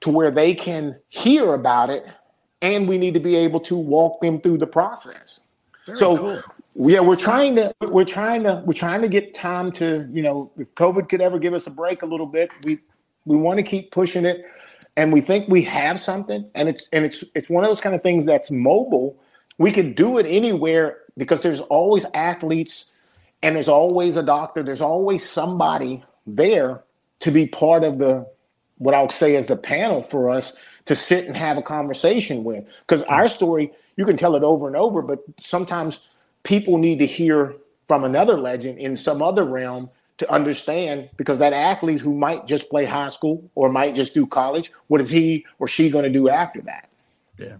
to 0.00 0.10
where 0.10 0.30
they 0.30 0.54
can 0.54 0.96
hear 1.08 1.54
about 1.54 1.90
it 1.90 2.06
and 2.62 2.88
we 2.88 2.96
need 2.96 3.14
to 3.14 3.20
be 3.20 3.36
able 3.36 3.60
to 3.60 3.76
walk 3.76 4.20
them 4.20 4.40
through 4.40 4.58
the 4.58 4.66
process. 4.66 5.40
Very 5.84 5.98
so 5.98 6.16
cool. 6.16 6.42
yeah, 6.76 7.00
we're 7.00 7.16
trying 7.16 7.56
to 7.56 7.74
we're 7.90 8.04
trying 8.04 8.44
to 8.44 8.62
we're 8.64 8.72
trying 8.72 9.02
to 9.02 9.08
get 9.08 9.34
time 9.34 9.72
to, 9.72 10.08
you 10.12 10.22
know, 10.22 10.50
if 10.56 10.72
COVID 10.74 11.08
could 11.08 11.20
ever 11.20 11.38
give 11.38 11.54
us 11.54 11.66
a 11.66 11.70
break 11.70 12.02
a 12.02 12.06
little 12.06 12.26
bit, 12.26 12.50
we 12.62 12.78
we 13.26 13.36
want 13.36 13.58
to 13.58 13.62
keep 13.62 13.90
pushing 13.90 14.24
it 14.24 14.46
and 14.96 15.12
we 15.12 15.20
think 15.20 15.48
we 15.48 15.62
have 15.62 15.98
something 15.98 16.48
and 16.54 16.68
it's 16.68 16.88
and 16.92 17.04
it's 17.04 17.24
it's 17.34 17.50
one 17.50 17.64
of 17.64 17.70
those 17.70 17.80
kind 17.80 17.94
of 17.94 18.02
things 18.02 18.24
that's 18.24 18.50
mobile. 18.50 19.18
We 19.58 19.72
can 19.72 19.92
do 19.92 20.18
it 20.18 20.26
anywhere 20.26 20.98
because 21.16 21.42
there's 21.42 21.60
always 21.60 22.06
athletes 22.14 22.86
and 23.42 23.56
there's 23.56 23.68
always 23.68 24.16
a 24.16 24.22
doctor, 24.22 24.62
there's 24.62 24.80
always 24.80 25.28
somebody 25.28 26.04
there 26.26 26.82
to 27.20 27.30
be 27.30 27.46
part 27.46 27.84
of 27.84 27.98
the 27.98 28.26
what 28.78 28.94
I'll 28.94 29.08
say 29.08 29.34
is 29.34 29.46
the 29.46 29.56
panel 29.56 30.02
for 30.02 30.30
us 30.30 30.54
to 30.86 30.94
sit 30.94 31.26
and 31.26 31.36
have 31.36 31.56
a 31.56 31.62
conversation 31.62 32.44
with. 32.44 32.64
Because 32.80 33.02
hmm. 33.02 33.12
our 33.12 33.28
story, 33.28 33.72
you 33.96 34.04
can 34.04 34.16
tell 34.16 34.36
it 34.36 34.42
over 34.42 34.66
and 34.66 34.76
over, 34.76 35.02
but 35.02 35.20
sometimes 35.38 36.00
people 36.42 36.78
need 36.78 36.98
to 36.98 37.06
hear 37.06 37.54
from 37.88 38.04
another 38.04 38.36
legend 38.36 38.78
in 38.78 38.96
some 38.96 39.22
other 39.22 39.44
realm 39.44 39.90
to 40.18 40.30
understand 40.30 41.10
because 41.16 41.38
that 41.40 41.52
athlete 41.52 42.00
who 42.00 42.14
might 42.14 42.46
just 42.46 42.70
play 42.70 42.84
high 42.84 43.08
school 43.08 43.50
or 43.54 43.68
might 43.68 43.94
just 43.94 44.14
do 44.14 44.26
college, 44.26 44.72
what 44.86 45.00
is 45.00 45.10
he 45.10 45.44
or 45.58 45.66
she 45.66 45.90
going 45.90 46.04
to 46.04 46.10
do 46.10 46.28
after 46.28 46.60
that? 46.62 46.88
Yeah. 47.38 47.56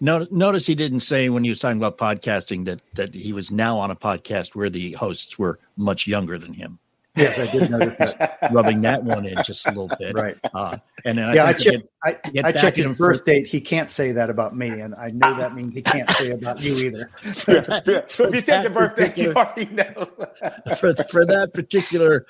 Notice, 0.00 0.30
notice 0.30 0.66
he 0.66 0.74
didn't 0.74 1.00
say 1.00 1.28
when 1.28 1.44
he 1.44 1.50
was 1.50 1.60
talking 1.60 1.82
about 1.82 1.96
podcasting 1.96 2.64
that 2.66 2.82
that 2.94 3.14
he 3.14 3.32
was 3.32 3.50
now 3.50 3.78
on 3.78 3.90
a 3.90 3.96
podcast 3.96 4.54
where 4.54 4.68
the 4.68 4.92
hosts 4.92 5.38
were 5.38 5.58
much 5.76 6.06
younger 6.06 6.38
than 6.38 6.52
him. 6.52 6.78
Yes, 7.16 7.38
I 7.38 7.50
did 7.52 7.70
notice 7.70 7.96
that. 7.96 8.38
Rubbing 8.52 8.80
that 8.82 9.04
one 9.04 9.24
in 9.24 9.36
just 9.44 9.66
a 9.66 9.70
little 9.70 9.90
bit. 9.98 10.14
Right. 10.14 10.36
Uh, 10.52 10.76
and 11.04 11.18
then 11.18 11.28
I 11.28 11.34
yeah, 11.34 11.44
I, 11.46 11.52
check, 11.52 11.82
I, 12.04 12.18
I 12.42 12.52
checked 12.52 12.76
his 12.76 12.98
birth 12.98 13.24
date. 13.24 13.46
He 13.46 13.60
can't 13.60 13.88
say 13.90 14.10
that 14.12 14.30
about 14.30 14.56
me. 14.56 14.68
And 14.68 14.94
I 14.96 15.10
know 15.10 15.32
that 15.36 15.54
means 15.54 15.74
he 15.74 15.82
can't 15.82 16.10
say 16.10 16.32
about 16.32 16.60
you 16.60 16.74
either. 16.86 17.10
yeah, 17.48 17.80
yeah. 17.86 18.00
So 18.06 18.26
if 18.26 18.34
you 18.34 18.40
check 18.42 18.64
the 18.64 18.70
birthday, 18.70 19.12
you 19.14 19.32
already 19.32 19.66
know. 19.66 19.84
for, 20.76 20.94
for 20.94 21.24
that 21.26 21.50
particular 21.54 22.26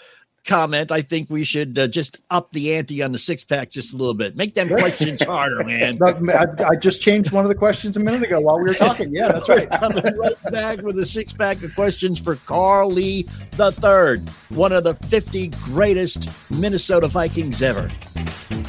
comment, 0.46 0.92
I 0.92 1.02
think 1.02 1.30
we 1.30 1.44
should 1.44 1.78
uh, 1.78 1.86
just 1.86 2.22
up 2.30 2.52
the 2.52 2.74
ante 2.74 3.02
on 3.02 3.12
the 3.12 3.18
six 3.18 3.44
pack 3.44 3.70
just 3.70 3.94
a 3.94 3.96
little 3.96 4.14
bit. 4.14 4.36
Make 4.36 4.54
them 4.54 4.68
questions 4.68 5.22
harder, 5.22 5.64
man. 5.64 5.98
I, 6.02 6.46
I, 6.68 6.76
just 6.76 7.00
changed 7.00 7.32
one 7.32 7.44
of 7.44 7.48
the 7.48 7.54
questions 7.54 7.96
a 7.96 8.00
minute 8.00 8.22
ago 8.22 8.40
while 8.40 8.58
we 8.58 8.64
were 8.64 8.74
talking. 8.74 9.14
Yeah, 9.14 9.32
that's 9.32 9.48
right. 9.48 9.70
Coming 9.80 10.04
right 10.04 10.52
back 10.52 10.82
with 10.82 10.98
a 10.98 11.06
six 11.06 11.32
pack 11.32 11.62
of 11.62 11.74
questions 11.74 12.18
for 12.18 12.36
Carl 12.36 12.90
Lee 12.90 13.22
the 13.52 13.72
third, 13.72 14.28
one 14.50 14.72
of 14.72 14.84
the 14.84 14.94
50 14.94 15.48
greatest 15.64 16.50
Minnesota 16.50 17.06
Vikings 17.06 17.62
ever. 17.62 17.90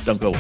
Don't 0.06 0.22
go 0.22 0.30
away. 0.30 0.40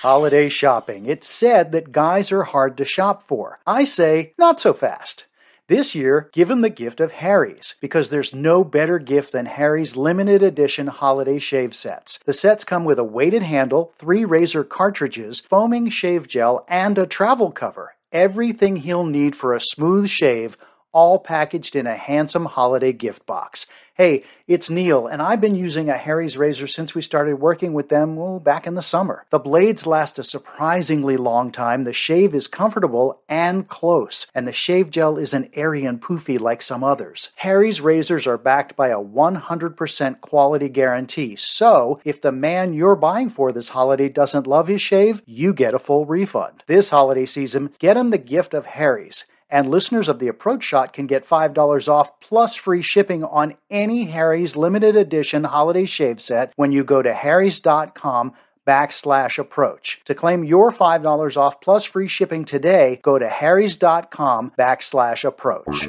Holiday 0.00 0.50
shopping. 0.50 1.06
It's 1.06 1.26
said 1.26 1.72
that 1.72 1.92
guys 1.92 2.30
are 2.30 2.42
hard 2.42 2.76
to 2.76 2.84
shop 2.84 3.26
for. 3.26 3.58
I 3.66 3.84
say, 3.84 4.34
not 4.38 4.60
so 4.60 4.74
fast. 4.74 5.24
This 5.66 5.94
year, 5.94 6.28
give 6.34 6.50
him 6.50 6.60
the 6.60 6.68
gift 6.68 7.00
of 7.00 7.10
Harry's, 7.10 7.74
because 7.80 8.10
there's 8.10 8.34
no 8.34 8.64
better 8.64 8.98
gift 8.98 9.32
than 9.32 9.46
Harry's 9.46 9.96
limited 9.96 10.42
edition 10.42 10.88
holiday 10.88 11.38
shave 11.38 11.74
sets. 11.74 12.18
The 12.26 12.34
sets 12.34 12.64
come 12.64 12.84
with 12.84 12.98
a 12.98 13.04
weighted 13.04 13.42
handle, 13.42 13.94
three 13.98 14.26
razor 14.26 14.62
cartridges, 14.62 15.40
foaming 15.40 15.88
shave 15.88 16.28
gel, 16.28 16.66
and 16.68 16.98
a 16.98 17.06
travel 17.06 17.50
cover. 17.50 17.94
Everything 18.12 18.76
he'll 18.76 19.06
need 19.06 19.34
for 19.34 19.54
a 19.54 19.60
smooth 19.60 20.10
shave 20.10 20.58
all 20.94 21.18
packaged 21.18 21.76
in 21.76 21.86
a 21.86 21.96
handsome 21.96 22.46
holiday 22.46 22.92
gift 22.92 23.26
box. 23.26 23.66
Hey, 23.96 24.24
it's 24.48 24.70
Neil, 24.70 25.06
and 25.06 25.22
I've 25.22 25.40
been 25.40 25.54
using 25.54 25.88
a 25.88 25.96
Harry's 25.96 26.36
razor 26.36 26.66
since 26.66 26.94
we 26.94 27.02
started 27.02 27.36
working 27.36 27.74
with 27.74 27.88
them 27.88 28.16
well, 28.16 28.40
back 28.40 28.66
in 28.66 28.74
the 28.74 28.82
summer. 28.82 29.24
The 29.30 29.38
blades 29.38 29.86
last 29.86 30.18
a 30.18 30.24
surprisingly 30.24 31.16
long 31.16 31.52
time, 31.52 31.84
the 31.84 31.92
shave 31.92 32.34
is 32.34 32.48
comfortable 32.48 33.20
and 33.28 33.68
close, 33.68 34.26
and 34.34 34.48
the 34.48 34.52
shave 34.52 34.90
gel 34.90 35.16
isn't 35.18 35.52
airy 35.54 35.84
and 35.84 36.02
poofy 36.02 36.40
like 36.40 36.62
some 36.62 36.82
others. 36.82 37.30
Harry's 37.36 37.80
razors 37.80 38.26
are 38.26 38.38
backed 38.38 38.74
by 38.74 38.88
a 38.88 38.98
100% 38.98 40.20
quality 40.20 40.68
guarantee, 40.68 41.36
so 41.36 42.00
if 42.04 42.20
the 42.20 42.32
man 42.32 42.72
you're 42.72 42.96
buying 42.96 43.30
for 43.30 43.52
this 43.52 43.68
holiday 43.68 44.08
doesn't 44.08 44.46
love 44.46 44.66
his 44.66 44.82
shave, 44.82 45.22
you 45.26 45.52
get 45.52 45.74
a 45.74 45.78
full 45.78 46.04
refund. 46.04 46.64
This 46.66 46.88
holiday 46.88 47.26
season, 47.26 47.70
get 47.78 47.96
him 47.96 48.10
the 48.10 48.18
gift 48.18 48.54
of 48.54 48.66
Harry's. 48.66 49.24
And 49.50 49.68
listeners 49.68 50.08
of 50.08 50.18
the 50.18 50.28
Approach 50.28 50.64
Shot 50.64 50.92
can 50.92 51.06
get 51.06 51.26
$5 51.26 51.88
off 51.88 52.20
plus 52.20 52.54
free 52.54 52.82
shipping 52.82 53.24
on 53.24 53.54
any 53.70 54.06
Harry's 54.06 54.56
limited 54.56 54.96
edition 54.96 55.44
holiday 55.44 55.86
shave 55.86 56.20
set 56.20 56.52
when 56.56 56.72
you 56.72 56.82
go 56.84 57.02
to 57.02 57.14
harrys.com 57.14 58.32
backslash 58.66 59.38
approach. 59.38 60.00
To 60.06 60.14
claim 60.14 60.44
your 60.44 60.72
$5 60.72 61.36
off 61.36 61.60
plus 61.60 61.84
free 61.84 62.08
shipping 62.08 62.44
today, 62.44 62.98
go 63.02 63.18
to 63.18 63.28
harrys.com 63.28 64.52
backslash 64.58 65.24
approach. 65.24 65.88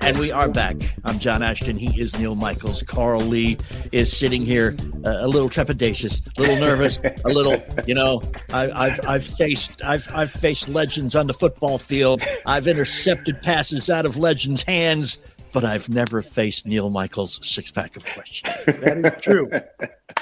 And 0.00 0.18
we 0.18 0.32
are 0.32 0.48
back. 0.48 0.76
I'm 1.04 1.20
John 1.20 1.44
Ashton. 1.44 1.76
He 1.76 2.00
is 2.00 2.18
Neil 2.18 2.34
Michaels. 2.34 2.82
Carl 2.82 3.20
Lee 3.20 3.56
is 3.92 4.14
sitting 4.16 4.44
here 4.44 4.74
uh, 5.06 5.18
a 5.20 5.28
little 5.28 5.48
trepidatious, 5.48 6.36
a 6.36 6.40
little 6.40 6.56
nervous, 6.56 6.98
a 7.24 7.28
little, 7.28 7.62
you 7.86 7.94
know, 7.94 8.20
I, 8.52 8.88
have 8.88 9.00
I've 9.06 9.24
faced 9.24 9.80
I've 9.84 10.08
I've 10.12 10.32
faced 10.32 10.68
legends 10.68 11.14
on 11.14 11.28
the 11.28 11.34
football 11.34 11.78
field. 11.78 12.20
I've 12.46 12.66
intercepted 12.66 13.42
passes 13.42 13.90
out 13.90 14.06
of 14.06 14.16
legends' 14.16 14.64
hands 14.64 15.18
but 15.52 15.64
I've 15.64 15.88
never 15.88 16.20
faced 16.20 16.66
Neil 16.66 16.90
Michaels' 16.90 17.38
six 17.46 17.70
pack 17.70 17.96
of 17.96 18.04
questions. 18.04 18.80
That 18.80 19.14
is 19.16 19.22
true. 19.22 19.48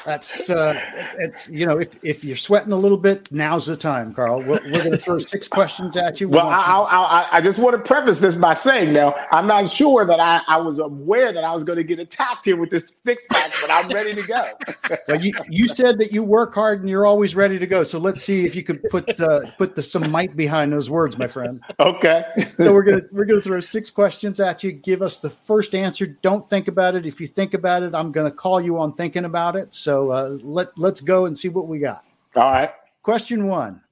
That's 0.04 0.50
uh, 0.50 0.78
it's 1.18 1.48
you 1.48 1.66
know 1.66 1.78
if, 1.78 2.02
if 2.04 2.24
you're 2.24 2.36
sweating 2.36 2.72
a 2.72 2.76
little 2.76 2.96
bit, 2.96 3.30
now's 3.30 3.66
the 3.66 3.76
time, 3.76 4.12
Carl. 4.12 4.40
We're, 4.40 4.60
we're 4.64 4.82
going 4.82 4.90
to 4.90 4.96
throw 4.96 5.18
six 5.18 5.48
questions 5.48 5.96
at 5.96 6.20
you. 6.20 6.28
We 6.28 6.34
well, 6.34 6.48
I, 6.48 6.56
I, 6.56 7.28
I, 7.38 7.40
just 7.40 7.58
want 7.58 7.76
to 7.76 7.82
preface 7.82 8.18
this 8.18 8.36
by 8.36 8.54
saying 8.54 8.92
now 8.92 9.14
I'm 9.30 9.46
not 9.46 9.70
sure 9.70 10.04
that 10.04 10.20
I, 10.20 10.40
I 10.48 10.56
was 10.58 10.78
aware 10.78 11.32
that 11.32 11.44
I 11.44 11.54
was 11.54 11.64
going 11.64 11.78
to 11.78 11.84
get 11.84 11.98
attacked 11.98 12.44
here 12.44 12.56
with 12.56 12.70
this 12.70 12.96
six 13.02 13.22
pack, 13.30 13.52
but 13.60 13.70
I'm 13.70 13.88
ready 13.88 14.14
to 14.14 14.22
go. 14.22 14.44
well, 15.08 15.20
you 15.20 15.32
you 15.48 15.68
said 15.68 15.98
that 15.98 16.12
you 16.12 16.22
work 16.22 16.54
hard 16.54 16.80
and 16.80 16.88
you're 16.88 17.06
always 17.06 17.34
ready 17.34 17.58
to 17.58 17.66
go. 17.66 17.82
So 17.82 17.98
let's 17.98 18.22
see 18.22 18.44
if 18.44 18.56
you 18.56 18.62
could 18.62 18.82
put 18.90 19.20
uh, 19.20 19.50
put 19.58 19.74
the, 19.74 19.82
some 19.82 20.10
might 20.10 20.36
behind 20.36 20.72
those 20.72 20.90
words, 20.90 21.18
my 21.18 21.26
friend. 21.26 21.60
Okay. 21.78 22.24
so 22.44 22.72
we're 22.72 22.84
gonna 22.84 23.02
we're 23.12 23.24
gonna 23.24 23.42
throw 23.42 23.60
six 23.60 23.90
questions 23.90 24.40
at 24.40 24.64
you. 24.64 24.72
Give 24.72 25.02
us 25.02 25.18
the 25.18 25.30
first 25.30 25.74
answer. 25.74 26.06
Don't 26.06 26.48
think 26.48 26.68
about 26.68 26.94
it. 26.94 27.06
If 27.06 27.20
you 27.20 27.26
think 27.26 27.54
about 27.54 27.82
it, 27.82 27.94
I'm 27.94 28.12
going 28.12 28.30
to 28.30 28.36
call 28.36 28.60
you 28.60 28.78
on 28.78 28.94
thinking 28.94 29.24
about 29.24 29.56
it. 29.56 29.74
So 29.74 29.91
uh, 29.92 30.38
let 30.42 30.76
let's 30.78 31.00
go 31.00 31.26
and 31.26 31.38
see 31.38 31.48
what 31.48 31.68
we 31.68 31.78
got. 31.78 32.04
All 32.36 32.52
right. 32.52 32.70
Question 33.02 33.48
one: 33.48 33.82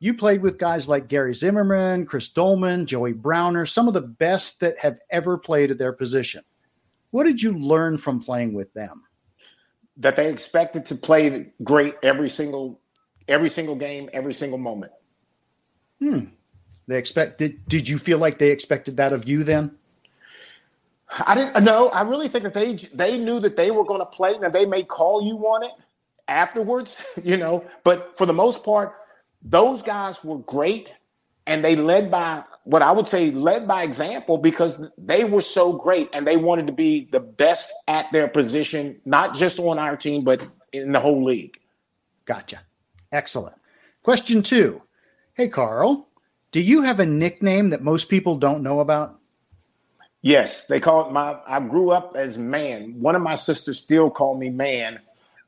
You 0.00 0.14
played 0.14 0.42
with 0.42 0.58
guys 0.58 0.88
like 0.88 1.08
Gary 1.08 1.34
Zimmerman, 1.34 2.06
Chris 2.06 2.28
Doleman, 2.28 2.86
Joey 2.86 3.12
Browner, 3.12 3.66
some 3.66 3.88
of 3.88 3.94
the 3.94 4.00
best 4.00 4.60
that 4.60 4.78
have 4.78 4.98
ever 5.10 5.38
played 5.38 5.70
at 5.70 5.78
their 5.78 5.92
position. 5.92 6.42
What 7.10 7.24
did 7.24 7.40
you 7.40 7.56
learn 7.56 7.98
from 7.98 8.20
playing 8.20 8.54
with 8.54 8.72
them? 8.74 9.02
That 9.98 10.16
they 10.16 10.28
expected 10.28 10.86
to 10.86 10.96
play 10.96 11.52
great 11.62 11.94
every 12.02 12.28
single 12.28 12.80
every 13.28 13.50
single 13.50 13.76
game, 13.76 14.10
every 14.12 14.34
single 14.34 14.58
moment. 14.58 14.92
Hmm. 16.00 16.24
They 16.86 16.98
expected 16.98 17.66
did 17.68 17.88
you 17.88 17.98
feel 17.98 18.18
like 18.18 18.38
they 18.38 18.50
expected 18.50 18.96
that 18.96 19.12
of 19.12 19.28
you 19.28 19.44
then? 19.44 19.76
I 21.26 21.34
didn't 21.34 21.56
uh, 21.56 21.60
know. 21.60 21.88
I 21.90 22.02
really 22.02 22.28
think 22.28 22.44
that 22.44 22.54
they 22.54 22.74
they 22.92 23.18
knew 23.18 23.40
that 23.40 23.56
they 23.56 23.70
were 23.70 23.84
going 23.84 24.00
to 24.00 24.06
play. 24.06 24.36
Now 24.38 24.48
they 24.48 24.66
may 24.66 24.82
call 24.82 25.24
you 25.24 25.36
on 25.46 25.64
it 25.64 25.72
afterwards, 26.28 26.96
you 27.22 27.36
know, 27.36 27.64
but 27.84 28.16
for 28.16 28.26
the 28.26 28.32
most 28.32 28.64
part, 28.64 28.94
those 29.42 29.82
guys 29.82 30.22
were 30.24 30.38
great 30.38 30.94
and 31.46 31.62
they 31.62 31.76
led 31.76 32.10
by 32.10 32.42
what 32.64 32.82
I 32.82 32.90
would 32.90 33.06
say 33.06 33.30
led 33.30 33.68
by 33.68 33.82
example 33.82 34.38
because 34.38 34.90
they 34.96 35.24
were 35.24 35.42
so 35.42 35.74
great 35.74 36.08
and 36.12 36.26
they 36.26 36.36
wanted 36.36 36.66
to 36.68 36.72
be 36.72 37.08
the 37.12 37.20
best 37.20 37.70
at 37.86 38.10
their 38.12 38.28
position, 38.28 39.00
not 39.04 39.34
just 39.34 39.58
on 39.58 39.78
our 39.78 39.96
team, 39.96 40.24
but 40.24 40.46
in 40.72 40.92
the 40.92 41.00
whole 41.00 41.22
league. 41.22 41.54
Gotcha. 42.24 42.62
Excellent. 43.12 43.56
Question 44.02 44.42
two. 44.42 44.80
Hey, 45.34 45.48
Carl, 45.48 46.08
do 46.52 46.60
you 46.60 46.82
have 46.82 47.00
a 47.00 47.06
nickname 47.06 47.70
that 47.70 47.82
most 47.82 48.08
people 48.08 48.36
don't 48.38 48.62
know 48.62 48.80
about? 48.80 49.20
Yes, 50.24 50.64
they 50.64 50.80
call 50.80 51.06
it 51.06 51.12
my. 51.12 51.38
I 51.46 51.60
grew 51.60 51.90
up 51.90 52.16
as 52.16 52.38
man. 52.38 52.98
One 52.98 53.14
of 53.14 53.20
my 53.20 53.36
sisters 53.36 53.78
still 53.78 54.10
call 54.10 54.38
me 54.38 54.48
man. 54.48 54.98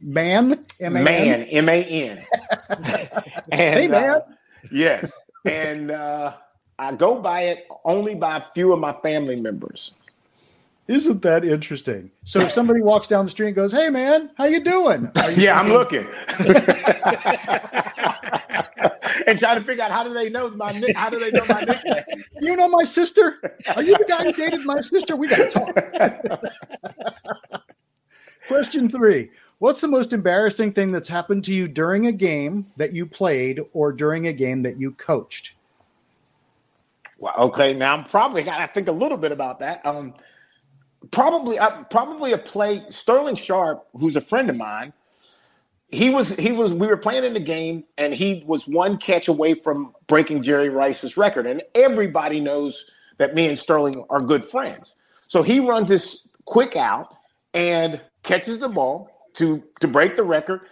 Man, 0.02 0.66
M-A-N? 0.78 1.02
man, 1.02 1.42
M 1.44 1.68
A 1.70 1.82
N. 1.82 2.26
Hey, 3.50 3.88
man. 3.88 4.10
Uh, 4.10 4.20
yes, 4.70 5.10
and 5.46 5.90
uh, 5.90 6.34
I 6.78 6.94
go 6.94 7.18
by 7.22 7.44
it 7.44 7.66
only 7.86 8.16
by 8.16 8.36
a 8.36 8.42
few 8.54 8.74
of 8.74 8.78
my 8.78 8.92
family 8.92 9.36
members. 9.36 9.92
Isn't 10.88 11.22
that 11.22 11.44
interesting? 11.44 12.10
So 12.24 12.40
if 12.40 12.50
somebody 12.52 12.80
walks 12.80 13.08
down 13.08 13.24
the 13.24 13.30
street 13.30 13.48
and 13.48 13.56
goes, 13.56 13.72
"Hey, 13.72 13.90
man, 13.90 14.30
how 14.36 14.44
you 14.44 14.62
doing?" 14.62 15.10
You 15.36 15.42
yeah, 15.42 15.60
I'm 15.60 15.68
looking. 15.68 16.06
and 19.26 19.36
trying 19.38 19.58
to 19.58 19.64
figure 19.64 19.82
out 19.82 19.90
how 19.90 20.04
do 20.04 20.14
they 20.14 20.30
know 20.30 20.48
my 20.50 20.72
how 20.94 21.10
do 21.10 21.18
they 21.18 21.32
know 21.32 21.44
my 21.48 21.62
nickname? 21.62 22.04
You 22.40 22.54
know 22.54 22.68
my 22.68 22.84
sister? 22.84 23.40
Are 23.74 23.82
you 23.82 23.96
the 23.96 24.04
guy 24.04 24.22
who 24.24 24.32
dated 24.32 24.64
my 24.64 24.80
sister? 24.80 25.16
We 25.16 25.26
got 25.26 25.36
to 25.36 25.48
talk. 25.50 25.74
Question 28.46 28.88
three: 28.88 29.30
What's 29.58 29.80
the 29.80 29.88
most 29.88 30.12
embarrassing 30.12 30.72
thing 30.72 30.92
that's 30.92 31.08
happened 31.08 31.42
to 31.44 31.52
you 31.52 31.66
during 31.66 32.06
a 32.06 32.12
game 32.12 32.66
that 32.76 32.92
you 32.92 33.06
played 33.06 33.60
or 33.72 33.90
during 33.90 34.28
a 34.28 34.32
game 34.32 34.62
that 34.62 34.78
you 34.78 34.92
coached? 34.92 35.54
Well, 37.18 37.34
okay, 37.36 37.74
now 37.74 37.94
I'm 37.94 38.04
probably 38.04 38.44
got 38.44 38.58
to 38.58 38.68
think 38.72 38.86
a 38.88 38.92
little 38.92 39.18
bit 39.18 39.32
about 39.32 39.58
that. 39.60 39.84
Um, 39.86 40.12
probably, 41.10 41.58
uh, 41.58 41.84
probably 41.84 42.32
a 42.32 42.38
play. 42.38 42.82
Sterling 42.88 43.36
Sharpe, 43.36 43.86
who's 43.94 44.16
a 44.16 44.20
friend 44.20 44.50
of 44.50 44.56
mine, 44.56 44.92
he 45.88 46.10
was 46.10 46.34
he 46.36 46.52
was 46.52 46.72
we 46.72 46.86
were 46.86 46.96
playing 46.96 47.24
in 47.24 47.32
the 47.32 47.40
game 47.40 47.84
and 47.96 48.12
he 48.12 48.42
was 48.46 48.66
one 48.66 48.98
catch 48.98 49.28
away 49.28 49.54
from 49.54 49.94
breaking 50.06 50.42
Jerry 50.42 50.68
Rice's 50.68 51.16
record 51.16 51.46
and 51.46 51.62
everybody 51.74 52.40
knows 52.40 52.90
that 53.18 53.34
me 53.34 53.48
and 53.48 53.58
Sterling 53.58 54.04
are 54.10 54.18
good 54.18 54.44
friends. 54.44 54.94
So 55.28 55.42
he 55.42 55.60
runs 55.60 55.88
this 55.88 56.26
quick 56.44 56.76
out 56.76 57.14
and 57.54 58.00
catches 58.24 58.58
the 58.58 58.68
ball 58.68 59.10
to 59.34 59.62
to 59.80 59.88
break 59.88 60.16
the 60.16 60.24
record 60.24 60.62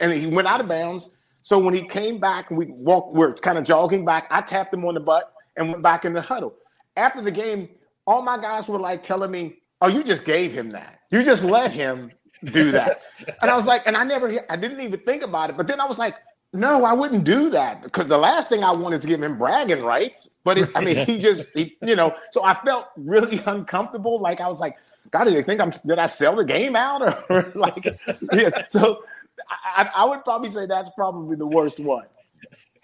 and 0.00 0.12
he 0.12 0.26
went 0.26 0.46
out 0.46 0.60
of 0.60 0.68
bounds. 0.68 1.08
So 1.42 1.58
when 1.58 1.74
he 1.74 1.82
came 1.82 2.18
back 2.18 2.50
we 2.50 2.66
walked 2.66 3.14
we're 3.14 3.34
kind 3.34 3.56
of 3.56 3.64
jogging 3.64 4.04
back, 4.04 4.26
I 4.30 4.42
tapped 4.42 4.74
him 4.74 4.84
on 4.84 4.94
the 4.94 5.00
butt 5.00 5.32
and 5.56 5.70
went 5.70 5.82
back 5.82 6.04
in 6.04 6.12
the 6.12 6.20
huddle. 6.20 6.54
After 6.96 7.22
the 7.22 7.30
game, 7.30 7.68
all 8.06 8.22
my 8.22 8.40
guys 8.40 8.68
were 8.68 8.78
like 8.78 9.02
telling 9.02 9.30
me, 9.30 9.58
"Oh, 9.80 9.88
you 9.88 10.02
just 10.04 10.24
gave 10.24 10.52
him 10.52 10.70
that. 10.70 11.00
You 11.10 11.22
just 11.22 11.44
let 11.44 11.70
him 11.70 12.10
do 12.44 12.70
that. 12.72 13.02
and 13.42 13.50
I 13.50 13.56
was 13.56 13.66
like, 13.66 13.86
and 13.86 13.96
I 13.96 14.04
never, 14.04 14.32
I 14.48 14.56
didn't 14.56 14.80
even 14.80 15.00
think 15.00 15.22
about 15.22 15.50
it. 15.50 15.56
But 15.56 15.66
then 15.66 15.80
I 15.80 15.86
was 15.86 15.98
like, 15.98 16.16
no, 16.52 16.84
I 16.84 16.92
wouldn't 16.92 17.24
do 17.24 17.50
that 17.50 17.82
because 17.82 18.06
the 18.06 18.18
last 18.18 18.48
thing 18.48 18.62
I 18.62 18.70
want 18.70 18.94
is 18.94 19.00
to 19.00 19.08
give 19.08 19.22
him 19.22 19.38
bragging 19.38 19.80
rights. 19.80 20.28
But 20.44 20.58
it, 20.58 20.70
I 20.74 20.84
mean, 20.84 21.04
he 21.04 21.18
just, 21.18 21.46
he, 21.52 21.76
you 21.82 21.96
know, 21.96 22.14
so 22.30 22.44
I 22.44 22.54
felt 22.64 22.88
really 22.96 23.42
uncomfortable. 23.46 24.20
Like 24.20 24.40
I 24.40 24.48
was 24.48 24.60
like, 24.60 24.76
God, 25.10 25.24
did 25.24 25.34
they 25.34 25.42
think 25.42 25.60
I'm, 25.60 25.72
did 25.84 25.98
I 25.98 26.06
sell 26.06 26.36
the 26.36 26.44
game 26.44 26.76
out 26.76 27.02
or, 27.02 27.24
or 27.30 27.52
like, 27.56 27.84
yeah. 28.32 28.66
So 28.68 29.04
I, 29.48 29.90
I 29.96 30.04
would 30.04 30.22
probably 30.22 30.48
say 30.48 30.66
that's 30.66 30.90
probably 30.94 31.36
the 31.36 31.46
worst 31.46 31.80
one. 31.80 32.06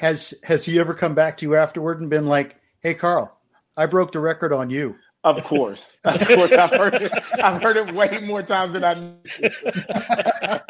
Has, 0.00 0.34
has 0.42 0.64
he 0.64 0.78
ever 0.80 0.94
come 0.94 1.14
back 1.14 1.36
to 1.38 1.46
you 1.46 1.54
afterward 1.54 2.00
and 2.00 2.10
been 2.10 2.26
like, 2.26 2.56
Hey, 2.80 2.94
Carl, 2.94 3.36
I 3.76 3.86
broke 3.86 4.12
the 4.12 4.20
record 4.20 4.52
on 4.52 4.70
you. 4.70 4.96
Of 5.22 5.44
course, 5.44 5.96
of 6.04 6.26
course, 6.26 6.52
I've 6.52 6.70
heard 6.70 6.94
it. 6.94 7.12
I've 7.34 7.62
heard 7.62 7.76
it 7.76 7.92
way 7.94 8.20
more 8.24 8.42
times 8.42 8.72
than 8.72 8.84
I. 8.84 10.60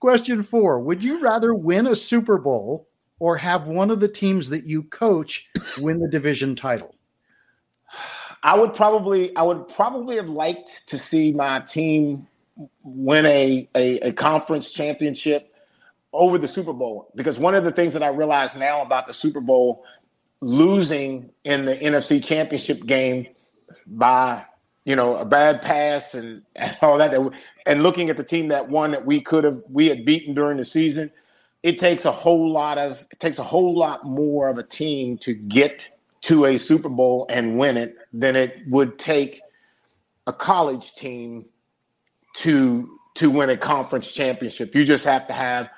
Question 0.00 0.44
four: 0.44 0.78
Would 0.78 1.02
you 1.02 1.20
rather 1.20 1.52
win 1.52 1.88
a 1.88 1.96
Super 1.96 2.38
Bowl 2.38 2.86
or 3.18 3.36
have 3.36 3.66
one 3.66 3.90
of 3.90 3.98
the 3.98 4.06
teams 4.06 4.50
that 4.50 4.64
you 4.66 4.84
coach 4.84 5.48
win 5.78 5.98
the 5.98 6.08
division 6.08 6.54
title? 6.54 6.94
I 8.44 8.56
would 8.56 8.72
probably, 8.72 9.34
I 9.34 9.42
would 9.42 9.66
probably 9.68 10.14
have 10.16 10.28
liked 10.28 10.88
to 10.88 10.98
see 10.98 11.32
my 11.32 11.58
team 11.60 12.28
win 12.84 13.26
a, 13.26 13.68
a, 13.74 13.98
a 14.00 14.12
conference 14.12 14.70
championship 14.70 15.52
over 16.12 16.38
the 16.38 16.48
Super 16.48 16.72
Bowl 16.72 17.10
because 17.14 17.38
one 17.38 17.54
of 17.54 17.64
the 17.64 17.72
things 17.72 17.92
that 17.94 18.02
I 18.02 18.08
realize 18.08 18.54
now 18.54 18.82
about 18.82 19.06
the 19.06 19.14
Super 19.14 19.40
Bowl 19.40 19.84
losing 20.40 21.30
in 21.44 21.64
the 21.64 21.76
NFC 21.76 22.24
Championship 22.24 22.84
game 22.86 23.26
by 23.86 24.44
you 24.84 24.96
know 24.96 25.16
a 25.16 25.24
bad 25.24 25.60
pass 25.62 26.14
and, 26.14 26.42
and 26.56 26.76
all 26.82 26.98
that, 26.98 27.14
and 27.66 27.82
looking 27.82 28.10
at 28.10 28.16
the 28.16 28.24
team 28.24 28.48
that 28.48 28.68
won 28.68 28.92
that 28.92 29.04
we 29.04 29.20
could 29.20 29.44
have 29.44 29.62
we 29.68 29.88
had 29.88 30.04
beaten 30.04 30.34
during 30.34 30.58
the 30.58 30.64
season, 30.64 31.10
it 31.62 31.78
takes 31.78 32.04
a 32.04 32.12
whole 32.12 32.50
lot 32.50 32.78
of 32.78 33.06
it 33.10 33.20
takes 33.20 33.38
a 33.38 33.44
whole 33.44 33.76
lot 33.76 34.04
more 34.04 34.48
of 34.48 34.58
a 34.58 34.62
team 34.62 35.18
to 35.18 35.34
get 35.34 35.88
to 36.22 36.46
a 36.46 36.58
Super 36.58 36.88
Bowl 36.88 37.26
and 37.30 37.58
win 37.58 37.76
it 37.76 37.96
than 38.12 38.36
it 38.36 38.62
would 38.68 38.98
take 38.98 39.40
a 40.26 40.32
college 40.32 40.94
team 40.94 41.46
to 42.34 42.98
to 43.14 43.30
win 43.30 43.50
a 43.50 43.56
conference 43.56 44.12
championship. 44.12 44.74
You 44.74 44.84
just 44.84 45.04
have 45.04 45.26
to 45.26 45.32
have 45.32 45.70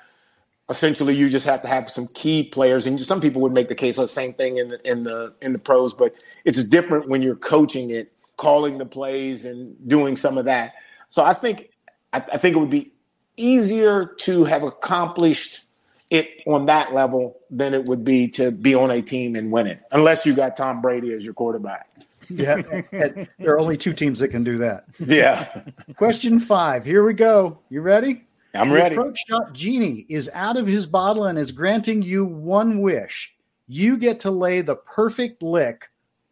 essentially 0.71 1.13
you 1.13 1.29
just 1.29 1.45
have 1.45 1.61
to 1.61 1.67
have 1.67 1.89
some 1.89 2.07
key 2.07 2.43
players 2.43 2.87
and 2.87 2.99
some 2.99 3.21
people 3.21 3.41
would 3.41 3.51
make 3.51 3.67
the 3.67 3.75
case 3.75 3.97
of 3.97 4.03
the 4.03 4.07
same 4.07 4.33
thing 4.33 4.57
in 4.57 4.69
the 4.69 4.89
in 4.89 5.03
the 5.03 5.33
in 5.41 5.53
the 5.53 5.59
pros 5.59 5.93
but 5.93 6.15
it's 6.45 6.63
different 6.63 7.07
when 7.09 7.21
you're 7.21 7.35
coaching 7.35 7.91
it 7.91 8.11
calling 8.37 8.77
the 8.79 8.85
plays 8.85 9.45
and 9.45 9.75
doing 9.87 10.15
some 10.15 10.37
of 10.37 10.45
that. 10.45 10.73
So 11.09 11.23
i 11.23 11.33
think 11.33 11.69
I, 12.13 12.17
I 12.17 12.37
think 12.37 12.55
it 12.55 12.59
would 12.59 12.69
be 12.69 12.91
easier 13.37 14.15
to 14.21 14.45
have 14.45 14.63
accomplished 14.63 15.63
it 16.09 16.41
on 16.45 16.65
that 16.65 16.93
level 16.93 17.37
than 17.49 17.73
it 17.73 17.85
would 17.85 18.03
be 18.03 18.27
to 18.29 18.51
be 18.51 18.73
on 18.73 18.91
a 18.91 19.01
team 19.01 19.35
and 19.35 19.51
win 19.51 19.67
it 19.67 19.81
unless 19.91 20.25
you 20.25 20.33
got 20.33 20.57
tom 20.57 20.81
brady 20.81 21.13
as 21.13 21.23
your 21.25 21.33
quarterback. 21.33 21.89
Yeah 22.29 22.61
there 22.91 23.53
are 23.53 23.59
only 23.59 23.75
two 23.75 23.93
teams 23.93 24.19
that 24.19 24.29
can 24.29 24.45
do 24.45 24.57
that. 24.59 24.85
Yeah. 24.99 25.63
Question 25.97 26.39
five 26.39 26.85
here 26.85 27.03
we 27.03 27.13
go. 27.13 27.59
You 27.69 27.81
ready 27.81 28.23
I'm 28.53 28.69
the 28.69 28.75
ready. 28.75 28.95
Approach 28.95 29.19
shot 29.27 29.53
genie 29.53 30.05
is 30.09 30.29
out 30.33 30.57
of 30.57 30.67
his 30.67 30.85
bottle 30.85 31.25
and 31.25 31.37
is 31.37 31.51
granting 31.51 32.01
you 32.01 32.25
one 32.25 32.81
wish. 32.81 33.33
You 33.67 33.97
get 33.97 34.19
to 34.21 34.31
lay 34.31 34.61
the 34.61 34.75
perfect 34.75 35.41
lick 35.41 35.89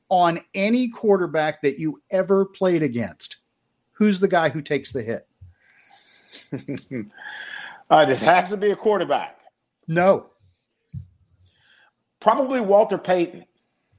on 0.10 0.42
any 0.54 0.90
quarterback 0.90 1.62
that 1.62 1.80
you 1.80 2.02
ever 2.12 2.46
played 2.46 2.84
against. 2.84 3.38
Who's 3.94 4.20
the 4.20 4.28
guy 4.28 4.50
who 4.50 4.62
takes 4.62 4.92
the 4.92 5.04
hit? 5.04 5.28
uh, 7.90 8.06
this 8.06 8.22
has 8.22 8.50
to 8.50 8.58
be 8.58 8.72
a 8.72 8.76
quarterback. 8.76 9.40
No. 9.88 10.32
Probably 12.20 12.60
Walter 12.60 12.98
Payton. 12.98 13.46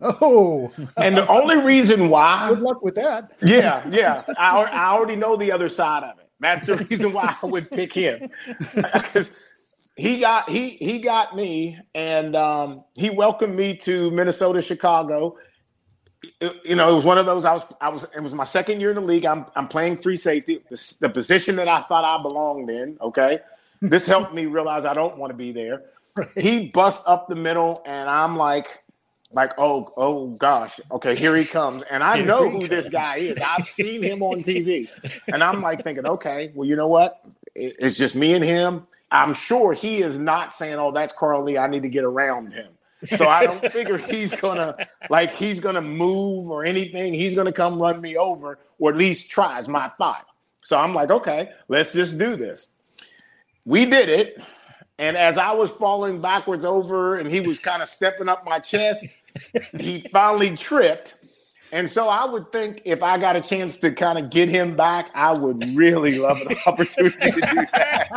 Oh, 0.02 0.72
and 0.96 1.16
the 1.16 1.28
only 1.28 1.58
reason 1.58 2.08
why. 2.08 2.46
Good 2.54 2.62
luck 2.62 2.82
with 2.82 2.94
that. 2.94 3.32
Yeah, 3.42 3.86
yeah. 3.90 4.24
I, 4.38 4.62
I 4.62 4.86
already 4.92 5.16
know 5.16 5.36
the 5.36 5.52
other 5.52 5.68
side 5.68 6.04
of 6.04 6.18
it. 6.18 6.29
That's 6.40 6.66
the 6.66 6.76
reason 6.76 7.12
why 7.12 7.36
I 7.42 7.46
would 7.46 7.70
pick 7.70 7.92
him 7.92 8.30
because 8.74 9.30
he 9.96 10.20
got 10.20 10.48
he 10.48 10.70
he 10.70 10.98
got 10.98 11.36
me, 11.36 11.78
and 11.94 12.34
um, 12.34 12.84
he 12.96 13.10
welcomed 13.10 13.54
me 13.54 13.76
to 13.78 14.10
Minnesota, 14.10 14.62
Chicago. 14.62 15.36
You 16.64 16.76
know, 16.76 16.90
it 16.90 16.94
was 16.94 17.04
one 17.04 17.18
of 17.18 17.26
those. 17.26 17.44
I 17.44 17.52
was 17.52 17.64
I 17.80 17.88
was. 17.90 18.06
It 18.16 18.22
was 18.22 18.34
my 18.34 18.44
second 18.44 18.80
year 18.80 18.90
in 18.90 18.96
the 18.96 19.02
league. 19.02 19.26
I'm 19.26 19.46
I'm 19.54 19.68
playing 19.68 19.96
free 19.96 20.16
safety, 20.16 20.62
the, 20.70 20.94
the 21.00 21.10
position 21.10 21.56
that 21.56 21.68
I 21.68 21.82
thought 21.82 22.04
I 22.04 22.22
belonged 22.22 22.70
in. 22.70 22.96
Okay, 23.00 23.40
this 23.82 24.06
helped 24.06 24.32
me 24.32 24.46
realize 24.46 24.84
I 24.84 24.94
don't 24.94 25.18
want 25.18 25.30
to 25.30 25.36
be 25.36 25.52
there. 25.52 25.84
He 26.36 26.68
busts 26.68 27.04
up 27.06 27.28
the 27.28 27.36
middle, 27.36 27.80
and 27.86 28.08
I'm 28.10 28.36
like, 28.36 28.79
like, 29.32 29.52
oh, 29.58 29.92
oh 29.96 30.28
gosh, 30.28 30.80
okay, 30.90 31.14
here 31.14 31.36
he 31.36 31.44
comes. 31.44 31.82
And 31.90 32.02
I 32.02 32.20
know 32.20 32.48
who 32.50 32.66
this 32.66 32.88
guy 32.88 33.16
is. 33.16 33.38
I've 33.38 33.66
seen 33.68 34.02
him 34.02 34.22
on 34.22 34.42
TV. 34.42 34.88
And 35.32 35.42
I'm 35.42 35.60
like 35.60 35.84
thinking, 35.84 36.06
okay, 36.06 36.52
well, 36.54 36.68
you 36.68 36.76
know 36.76 36.88
what? 36.88 37.20
It's 37.54 37.96
just 37.96 38.14
me 38.14 38.34
and 38.34 38.44
him. 38.44 38.86
I'm 39.10 39.34
sure 39.34 39.72
he 39.72 40.02
is 40.02 40.18
not 40.18 40.54
saying, 40.54 40.74
"Oh, 40.74 40.92
that's 40.92 41.12
Carl 41.12 41.42
Lee. 41.42 41.58
I 41.58 41.66
need 41.66 41.82
to 41.82 41.88
get 41.88 42.04
around 42.04 42.52
him." 42.52 42.68
So 43.16 43.26
I 43.26 43.46
don't 43.46 43.72
figure 43.72 43.98
he's 43.98 44.32
gonna 44.34 44.74
like 45.08 45.32
he's 45.32 45.58
gonna 45.58 45.80
move 45.80 46.48
or 46.48 46.64
anything. 46.64 47.12
He's 47.12 47.34
gonna 47.34 47.52
come 47.52 47.80
run 47.80 48.00
me 48.00 48.16
over, 48.16 48.58
or 48.78 48.90
at 48.90 48.96
least 48.96 49.30
tries 49.30 49.66
my 49.66 49.88
thought. 49.98 50.26
So 50.62 50.76
I'm 50.76 50.94
like, 50.94 51.10
okay, 51.10 51.50
let's 51.68 51.92
just 51.92 52.18
do 52.18 52.36
this. 52.36 52.68
We 53.64 53.84
did 53.84 54.08
it. 54.08 54.40
And 55.00 55.16
as 55.16 55.38
I 55.38 55.52
was 55.52 55.70
falling 55.70 56.20
backwards 56.20 56.62
over 56.62 57.16
and 57.16 57.26
he 57.26 57.40
was 57.40 57.58
kind 57.58 57.82
of 57.82 57.88
stepping 57.88 58.28
up 58.28 58.46
my 58.46 58.58
chest, 58.58 59.06
he 59.78 60.00
finally 60.12 60.54
tripped. 60.58 61.14
And 61.72 61.88
so 61.88 62.10
I 62.10 62.26
would 62.26 62.52
think 62.52 62.82
if 62.84 63.02
I 63.02 63.16
got 63.16 63.34
a 63.34 63.40
chance 63.40 63.78
to 63.78 63.92
kind 63.92 64.18
of 64.18 64.28
get 64.28 64.50
him 64.50 64.76
back, 64.76 65.06
I 65.14 65.32
would 65.32 65.64
really 65.74 66.18
love 66.18 66.42
an 66.42 66.54
opportunity 66.66 67.30
to 67.30 67.40
do 67.40 67.66
that. 67.72 68.10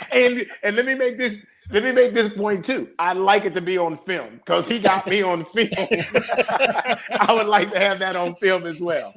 and 0.12 0.46
and 0.62 0.76
let 0.76 0.86
me 0.86 0.94
make 0.94 1.18
this 1.18 1.44
let 1.70 1.84
me 1.84 1.92
make 1.92 2.14
this 2.14 2.32
point 2.32 2.64
too. 2.64 2.88
I'd 2.98 3.18
like 3.18 3.44
it 3.44 3.54
to 3.54 3.60
be 3.60 3.76
on 3.76 3.98
film 3.98 4.36
because 4.36 4.66
he 4.66 4.78
got 4.78 5.06
me 5.06 5.22
on 5.22 5.44
film. 5.54 5.68
I 5.74 7.32
would 7.32 7.46
like 7.46 7.70
to 7.72 7.78
have 7.78 7.98
that 7.98 8.16
on 8.16 8.34
film 8.36 8.64
as 8.64 8.80
well. 8.80 9.14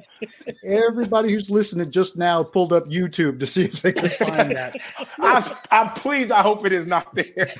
Everybody 0.64 1.32
who's 1.32 1.48
listening 1.48 1.90
just 1.90 2.18
now 2.18 2.42
pulled 2.42 2.72
up 2.72 2.84
YouTube 2.84 3.40
to 3.40 3.46
see 3.46 3.64
if 3.64 3.80
they 3.80 3.92
can 3.92 4.10
find 4.10 4.50
that. 4.52 4.76
I, 5.20 5.56
I'm 5.70 5.90
pleased. 5.90 6.30
I 6.30 6.42
hope 6.42 6.66
it 6.66 6.72
is 6.72 6.86
not 6.86 7.14
there. 7.14 7.50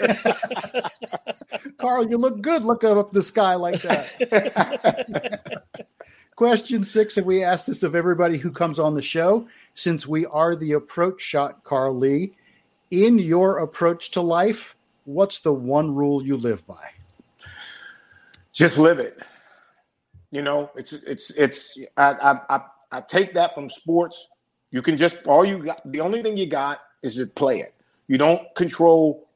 Carl, 1.79 2.09
you 2.09 2.19
look 2.19 2.43
good 2.43 2.65
looking 2.65 2.91
up 2.91 3.13
the 3.13 3.23
sky 3.23 3.55
like 3.55 3.81
that. 3.83 5.63
Question 6.37 6.85
six, 6.85 7.17
and 7.17 7.27
we 7.27 7.45
asked 7.45 7.67
this 7.67 7.83
of 7.83 7.95
everybody 7.95 8.37
who 8.37 8.51
comes 8.51 8.79
on 8.79 8.95
the 8.95 9.03
show, 9.03 9.47
since 9.75 10.07
we 10.07 10.27
are 10.27 10.55
the 10.55 10.73
approach 10.73 11.23
shot, 11.23 11.65
Carl 11.65 11.97
Lee. 11.97 12.33
In 12.91 13.19
your 13.19 13.61
approach 13.61 14.11
to 14.13 14.21
life, 14.21 14.75
what's 15.05 15.41
the 15.41 15.53
one 15.53 15.95
rule 15.95 16.25
you 16.25 16.37
live 16.37 16.67
by? 16.67 16.91
Just 18.53 18.79
live 18.79 18.99
it. 18.99 19.19
You 20.31 20.43
know, 20.43 20.71
it's 20.77 20.93
it's 20.93 21.31
it's. 21.31 21.79
I 21.97 22.13
I 22.13 22.57
I, 22.57 22.61
I 22.93 23.01
take 23.03 23.35
that 23.35 23.55
from 23.55 23.69
sports. 23.69 24.29
You 24.71 24.83
can 24.83 24.97
just 24.97 25.27
all 25.27 25.45
you 25.45 25.65
got. 25.65 25.81
The 25.85 26.01
only 26.01 26.23
thing 26.23 26.37
you 26.37 26.47
got 26.47 26.81
is 27.03 27.17
to 27.17 27.27
play 27.27 27.59
it. 27.59 27.73
You 28.09 28.19
don't 28.19 28.43
control 28.55 29.29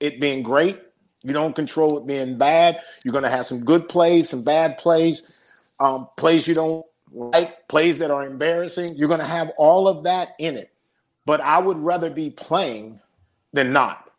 it 0.00 0.20
being 0.20 0.42
great. 0.42 0.80
You 1.22 1.32
don't 1.32 1.56
control 1.56 1.98
it 1.98 2.06
being 2.06 2.36
bad. 2.36 2.80
You're 3.04 3.12
going 3.12 3.24
to 3.24 3.30
have 3.30 3.46
some 3.46 3.64
good 3.64 3.88
plays, 3.88 4.28
some 4.28 4.42
bad 4.42 4.76
plays, 4.76 5.22
um, 5.80 6.06
plays 6.16 6.46
you 6.46 6.54
don't 6.54 6.84
like, 7.12 7.66
plays 7.68 7.98
that 7.98 8.10
are 8.10 8.26
embarrassing. 8.26 8.90
You're 8.94 9.08
going 9.08 9.20
to 9.20 9.26
have 9.26 9.50
all 9.56 9.88
of 9.88 10.04
that 10.04 10.30
in 10.38 10.56
it. 10.56 10.70
But 11.24 11.40
I 11.40 11.58
would 11.58 11.78
rather 11.78 12.10
be 12.10 12.30
playing 12.30 13.00
than 13.54 13.72
not. 13.72 14.10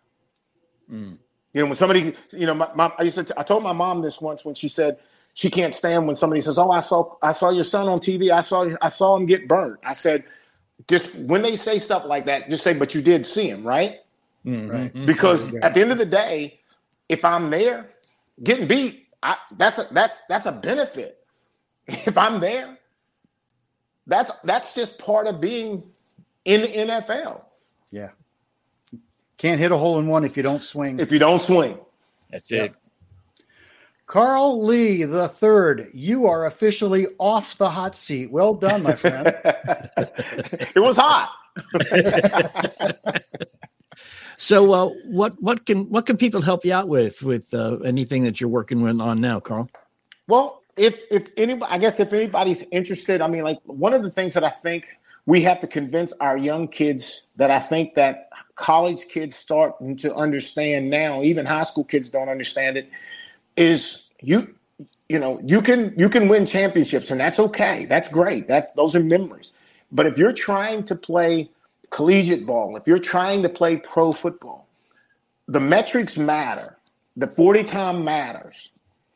Mm. 0.91 1.17
You 1.53 1.61
know, 1.61 1.67
when 1.67 1.75
somebody, 1.75 2.13
you 2.31 2.45
know, 2.45 2.53
my, 2.53 2.69
my, 2.75 2.91
I 2.97 3.03
used 3.03 3.15
to, 3.15 3.23
t- 3.23 3.33
I 3.37 3.43
told 3.43 3.63
my 3.63 3.71
mom 3.71 4.01
this 4.01 4.19
once 4.19 4.43
when 4.43 4.55
she 4.55 4.67
said 4.67 4.97
she 5.35 5.49
can't 5.49 5.73
stand 5.73 6.07
when 6.07 6.15
somebody 6.15 6.41
says, 6.41 6.57
"Oh, 6.57 6.71
I 6.71 6.79
saw, 6.79 7.15
I 7.21 7.31
saw 7.31 7.49
your 7.49 7.63
son 7.63 7.87
on 7.87 7.97
TV. 7.97 8.29
I 8.29 8.41
saw, 8.41 8.69
I 8.81 8.89
saw 8.89 9.15
him 9.15 9.25
get 9.25 9.47
burned." 9.47 9.77
I 9.83 9.93
said, 9.93 10.23
just 10.87 11.15
when 11.15 11.41
they 11.41 11.55
say 11.55 11.79
stuff 11.79 12.05
like 12.05 12.25
that, 12.25 12.49
just 12.49 12.63
say, 12.63 12.73
"But 12.73 12.93
you 12.93 13.01
did 13.01 13.25
see 13.25 13.49
him, 13.49 13.65
right?" 13.65 13.99
Mm-hmm. 14.45 14.69
Right. 14.69 14.93
Mm-hmm. 14.93 15.05
Because 15.05 15.53
at 15.55 15.73
the 15.73 15.81
end 15.81 15.91
of 15.91 15.97
the 15.97 16.05
day, 16.05 16.59
if 17.09 17.25
I'm 17.25 17.49
there, 17.49 17.89
getting 18.43 18.67
beat, 18.67 19.07
I, 19.23 19.37
that's 19.57 19.79
a, 19.79 19.87
that's 19.91 20.21
that's 20.27 20.45
a 20.45 20.51
benefit. 20.51 21.19
If 21.87 22.17
I'm 22.17 22.39
there, 22.39 22.79
that's 24.07 24.31
that's 24.43 24.73
just 24.73 24.97
part 24.97 25.27
of 25.27 25.39
being 25.39 25.83
in 26.45 26.61
the 26.61 26.67
NFL. 26.67 27.41
Yeah. 27.91 28.09
Can't 29.45 29.59
hit 29.59 29.71
a 29.71 29.77
hole 29.77 29.99
in 29.99 30.07
one 30.07 30.25
if 30.25 30.35
you 30.35 30.41
don't 30.41 30.63
swing. 30.63 30.99
If 30.99 31.11
you 31.11 31.19
don't 31.19 31.39
swing. 31.39 31.77
That's 32.31 32.51
it. 32.51 32.73
Carl 34.07 34.65
Lee 34.65 35.03
the 35.03 35.27
third, 35.27 35.91
you 35.93 36.25
are 36.25 36.47
officially 36.47 37.05
off 37.19 37.55
the 37.59 37.69
hot 37.69 37.95
seat. 37.95 38.31
Well 38.31 38.55
done, 38.55 38.81
my 38.81 38.93
friend. 38.93 39.27
it 39.37 40.79
was 40.79 40.97
hot. 40.97 41.31
so, 44.37 44.73
uh, 44.73 44.89
what 45.05 45.35
what 45.41 45.67
can 45.67 45.91
what 45.91 46.07
can 46.07 46.17
people 46.17 46.41
help 46.41 46.65
you 46.65 46.73
out 46.73 46.87
with 46.87 47.21
with 47.21 47.53
uh, 47.53 47.75
anything 47.85 48.23
that 48.23 48.41
you're 48.41 48.49
working 48.49 48.83
on 48.99 49.21
now, 49.21 49.39
Carl? 49.39 49.69
Well, 50.27 50.63
if 50.75 51.05
if 51.11 51.31
anybody, 51.37 51.71
I 51.71 51.77
guess 51.77 51.99
if 51.99 52.11
anybody's 52.13 52.65
interested, 52.71 53.21
I 53.21 53.27
mean, 53.27 53.43
like 53.43 53.59
one 53.65 53.93
of 53.93 54.01
the 54.01 54.09
things 54.09 54.33
that 54.33 54.43
I 54.43 54.49
think 54.49 54.87
we 55.27 55.41
have 55.41 55.59
to 55.59 55.67
convince 55.67 56.13
our 56.13 56.35
young 56.35 56.67
kids 56.67 57.27
that 57.35 57.51
I 57.51 57.59
think 57.59 57.93
that 57.93 58.29
college 58.55 59.07
kids 59.07 59.35
starting 59.35 59.95
to 59.97 60.13
understand 60.15 60.89
now, 60.89 61.21
even 61.21 61.45
high 61.45 61.63
school 61.63 61.83
kids 61.83 62.09
don't 62.09 62.29
understand 62.29 62.77
it, 62.77 62.89
is 63.57 64.07
you 64.21 64.55
you 65.09 65.19
know, 65.19 65.39
you 65.45 65.61
can 65.61 65.93
you 65.97 66.09
can 66.09 66.27
win 66.27 66.45
championships 66.45 67.11
and 67.11 67.19
that's 67.19 67.39
okay. 67.39 67.85
That's 67.85 68.07
great. 68.07 68.47
That 68.47 68.75
those 68.75 68.95
are 68.95 69.03
memories. 69.03 69.53
But 69.91 70.07
if 70.07 70.17
you're 70.17 70.33
trying 70.33 70.83
to 70.85 70.95
play 70.95 71.49
collegiate 71.91 72.45
ball, 72.45 72.75
if 72.75 72.87
you're 72.87 72.99
trying 72.99 73.43
to 73.43 73.49
play 73.49 73.77
pro 73.77 74.11
football, 74.11 74.67
the 75.47 75.59
metrics 75.59 76.17
matter. 76.17 76.77
The 77.17 77.27
40 77.27 77.63
time 77.63 78.03
matters. 78.03 78.71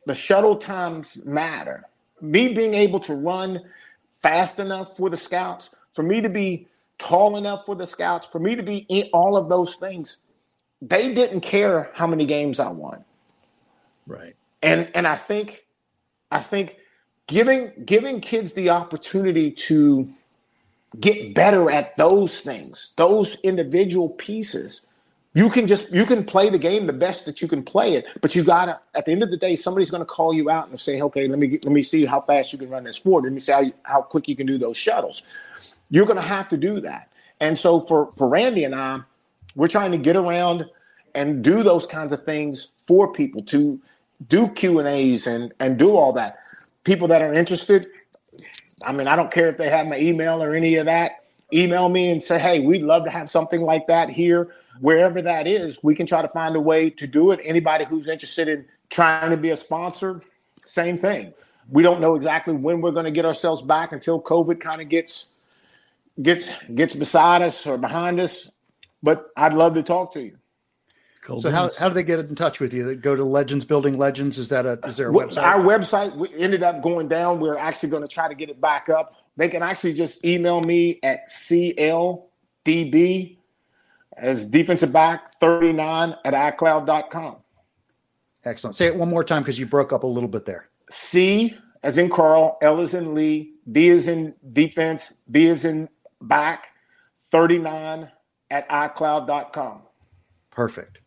The 0.06 0.14
shuttle 0.14 0.56
times 0.56 1.18
matter. 1.26 1.84
Me 2.20 2.52
being 2.52 2.74
able 2.74 3.00
to 3.00 3.14
run 3.14 3.60
fast 4.16 4.58
enough 4.58 4.96
for 4.96 5.10
the 5.10 5.16
scouts, 5.16 5.70
for 5.94 6.02
me 6.02 6.20
to 6.20 6.28
be 6.28 6.66
tall 7.00 7.36
enough 7.36 7.66
for 7.66 7.74
the 7.74 7.86
scouts, 7.86 8.26
for 8.26 8.38
me 8.38 8.54
to 8.54 8.62
be 8.62 8.86
in 8.88 9.08
all 9.12 9.36
of 9.36 9.48
those 9.48 9.74
things, 9.76 10.18
they 10.80 11.12
didn't 11.12 11.40
care 11.40 11.90
how 11.94 12.06
many 12.06 12.26
games 12.26 12.60
I 12.60 12.70
won. 12.70 13.04
Right. 14.06 14.36
And 14.62 14.90
and 14.94 15.06
I 15.06 15.16
think 15.16 15.66
I 16.30 16.38
think 16.38 16.76
giving 17.26 17.72
giving 17.84 18.20
kids 18.20 18.52
the 18.52 18.70
opportunity 18.70 19.50
to 19.50 20.08
get 20.98 21.34
better 21.34 21.70
at 21.70 21.96
those 21.96 22.40
things, 22.40 22.92
those 22.96 23.36
individual 23.42 24.10
pieces. 24.10 24.82
You 25.32 25.48
can 25.48 25.68
just 25.68 25.92
you 25.92 26.04
can 26.04 26.24
play 26.24 26.50
the 26.50 26.58
game 26.58 26.86
the 26.86 26.92
best 26.92 27.24
that 27.24 27.40
you 27.40 27.46
can 27.46 27.62
play 27.62 27.94
it, 27.94 28.04
but 28.20 28.34
you 28.34 28.42
gotta 28.42 28.80
at 28.94 29.06
the 29.06 29.12
end 29.12 29.22
of 29.22 29.30
the 29.30 29.36
day, 29.36 29.54
somebody's 29.54 29.90
gonna 29.90 30.04
call 30.04 30.34
you 30.34 30.50
out 30.50 30.68
and 30.68 30.78
say, 30.78 31.00
okay, 31.00 31.28
let 31.28 31.38
me 31.38 31.46
get, 31.46 31.64
let 31.64 31.72
me 31.72 31.84
see 31.84 32.04
how 32.04 32.20
fast 32.20 32.52
you 32.52 32.58
can 32.58 32.68
run 32.68 32.84
this 32.84 32.96
forward. 32.96 33.24
Let 33.24 33.32
me 33.32 33.40
see 33.40 33.52
how 33.52 33.60
you, 33.60 33.72
how 33.84 34.02
quick 34.02 34.26
you 34.26 34.34
can 34.34 34.46
do 34.46 34.58
those 34.58 34.76
shuttles. 34.76 35.22
You're 35.90 36.06
going 36.06 36.16
to 36.16 36.22
have 36.22 36.48
to 36.48 36.56
do 36.56 36.80
that. 36.80 37.08
And 37.40 37.58
so 37.58 37.80
for 37.80 38.12
for 38.16 38.28
Randy 38.28 38.64
and 38.64 38.74
I, 38.74 39.00
we're 39.54 39.68
trying 39.68 39.92
to 39.92 39.98
get 39.98 40.16
around 40.16 40.66
and 41.14 41.42
do 41.42 41.62
those 41.62 41.86
kinds 41.86 42.12
of 42.12 42.24
things 42.24 42.68
for 42.86 43.12
people 43.12 43.42
to 43.44 43.80
do 44.28 44.48
Q 44.48 44.78
and 44.78 44.88
A's 44.88 45.26
and 45.26 45.52
and 45.60 45.78
do 45.78 45.96
all 45.96 46.12
that. 46.12 46.38
People 46.84 47.08
that 47.08 47.22
are 47.22 47.32
interested, 47.32 47.86
I 48.86 48.92
mean, 48.92 49.06
I 49.06 49.16
don't 49.16 49.30
care 49.30 49.48
if 49.48 49.58
they 49.58 49.68
have 49.68 49.86
my 49.86 49.98
email 49.98 50.42
or 50.42 50.54
any 50.54 50.76
of 50.76 50.86
that. 50.86 51.24
Email 51.52 51.88
me 51.88 52.10
and 52.10 52.22
say, 52.22 52.38
hey, 52.38 52.60
we'd 52.60 52.82
love 52.82 53.04
to 53.04 53.10
have 53.10 53.28
something 53.28 53.62
like 53.62 53.88
that 53.88 54.08
here, 54.08 54.54
wherever 54.80 55.20
that 55.20 55.48
is. 55.48 55.82
We 55.82 55.96
can 55.96 56.06
try 56.06 56.22
to 56.22 56.28
find 56.28 56.54
a 56.54 56.60
way 56.60 56.90
to 56.90 57.06
do 57.06 57.32
it. 57.32 57.40
Anybody 57.42 57.84
who's 57.84 58.06
interested 58.06 58.46
in 58.48 58.64
trying 58.88 59.30
to 59.30 59.36
be 59.36 59.50
a 59.50 59.56
sponsor, 59.56 60.20
same 60.64 60.96
thing. 60.96 61.34
We 61.68 61.82
don't 61.82 62.00
know 62.00 62.14
exactly 62.14 62.54
when 62.54 62.80
we're 62.80 62.92
going 62.92 63.04
to 63.04 63.10
get 63.10 63.24
ourselves 63.24 63.62
back 63.62 63.92
until 63.92 64.20
COVID 64.22 64.60
kind 64.60 64.80
of 64.80 64.88
gets 64.88 65.30
gets 66.22 66.50
gets 66.74 66.94
beside 66.94 67.42
us 67.42 67.66
or 67.66 67.78
behind 67.78 68.20
us. 68.20 68.50
But 69.02 69.28
I'd 69.36 69.54
love 69.54 69.74
to 69.74 69.82
talk 69.82 70.12
to 70.14 70.22
you. 70.22 70.36
Cool. 71.22 71.40
So 71.40 71.50
how, 71.50 71.70
how 71.78 71.88
do 71.88 71.94
they 71.94 72.02
get 72.02 72.18
in 72.18 72.34
touch 72.34 72.60
with 72.60 72.72
you? 72.72 72.84
They 72.84 72.94
go 72.94 73.14
to 73.14 73.24
Legends 73.24 73.64
Building 73.64 73.98
Legends. 73.98 74.38
Is 74.38 74.48
that 74.48 74.64
a 74.64 74.78
is 74.84 74.96
there 74.96 75.10
a 75.10 75.12
website? 75.12 75.42
Our 75.42 75.60
website 75.60 76.16
we 76.16 76.28
ended 76.34 76.62
up 76.62 76.82
going 76.82 77.08
down. 77.08 77.40
We're 77.40 77.58
actually 77.58 77.90
going 77.90 78.02
to 78.02 78.08
try 78.08 78.28
to 78.28 78.34
get 78.34 78.48
it 78.48 78.60
back 78.60 78.88
up. 78.88 79.14
They 79.36 79.48
can 79.48 79.62
actually 79.62 79.92
just 79.92 80.24
email 80.24 80.60
me 80.62 80.98
at 81.02 81.28
cldb 81.28 83.36
as 84.16 84.44
defensive 84.44 84.92
back 84.92 85.34
39 85.34 86.14
at 86.24 86.56
iCloud.com. 86.56 87.36
Excellent. 88.44 88.76
Say 88.76 88.86
it 88.86 88.96
one 88.96 89.10
more 89.10 89.24
time 89.24 89.42
because 89.42 89.58
you 89.58 89.66
broke 89.66 89.92
up 89.92 90.02
a 90.02 90.06
little 90.06 90.28
bit 90.28 90.46
there. 90.46 90.68
C 90.90 91.56
as 91.82 91.98
in 91.98 92.08
Carl, 92.08 92.58
L 92.62 92.80
as 92.80 92.94
in 92.94 93.14
Lee, 93.14 93.54
D 93.70 93.90
as 93.90 94.08
in 94.08 94.34
defense, 94.52 95.12
B 95.30 95.48
as 95.48 95.64
in 95.64 95.88
back 96.20 96.72
39 97.18 98.10
at 98.50 98.68
iCloud.com. 98.68 99.82
Perfect. 100.50 100.98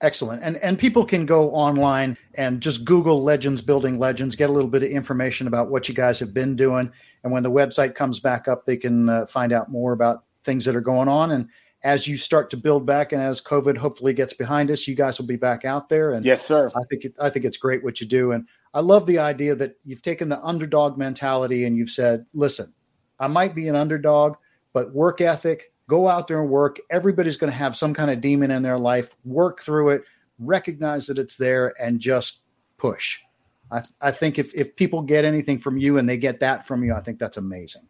Excellent. 0.00 0.42
And 0.42 0.56
and 0.58 0.78
people 0.78 1.04
can 1.06 1.24
go 1.24 1.50
online 1.52 2.18
and 2.34 2.60
just 2.60 2.84
Google 2.84 3.22
Legends 3.22 3.62
Building 3.62 3.98
Legends, 3.98 4.36
get 4.36 4.50
a 4.50 4.52
little 4.52 4.68
bit 4.68 4.82
of 4.82 4.90
information 4.90 5.46
about 5.46 5.70
what 5.70 5.88
you 5.88 5.94
guys 5.94 6.20
have 6.20 6.34
been 6.34 6.56
doing. 6.56 6.92
And 7.22 7.32
when 7.32 7.42
the 7.42 7.50
website 7.50 7.94
comes 7.94 8.20
back 8.20 8.46
up, 8.46 8.66
they 8.66 8.76
can 8.76 9.08
uh, 9.08 9.24
find 9.26 9.52
out 9.52 9.70
more 9.70 9.92
about 9.92 10.24
things 10.42 10.66
that 10.66 10.76
are 10.76 10.82
going 10.82 11.08
on. 11.08 11.30
And 11.30 11.48
as 11.84 12.06
you 12.06 12.18
start 12.18 12.50
to 12.50 12.56
build 12.56 12.84
back, 12.84 13.12
and 13.12 13.22
as 13.22 13.40
COVID 13.40 13.78
hopefully 13.78 14.12
gets 14.12 14.34
behind 14.34 14.70
us, 14.70 14.86
you 14.86 14.94
guys 14.94 15.18
will 15.18 15.26
be 15.26 15.36
back 15.36 15.64
out 15.64 15.88
there. 15.88 16.12
And 16.12 16.24
yes, 16.24 16.44
sir. 16.44 16.70
I 16.76 16.80
think 16.90 17.04
it, 17.04 17.14
I 17.20 17.30
think 17.30 17.46
it's 17.46 17.56
great 17.56 17.82
what 17.82 18.00
you 18.00 18.06
do. 18.06 18.32
And 18.32 18.46
I 18.74 18.80
love 18.80 19.06
the 19.06 19.18
idea 19.18 19.54
that 19.54 19.76
you've 19.84 20.02
taken 20.02 20.28
the 20.28 20.42
underdog 20.42 20.98
mentality 20.98 21.64
and 21.64 21.76
you've 21.76 21.90
said, 21.90 22.26
"Listen, 22.34 22.74
I 23.18 23.26
might 23.26 23.54
be 23.54 23.68
an 23.68 23.76
underdog, 23.76 24.36
but 24.74 24.92
work 24.92 25.22
ethic, 25.22 25.72
Go 25.86 26.08
out 26.08 26.28
there 26.28 26.40
and 26.40 26.48
work. 26.48 26.80
Everybody's 26.90 27.36
going 27.36 27.52
to 27.52 27.56
have 27.56 27.76
some 27.76 27.92
kind 27.92 28.10
of 28.10 28.20
demon 28.20 28.50
in 28.50 28.62
their 28.62 28.78
life. 28.78 29.10
Work 29.24 29.62
through 29.62 29.90
it, 29.90 30.04
recognize 30.38 31.06
that 31.06 31.18
it's 31.18 31.36
there, 31.36 31.74
and 31.80 32.00
just 32.00 32.40
push. 32.78 33.18
I, 33.70 33.82
I 34.00 34.10
think 34.10 34.38
if, 34.38 34.54
if 34.54 34.76
people 34.76 35.02
get 35.02 35.24
anything 35.24 35.58
from 35.58 35.76
you 35.76 35.98
and 35.98 36.08
they 36.08 36.16
get 36.16 36.40
that 36.40 36.66
from 36.66 36.84
you, 36.84 36.94
I 36.94 37.00
think 37.00 37.18
that's 37.18 37.36
amazing. 37.36 37.82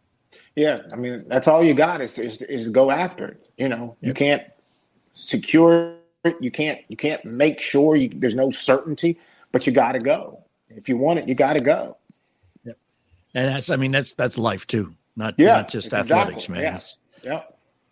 Yeah, 0.57 0.77
I 0.91 0.97
mean 0.97 1.23
that's 1.27 1.47
all 1.47 1.63
you 1.63 1.73
got 1.73 2.01
is 2.01 2.17
is, 2.17 2.41
is 2.41 2.65
to 2.65 2.71
go 2.71 2.91
after 2.91 3.27
it. 3.27 3.49
You 3.57 3.69
know, 3.69 3.95
you 4.01 4.13
can't 4.13 4.43
secure 5.13 5.95
it. 6.25 6.35
You 6.41 6.51
can't 6.51 6.81
you 6.89 6.97
can't 6.97 7.23
make 7.23 7.61
sure 7.61 7.95
you, 7.95 8.09
there's 8.09 8.35
no 8.35 8.51
certainty, 8.51 9.17
but 9.53 9.65
you 9.65 9.71
got 9.71 9.93
to 9.93 9.99
go. 9.99 10.43
If 10.69 10.89
you 10.89 10.97
want 10.97 11.19
it, 11.19 11.29
you 11.29 11.35
got 11.35 11.53
to 11.53 11.61
go. 11.61 11.95
Yep. 12.65 12.77
And 13.33 13.55
that's 13.55 13.69
I 13.69 13.77
mean 13.77 13.91
that's 13.91 14.13
that's 14.13 14.37
life 14.37 14.67
too, 14.67 14.93
not 15.15 15.35
Yeah, 15.37 15.53
not 15.57 15.69
just 15.69 15.93
athletics, 15.93 16.45
exactly- 16.49 16.53
man. 16.63 16.77
yeah. 17.23 17.31
Yeah. 17.33 17.41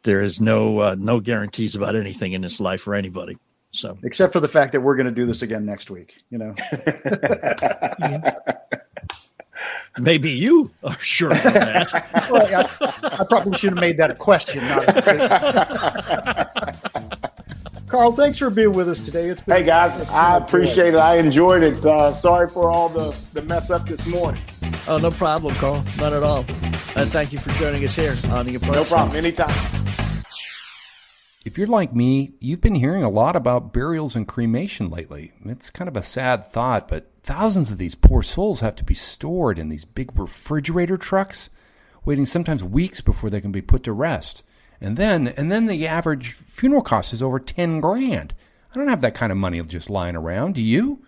There 0.04 0.22
is 0.22 0.42
no 0.42 0.80
uh, 0.80 0.96
no 1.00 1.20
guarantees 1.22 1.76
about 1.76 1.96
anything 1.96 2.34
in 2.34 2.42
this 2.42 2.60
life 2.60 2.82
for 2.82 2.94
anybody. 2.96 3.38
So 3.72 3.98
Except 4.04 4.34
for 4.34 4.40
the 4.40 4.48
fact 4.48 4.74
that 4.74 4.82
we're 4.82 4.96
going 4.96 5.06
to 5.08 5.12
do 5.12 5.26
this 5.26 5.42
again 5.42 5.66
next 5.66 5.90
week. 5.90 6.18
You 6.30 6.38
know, 6.38 6.54
maybe 9.98 10.32
you 10.32 10.70
are 10.84 10.98
sure 11.00 11.32
of 11.32 11.42
that. 11.44 11.92
well, 12.32 12.46
I, 12.82 13.18
I 13.22 13.26
probably 13.30 13.58
should 13.58 13.72
have 13.72 13.80
made 13.80 13.98
that 13.98 14.12
a 14.12 14.16
question. 14.16 14.64
Not 14.64 14.88
a 14.88 15.02
statement. 15.02 15.32
Carl, 17.88 18.12
thanks 18.12 18.38
for 18.40 18.50
being 18.50 18.72
with 18.74 18.90
us 18.90 19.02
today. 19.02 19.30
It's 19.30 19.42
been, 19.42 19.58
Hey 19.58 19.64
guys, 19.64 19.96
it's 19.98 20.06
been 20.08 20.16
I 20.16 20.38
a 20.38 20.40
joy. 20.40 20.46
appreciate 20.46 20.94
it. 20.96 20.98
I 20.98 21.18
enjoyed 21.18 21.62
it. 21.64 21.86
Uh, 21.86 22.12
sorry 22.12 22.50
for 22.50 22.70
all 22.72 22.90
the 22.90 23.16
the 23.34 23.42
mess 23.44 23.70
up 23.70 23.88
this 23.88 24.06
morning. 24.08 24.42
oh, 24.88 24.98
no 24.98 25.12
problem, 25.12 25.54
Carl. 25.56 25.84
Not 25.98 26.12
at 26.14 26.24
all. 26.24 26.44
And 26.96 27.12
thank 27.12 27.34
you 27.34 27.40
for 27.40 27.50
joining 27.60 27.84
us 27.84 27.96
here 27.96 28.14
on 28.32 28.46
the 28.46 28.56
approach. 28.56 28.76
No 28.76 28.84
problem. 28.84 29.18
Anytime. 29.18 29.50
If 31.46 31.58
you're 31.58 31.68
like 31.68 31.94
me, 31.94 32.34
you've 32.40 32.62
been 32.62 32.76
hearing 32.76 33.04
a 33.04 33.10
lot 33.10 33.36
about 33.36 33.74
burials 33.74 34.16
and 34.16 34.28
cremation 34.28 34.90
lately. 34.90 35.34
It's 35.44 35.70
kind 35.70 35.90
of 35.90 35.98
a 35.98 36.04
sad 36.04 36.48
thought, 36.48 36.88
but 36.88 37.12
thousands 37.24 37.70
of 37.70 37.78
these 37.78 37.96
poor 37.96 38.24
souls 38.24 38.62
have 38.62 38.76
to 38.78 38.84
be 38.84 38.94
stored 38.94 39.60
in 39.60 39.68
these 39.68 39.84
big 39.84 40.18
refrigerator 40.18 40.98
trucks, 40.98 41.50
waiting 42.06 42.26
sometimes 42.26 42.64
weeks 42.64 43.02
before 43.02 43.30
they 43.30 43.42
can 43.42 43.52
be 43.52 43.62
put 43.62 43.84
to 43.84 43.92
rest. 43.92 44.44
And 44.80 44.96
then, 44.96 45.28
and 45.28 45.52
then 45.52 45.66
the 45.66 45.86
average 45.86 46.32
funeral 46.32 46.82
cost 46.82 47.12
is 47.12 47.22
over 47.22 47.40
10 47.40 47.82
grand. 47.82 48.34
I 48.74 48.78
don't 48.78 48.88
have 48.88 49.02
that 49.02 49.16
kind 49.16 49.32
of 49.32 49.38
money 49.38 49.62
just 49.64 49.90
lying 49.90 50.16
around, 50.16 50.56
do 50.56 50.62
you? 50.62 51.06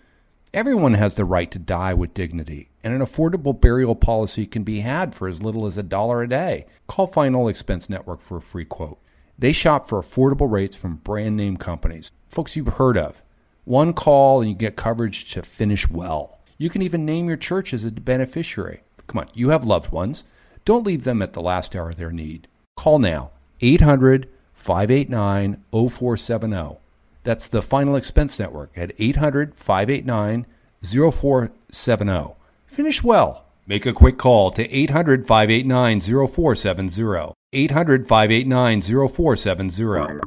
Everyone 0.53 0.95
has 0.95 1.15
the 1.15 1.25
right 1.25 1.49
to 1.51 1.59
die 1.59 1.93
with 1.93 2.13
dignity, 2.13 2.69
and 2.85 2.93
an 2.93 3.01
affordable 3.01 3.59
burial 3.59 3.95
policy 3.95 4.45
can 4.45 4.63
be 4.63 4.81
had 4.81 5.15
for 5.15 5.27
as 5.27 5.41
little 5.41 5.65
as 5.65 5.75
a 5.75 5.83
dollar 5.83 6.21
a 6.21 6.29
day. 6.29 6.67
Call 6.85 7.07
Final 7.07 7.47
Expense 7.47 7.89
Network 7.89 8.21
for 8.21 8.37
a 8.37 8.41
free 8.41 8.63
quote. 8.63 8.99
They 9.39 9.51
shop 9.51 9.89
for 9.89 9.99
affordable 9.99 10.49
rates 10.49 10.75
from 10.75 10.97
brand 10.97 11.35
name 11.35 11.57
companies, 11.57 12.11
folks 12.29 12.55
you've 12.55 12.67
heard 12.67 12.95
of. 12.95 13.23
One 13.63 13.91
call 13.91 14.39
and 14.39 14.51
you 14.51 14.55
get 14.55 14.75
coverage 14.75 15.33
to 15.33 15.41
finish 15.41 15.89
well. 15.89 16.39
You 16.59 16.69
can 16.69 16.83
even 16.83 17.05
name 17.05 17.27
your 17.27 17.37
church 17.37 17.73
as 17.73 17.83
a 17.83 17.91
beneficiary. 17.91 18.81
Come 19.07 19.17
on, 19.17 19.29
you 19.33 19.49
have 19.49 19.65
loved 19.65 19.91
ones. 19.91 20.23
Don't 20.63 20.85
leave 20.85 21.05
them 21.05 21.23
at 21.23 21.33
the 21.33 21.41
last 21.41 21.75
hour 21.75 21.89
of 21.89 21.97
their 21.97 22.11
need. 22.11 22.47
Call 22.77 22.99
now 22.99 23.31
800 23.61 24.29
589 24.53 25.63
0470. 25.71 26.77
That's 27.23 27.47
the 27.47 27.63
Final 27.63 27.95
Expense 27.95 28.39
Network 28.39 28.77
at 28.77 28.91
800 28.99 29.55
589 29.55 30.45
0470. 30.83 32.35
Finish 32.75 33.01
well. 33.01 33.45
Make 33.65 33.85
a 33.85 33.93
quick 33.93 34.17
call 34.17 34.51
to 34.51 34.69
800 34.69 35.25
589 35.25 36.01
0470. 36.01 37.33
800 37.53 38.05
589 38.05 38.81
0470. 38.81 40.19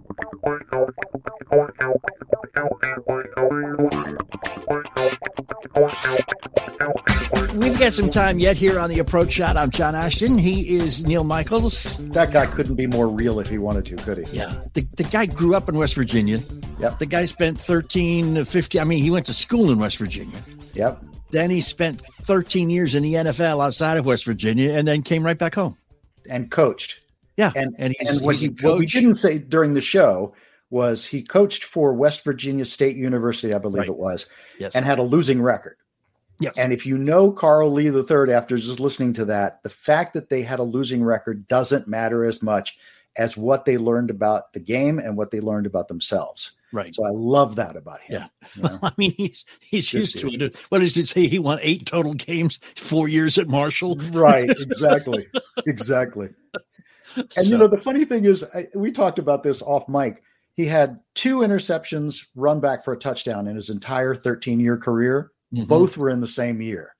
We've 7.59 7.79
got 7.79 7.93
some 7.93 8.09
time 8.09 8.39
yet 8.39 8.57
here 8.57 8.81
on 8.81 8.89
the 8.89 9.01
approach 9.01 9.33
shot. 9.33 9.59
I'm 9.59 9.69
John 9.69 9.95
Ashton. 9.95 10.39
He 10.39 10.75
is 10.75 11.05
Neil 11.05 11.25
Michaels. 11.25 11.99
That 12.09 12.33
guy 12.33 12.47
couldn't 12.47 12.77
be 12.77 12.87
more 12.87 13.09
real 13.09 13.41
if 13.41 13.51
he 13.51 13.59
wanted 13.59 13.85
to, 13.85 13.97
could 13.97 14.27
he? 14.27 14.39
Yeah. 14.39 14.59
The, 14.73 14.89
the 14.97 15.05
guy 15.05 15.27
grew 15.27 15.55
up 15.55 15.69
in 15.69 15.77
West 15.77 15.95
Virginia. 15.95 16.39
Yep. 16.81 16.99
The 16.99 17.05
guy 17.07 17.27
spent 17.27 17.61
13, 17.61 18.43
15, 18.43 18.81
I 18.81 18.85
mean, 18.85 19.03
he 19.03 19.11
went 19.11 19.27
to 19.27 19.35
school 19.35 19.71
in 19.71 19.79
West 19.79 19.99
Virginia. 19.99 20.41
Yep. 20.73 21.03
Then 21.31 21.51
he 21.51 21.61
spent 21.61 22.01
13 22.01 22.71
years 22.71 22.95
in 22.95 23.03
the 23.03 23.15
NFL 23.15 23.65
outside 23.65 23.99
of 23.99 24.07
West 24.07 24.25
Virginia 24.25 24.73
and 24.73 24.89
then 24.89 25.03
came 25.03 25.23
right 25.25 25.37
back 25.39 25.55
home. 25.55 25.77
And 26.31 26.51
coached. 26.51 27.05
Yeah. 27.37 27.53
And 27.55 27.75
and 27.79 27.95
and 28.01 28.21
what, 28.21 28.37
he, 28.37 28.49
what 28.63 28.79
we 28.79 28.87
didn't 28.87 29.15
say 29.15 29.39
during 29.39 29.75
the 29.75 29.81
show 29.81 30.35
was 30.71 31.05
he 31.07 31.23
coached 31.23 31.65
for 31.65 31.93
West 31.95 32.25
Virginia 32.25 32.65
State 32.65 32.97
University, 32.97 33.55
I 33.55 33.59
believe 33.59 33.81
Right. 33.81 33.89
it 33.89 33.97
was, 33.97 34.27
Yes. 34.59 34.75
and 34.77 34.85
had 34.85 34.99
a 34.99 35.03
losing 35.03 35.41
record. 35.41 35.77
yes. 36.41 36.59
And 36.59 36.73
if 36.73 36.85
you 36.85 36.99
know 36.99 37.31
Carl 37.33 37.73
Lee 37.73 37.87
III 37.89 38.33
after 38.35 38.57
just 38.59 38.79
listening 38.81 39.13
to 39.15 39.25
that, 39.27 39.63
the 39.63 39.71
fact 39.71 40.13
that 40.15 40.29
they 40.29 40.43
had 40.43 40.59
a 40.59 40.63
losing 40.65 41.03
record 41.03 41.47
doesn't 41.49 41.89
matter 41.89 42.25
as 42.25 42.43
much 42.43 42.77
as 43.17 43.37
what 43.37 43.65
they 43.65 43.79
learned 43.79 44.11
about 44.11 44.53
the 44.53 44.61
game 44.61 44.99
and 44.99 45.17
what 45.17 45.31
they 45.31 45.41
learned 45.41 45.67
about 45.67 45.89
themselves. 45.89 46.53
Right. 46.73 46.95
So 46.95 47.05
I 47.05 47.11
love 47.11 47.57
that 47.57 47.77
about 47.77 48.01
him. 48.01 48.23
Yeah. 48.23 48.27
you 48.57 48.63
know? 48.63 48.79
I 48.83 48.93
mean, 48.97 49.13
he's 49.17 49.45
he's 49.61 49.91
Good 49.91 49.99
used 50.01 50.19
to 50.19 50.29
it. 50.29 50.57
What 50.71 50.81
does 50.81 50.97
it 50.97 51.09
say? 51.09 51.27
He 51.27 51.39
won 51.39 51.59
eight 51.63 51.87
total 51.87 52.15
games, 52.15 52.59
four 52.77 53.09
years 53.09 53.39
at 53.39 53.49
Marshall. 53.49 53.97
right. 54.13 54.51
Exactly. 54.61 55.27
exactly. 55.67 56.29
And 57.17 57.33
So- 57.33 57.43
you 57.51 57.59
know, 57.59 57.69
the 57.69 57.79
funny 57.79 58.05
thing 58.05 58.25
is, 58.25 58.45
I, 58.55 58.69
we 58.75 58.93
talked 58.93 59.19
about 59.19 59.43
this 59.43 59.63
off 59.63 59.89
mic. 59.89 60.23
He 60.55 60.67
had 60.67 60.99
two 61.15 61.39
interceptions, 61.39 62.27
run 62.35 62.61
back 62.61 62.85
for 62.85 62.93
a 62.93 62.99
touchdown 62.99 63.47
in 63.47 63.55
his 63.57 63.71
entire 63.71 64.15
13 64.15 64.61
year 64.61 64.77
career. 64.77 65.31
Mhm. 65.55 65.67
Both 65.69 65.97
were 65.97 66.11
in 66.11 66.21
the 66.21 66.27
same 66.29 66.61
year. 66.61 66.95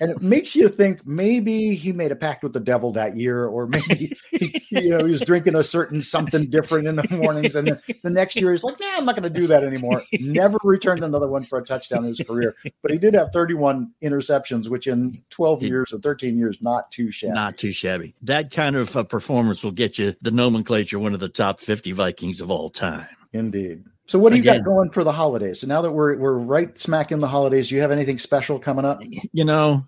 And 0.00 0.10
it 0.10 0.22
makes 0.22 0.56
you 0.56 0.68
think 0.68 1.06
maybe 1.06 1.74
he 1.74 1.92
made 1.92 2.12
a 2.12 2.16
pact 2.16 2.42
with 2.42 2.52
the 2.52 2.60
devil 2.60 2.92
that 2.92 3.16
year, 3.16 3.44
or 3.44 3.66
maybe 3.66 4.10
he, 4.30 4.60
you 4.70 4.90
know 4.90 5.04
he 5.04 5.12
was 5.12 5.20
drinking 5.20 5.54
a 5.54 5.64
certain 5.64 6.02
something 6.02 6.48
different 6.50 6.86
in 6.86 6.96
the 6.96 7.06
mornings, 7.22 7.56
and 7.56 7.68
the, 7.68 7.94
the 8.02 8.10
next 8.10 8.36
year 8.36 8.52
he's 8.52 8.64
like, 8.64 8.78
"Nah, 8.80 8.96
I'm 8.96 9.04
not 9.04 9.14
going 9.14 9.32
to 9.32 9.40
do 9.40 9.46
that 9.48 9.62
anymore." 9.62 10.02
Never 10.20 10.58
returned 10.64 11.02
another 11.02 11.28
one 11.28 11.44
for 11.44 11.58
a 11.58 11.64
touchdown 11.64 12.04
in 12.04 12.10
his 12.10 12.20
career, 12.20 12.54
but 12.82 12.90
he 12.90 12.98
did 12.98 13.14
have 13.14 13.30
31 13.32 13.92
interceptions, 14.02 14.68
which 14.68 14.86
in 14.86 15.22
12 15.30 15.62
years 15.62 15.92
or 15.92 15.98
13 15.98 16.38
years, 16.38 16.58
not 16.60 16.90
too 16.90 17.10
shabby. 17.10 17.34
Not 17.34 17.56
too 17.56 17.72
shabby. 17.72 18.14
That 18.22 18.50
kind 18.50 18.76
of 18.76 18.96
uh, 18.96 19.04
performance 19.04 19.62
will 19.62 19.72
get 19.72 19.98
you 19.98 20.14
the 20.22 20.30
nomenclature, 20.30 20.98
one 20.98 21.14
of 21.14 21.20
the 21.20 21.28
top 21.28 21.60
50 21.60 21.92
Vikings 21.92 22.40
of 22.40 22.50
all 22.50 22.70
time. 22.70 23.08
Indeed. 23.32 23.84
So 24.08 24.18
what 24.18 24.30
do 24.30 24.36
you 24.36 24.42
Again- 24.42 24.58
got 24.60 24.64
going 24.64 24.90
for 24.90 25.04
the 25.04 25.12
holidays? 25.12 25.60
So 25.60 25.66
now 25.66 25.82
that 25.82 25.92
we're 25.92 26.16
we're 26.16 26.32
right 26.38 26.76
smack 26.78 27.12
in 27.12 27.18
the 27.20 27.28
holidays, 27.28 27.68
do 27.68 27.74
you 27.74 27.82
have 27.82 27.92
anything 27.92 28.18
special 28.18 28.58
coming 28.58 28.84
up? 28.84 29.02
You 29.32 29.44
know, 29.44 29.84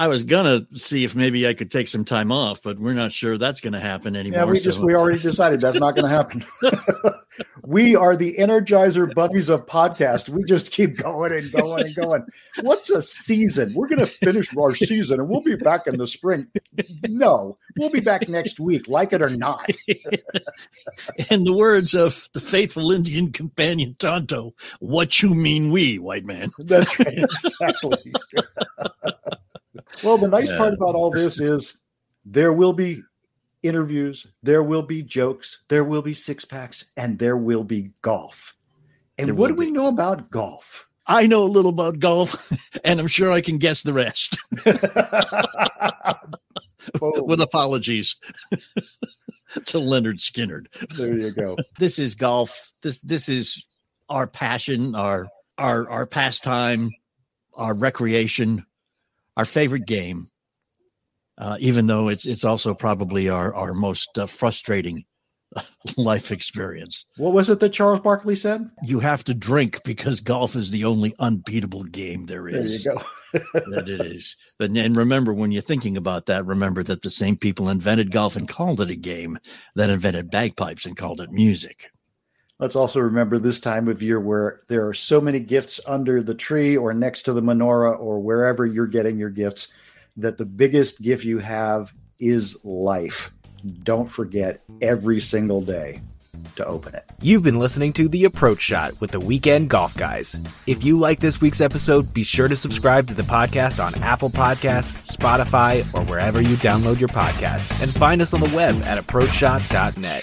I 0.00 0.08
was 0.08 0.24
gonna 0.24 0.66
see 0.70 1.04
if 1.04 1.14
maybe 1.14 1.46
I 1.46 1.52
could 1.52 1.70
take 1.70 1.86
some 1.86 2.06
time 2.06 2.32
off, 2.32 2.62
but 2.62 2.78
we're 2.78 2.94
not 2.94 3.12
sure 3.12 3.36
that's 3.36 3.60
gonna 3.60 3.78
happen 3.78 4.16
anymore. 4.16 4.40
Yeah, 4.40 4.44
we 4.46 4.58
just 4.58 4.80
we 4.80 4.94
already 4.94 5.18
decided 5.22 5.60
that's 5.60 5.78
not 5.78 5.94
going 5.94 6.08
to 6.08 6.16
happen. 6.16 6.42
we 7.64 7.94
are 7.94 8.16
the 8.16 8.34
Energizer 8.36 9.12
Bunnies 9.14 9.48
of 9.50 9.66
podcast. 9.66 10.30
We 10.30 10.42
just 10.44 10.72
keep 10.72 10.96
going 10.96 11.32
and 11.32 11.52
going 11.52 11.86
and 11.86 11.94
going. 11.94 12.24
What's 12.62 12.88
a 12.90 13.02
season? 13.02 13.72
We're 13.74 13.88
going 13.88 14.00
to 14.00 14.06
finish 14.06 14.56
our 14.56 14.74
season 14.74 15.20
and 15.20 15.28
we'll 15.28 15.42
be 15.42 15.56
back 15.56 15.86
in 15.86 15.98
the 15.98 16.06
spring. 16.06 16.46
No, 17.06 17.58
we'll 17.78 17.90
be 17.90 18.00
back 18.00 18.28
next 18.28 18.58
week, 18.58 18.88
like 18.88 19.12
it 19.12 19.22
or 19.22 19.30
not. 19.36 19.68
in 21.30 21.44
the 21.44 21.54
words 21.54 21.94
of 21.94 22.28
the 22.32 22.40
faithful 22.40 22.90
Indian 22.90 23.32
companion 23.32 23.96
Tonto, 23.98 24.54
what 24.80 25.22
you 25.22 25.34
mean 25.34 25.70
we, 25.70 25.98
white 25.98 26.24
man? 26.24 26.50
That's 26.58 26.98
right, 26.98 27.18
exactly. 27.18 28.12
Well, 30.02 30.18
the 30.18 30.28
nice 30.28 30.50
part 30.52 30.74
about 30.74 30.94
all 30.94 31.10
this 31.10 31.40
is 31.40 31.78
there 32.24 32.52
will 32.52 32.72
be 32.72 33.02
interviews, 33.62 34.26
there 34.42 34.62
will 34.62 34.82
be 34.82 35.02
jokes, 35.02 35.58
there 35.68 35.84
will 35.84 36.02
be 36.02 36.14
six 36.14 36.44
packs, 36.44 36.86
and 36.96 37.18
there 37.18 37.36
will 37.36 37.64
be 37.64 37.90
golf. 38.02 38.56
And 39.18 39.28
There 39.28 39.34
what 39.34 39.48
do 39.48 39.54
will 39.54 39.66
we 39.66 39.70
know 39.70 39.88
about 39.88 40.30
golf? 40.30 40.86
I 41.06 41.26
know 41.26 41.42
a 41.42 41.44
little 41.44 41.72
about 41.72 41.98
golf, 41.98 42.50
and 42.84 43.00
I'm 43.00 43.06
sure 43.06 43.30
I 43.32 43.40
can 43.40 43.58
guess 43.58 43.82
the 43.82 43.92
rest. 43.92 44.38
With 47.00 47.40
apologies 47.40 48.16
to 49.66 49.78
Lynyrd 49.78 50.18
Skynyrd. 50.18 50.66
there 50.96 51.16
you 51.16 51.32
go. 51.32 51.56
This 51.78 51.98
is 51.98 52.14
golf. 52.14 52.72
This 52.82 53.00
this 53.00 53.28
is 53.28 53.66
our 54.08 54.26
passion, 54.26 54.94
our 54.94 55.28
our 55.58 55.88
our 55.88 56.06
pastime, 56.06 56.90
our 57.54 57.74
recreation, 57.74 58.64
our 59.40 59.46
favorite 59.46 59.86
game. 59.86 60.28
Uh, 61.38 61.56
even 61.60 61.86
though 61.86 62.08
it's 62.08 62.26
it's 62.26 62.44
also 62.44 62.74
probably 62.74 63.30
our 63.30 63.54
our 63.54 63.72
most 63.72 64.18
uh, 64.18 64.26
frustrating 64.26 65.06
life 65.96 66.30
experience. 66.30 67.06
What 67.16 67.32
was 67.32 67.48
it 67.48 67.58
that 67.60 67.70
Charles 67.70 68.00
Barkley 68.00 68.36
said? 68.36 68.68
You 68.82 69.00
have 69.00 69.24
to 69.24 69.32
drink 69.32 69.82
because 69.82 70.20
golf 70.20 70.56
is 70.56 70.70
the 70.70 70.84
only 70.84 71.14
unbeatable 71.18 71.84
game 71.84 72.26
there 72.26 72.48
is. 72.48 72.84
There 72.84 72.92
you 72.92 73.00
go. 73.00 73.06
that 73.70 73.88
it 73.88 74.02
is. 74.02 74.36
But 74.58 74.72
and 74.72 74.94
remember, 74.94 75.32
when 75.32 75.52
you're 75.52 75.62
thinking 75.62 75.96
about 75.96 76.26
that, 76.26 76.44
remember 76.44 76.82
that 76.82 77.00
the 77.00 77.08
same 77.08 77.38
people 77.38 77.70
invented 77.70 78.10
golf 78.10 78.36
and 78.36 78.46
called 78.46 78.82
it 78.82 78.90
a 78.90 78.94
game 78.94 79.38
that 79.74 79.88
invented 79.88 80.30
bagpipes 80.30 80.84
and 80.84 80.98
called 80.98 81.22
it 81.22 81.32
music. 81.32 81.90
Let's 82.60 82.76
also 82.76 83.00
remember 83.00 83.38
this 83.38 83.58
time 83.58 83.88
of 83.88 84.02
year 84.02 84.20
where 84.20 84.60
there 84.68 84.86
are 84.86 84.92
so 84.92 85.18
many 85.18 85.40
gifts 85.40 85.80
under 85.86 86.22
the 86.22 86.34
tree 86.34 86.76
or 86.76 86.92
next 86.92 87.22
to 87.22 87.32
the 87.32 87.40
menorah 87.40 87.98
or 87.98 88.20
wherever 88.20 88.66
you're 88.66 88.86
getting 88.86 89.18
your 89.18 89.30
gifts 89.30 89.68
that 90.18 90.36
the 90.36 90.44
biggest 90.44 91.00
gift 91.00 91.24
you 91.24 91.38
have 91.38 91.94
is 92.18 92.62
life. 92.62 93.30
Don't 93.82 94.10
forget 94.10 94.62
every 94.82 95.20
single 95.20 95.62
day 95.62 96.00
to 96.56 96.66
open 96.66 96.94
it. 96.94 97.04
You've 97.22 97.42
been 97.42 97.58
listening 97.58 97.94
to 97.94 98.08
The 98.08 98.24
Approach 98.24 98.60
Shot 98.60 99.00
with 99.00 99.10
the 99.10 99.20
Weekend 99.20 99.70
Golf 99.70 99.96
Guys. 99.96 100.36
If 100.66 100.84
you 100.84 100.98
like 100.98 101.20
this 101.20 101.40
week's 101.40 101.62
episode, 101.62 102.12
be 102.12 102.24
sure 102.24 102.48
to 102.48 102.56
subscribe 102.56 103.06
to 103.08 103.14
the 103.14 103.22
podcast 103.22 103.82
on 103.82 103.94
Apple 104.02 104.30
Podcasts, 104.30 105.16
Spotify, 105.16 105.80
or 105.94 106.04
wherever 106.04 106.42
you 106.42 106.56
download 106.56 107.00
your 107.00 107.08
podcasts. 107.08 107.82
And 107.82 107.90
find 107.90 108.20
us 108.20 108.34
on 108.34 108.40
the 108.40 108.54
web 108.54 108.74
at 108.82 108.98
approachshot.net. 108.98 110.22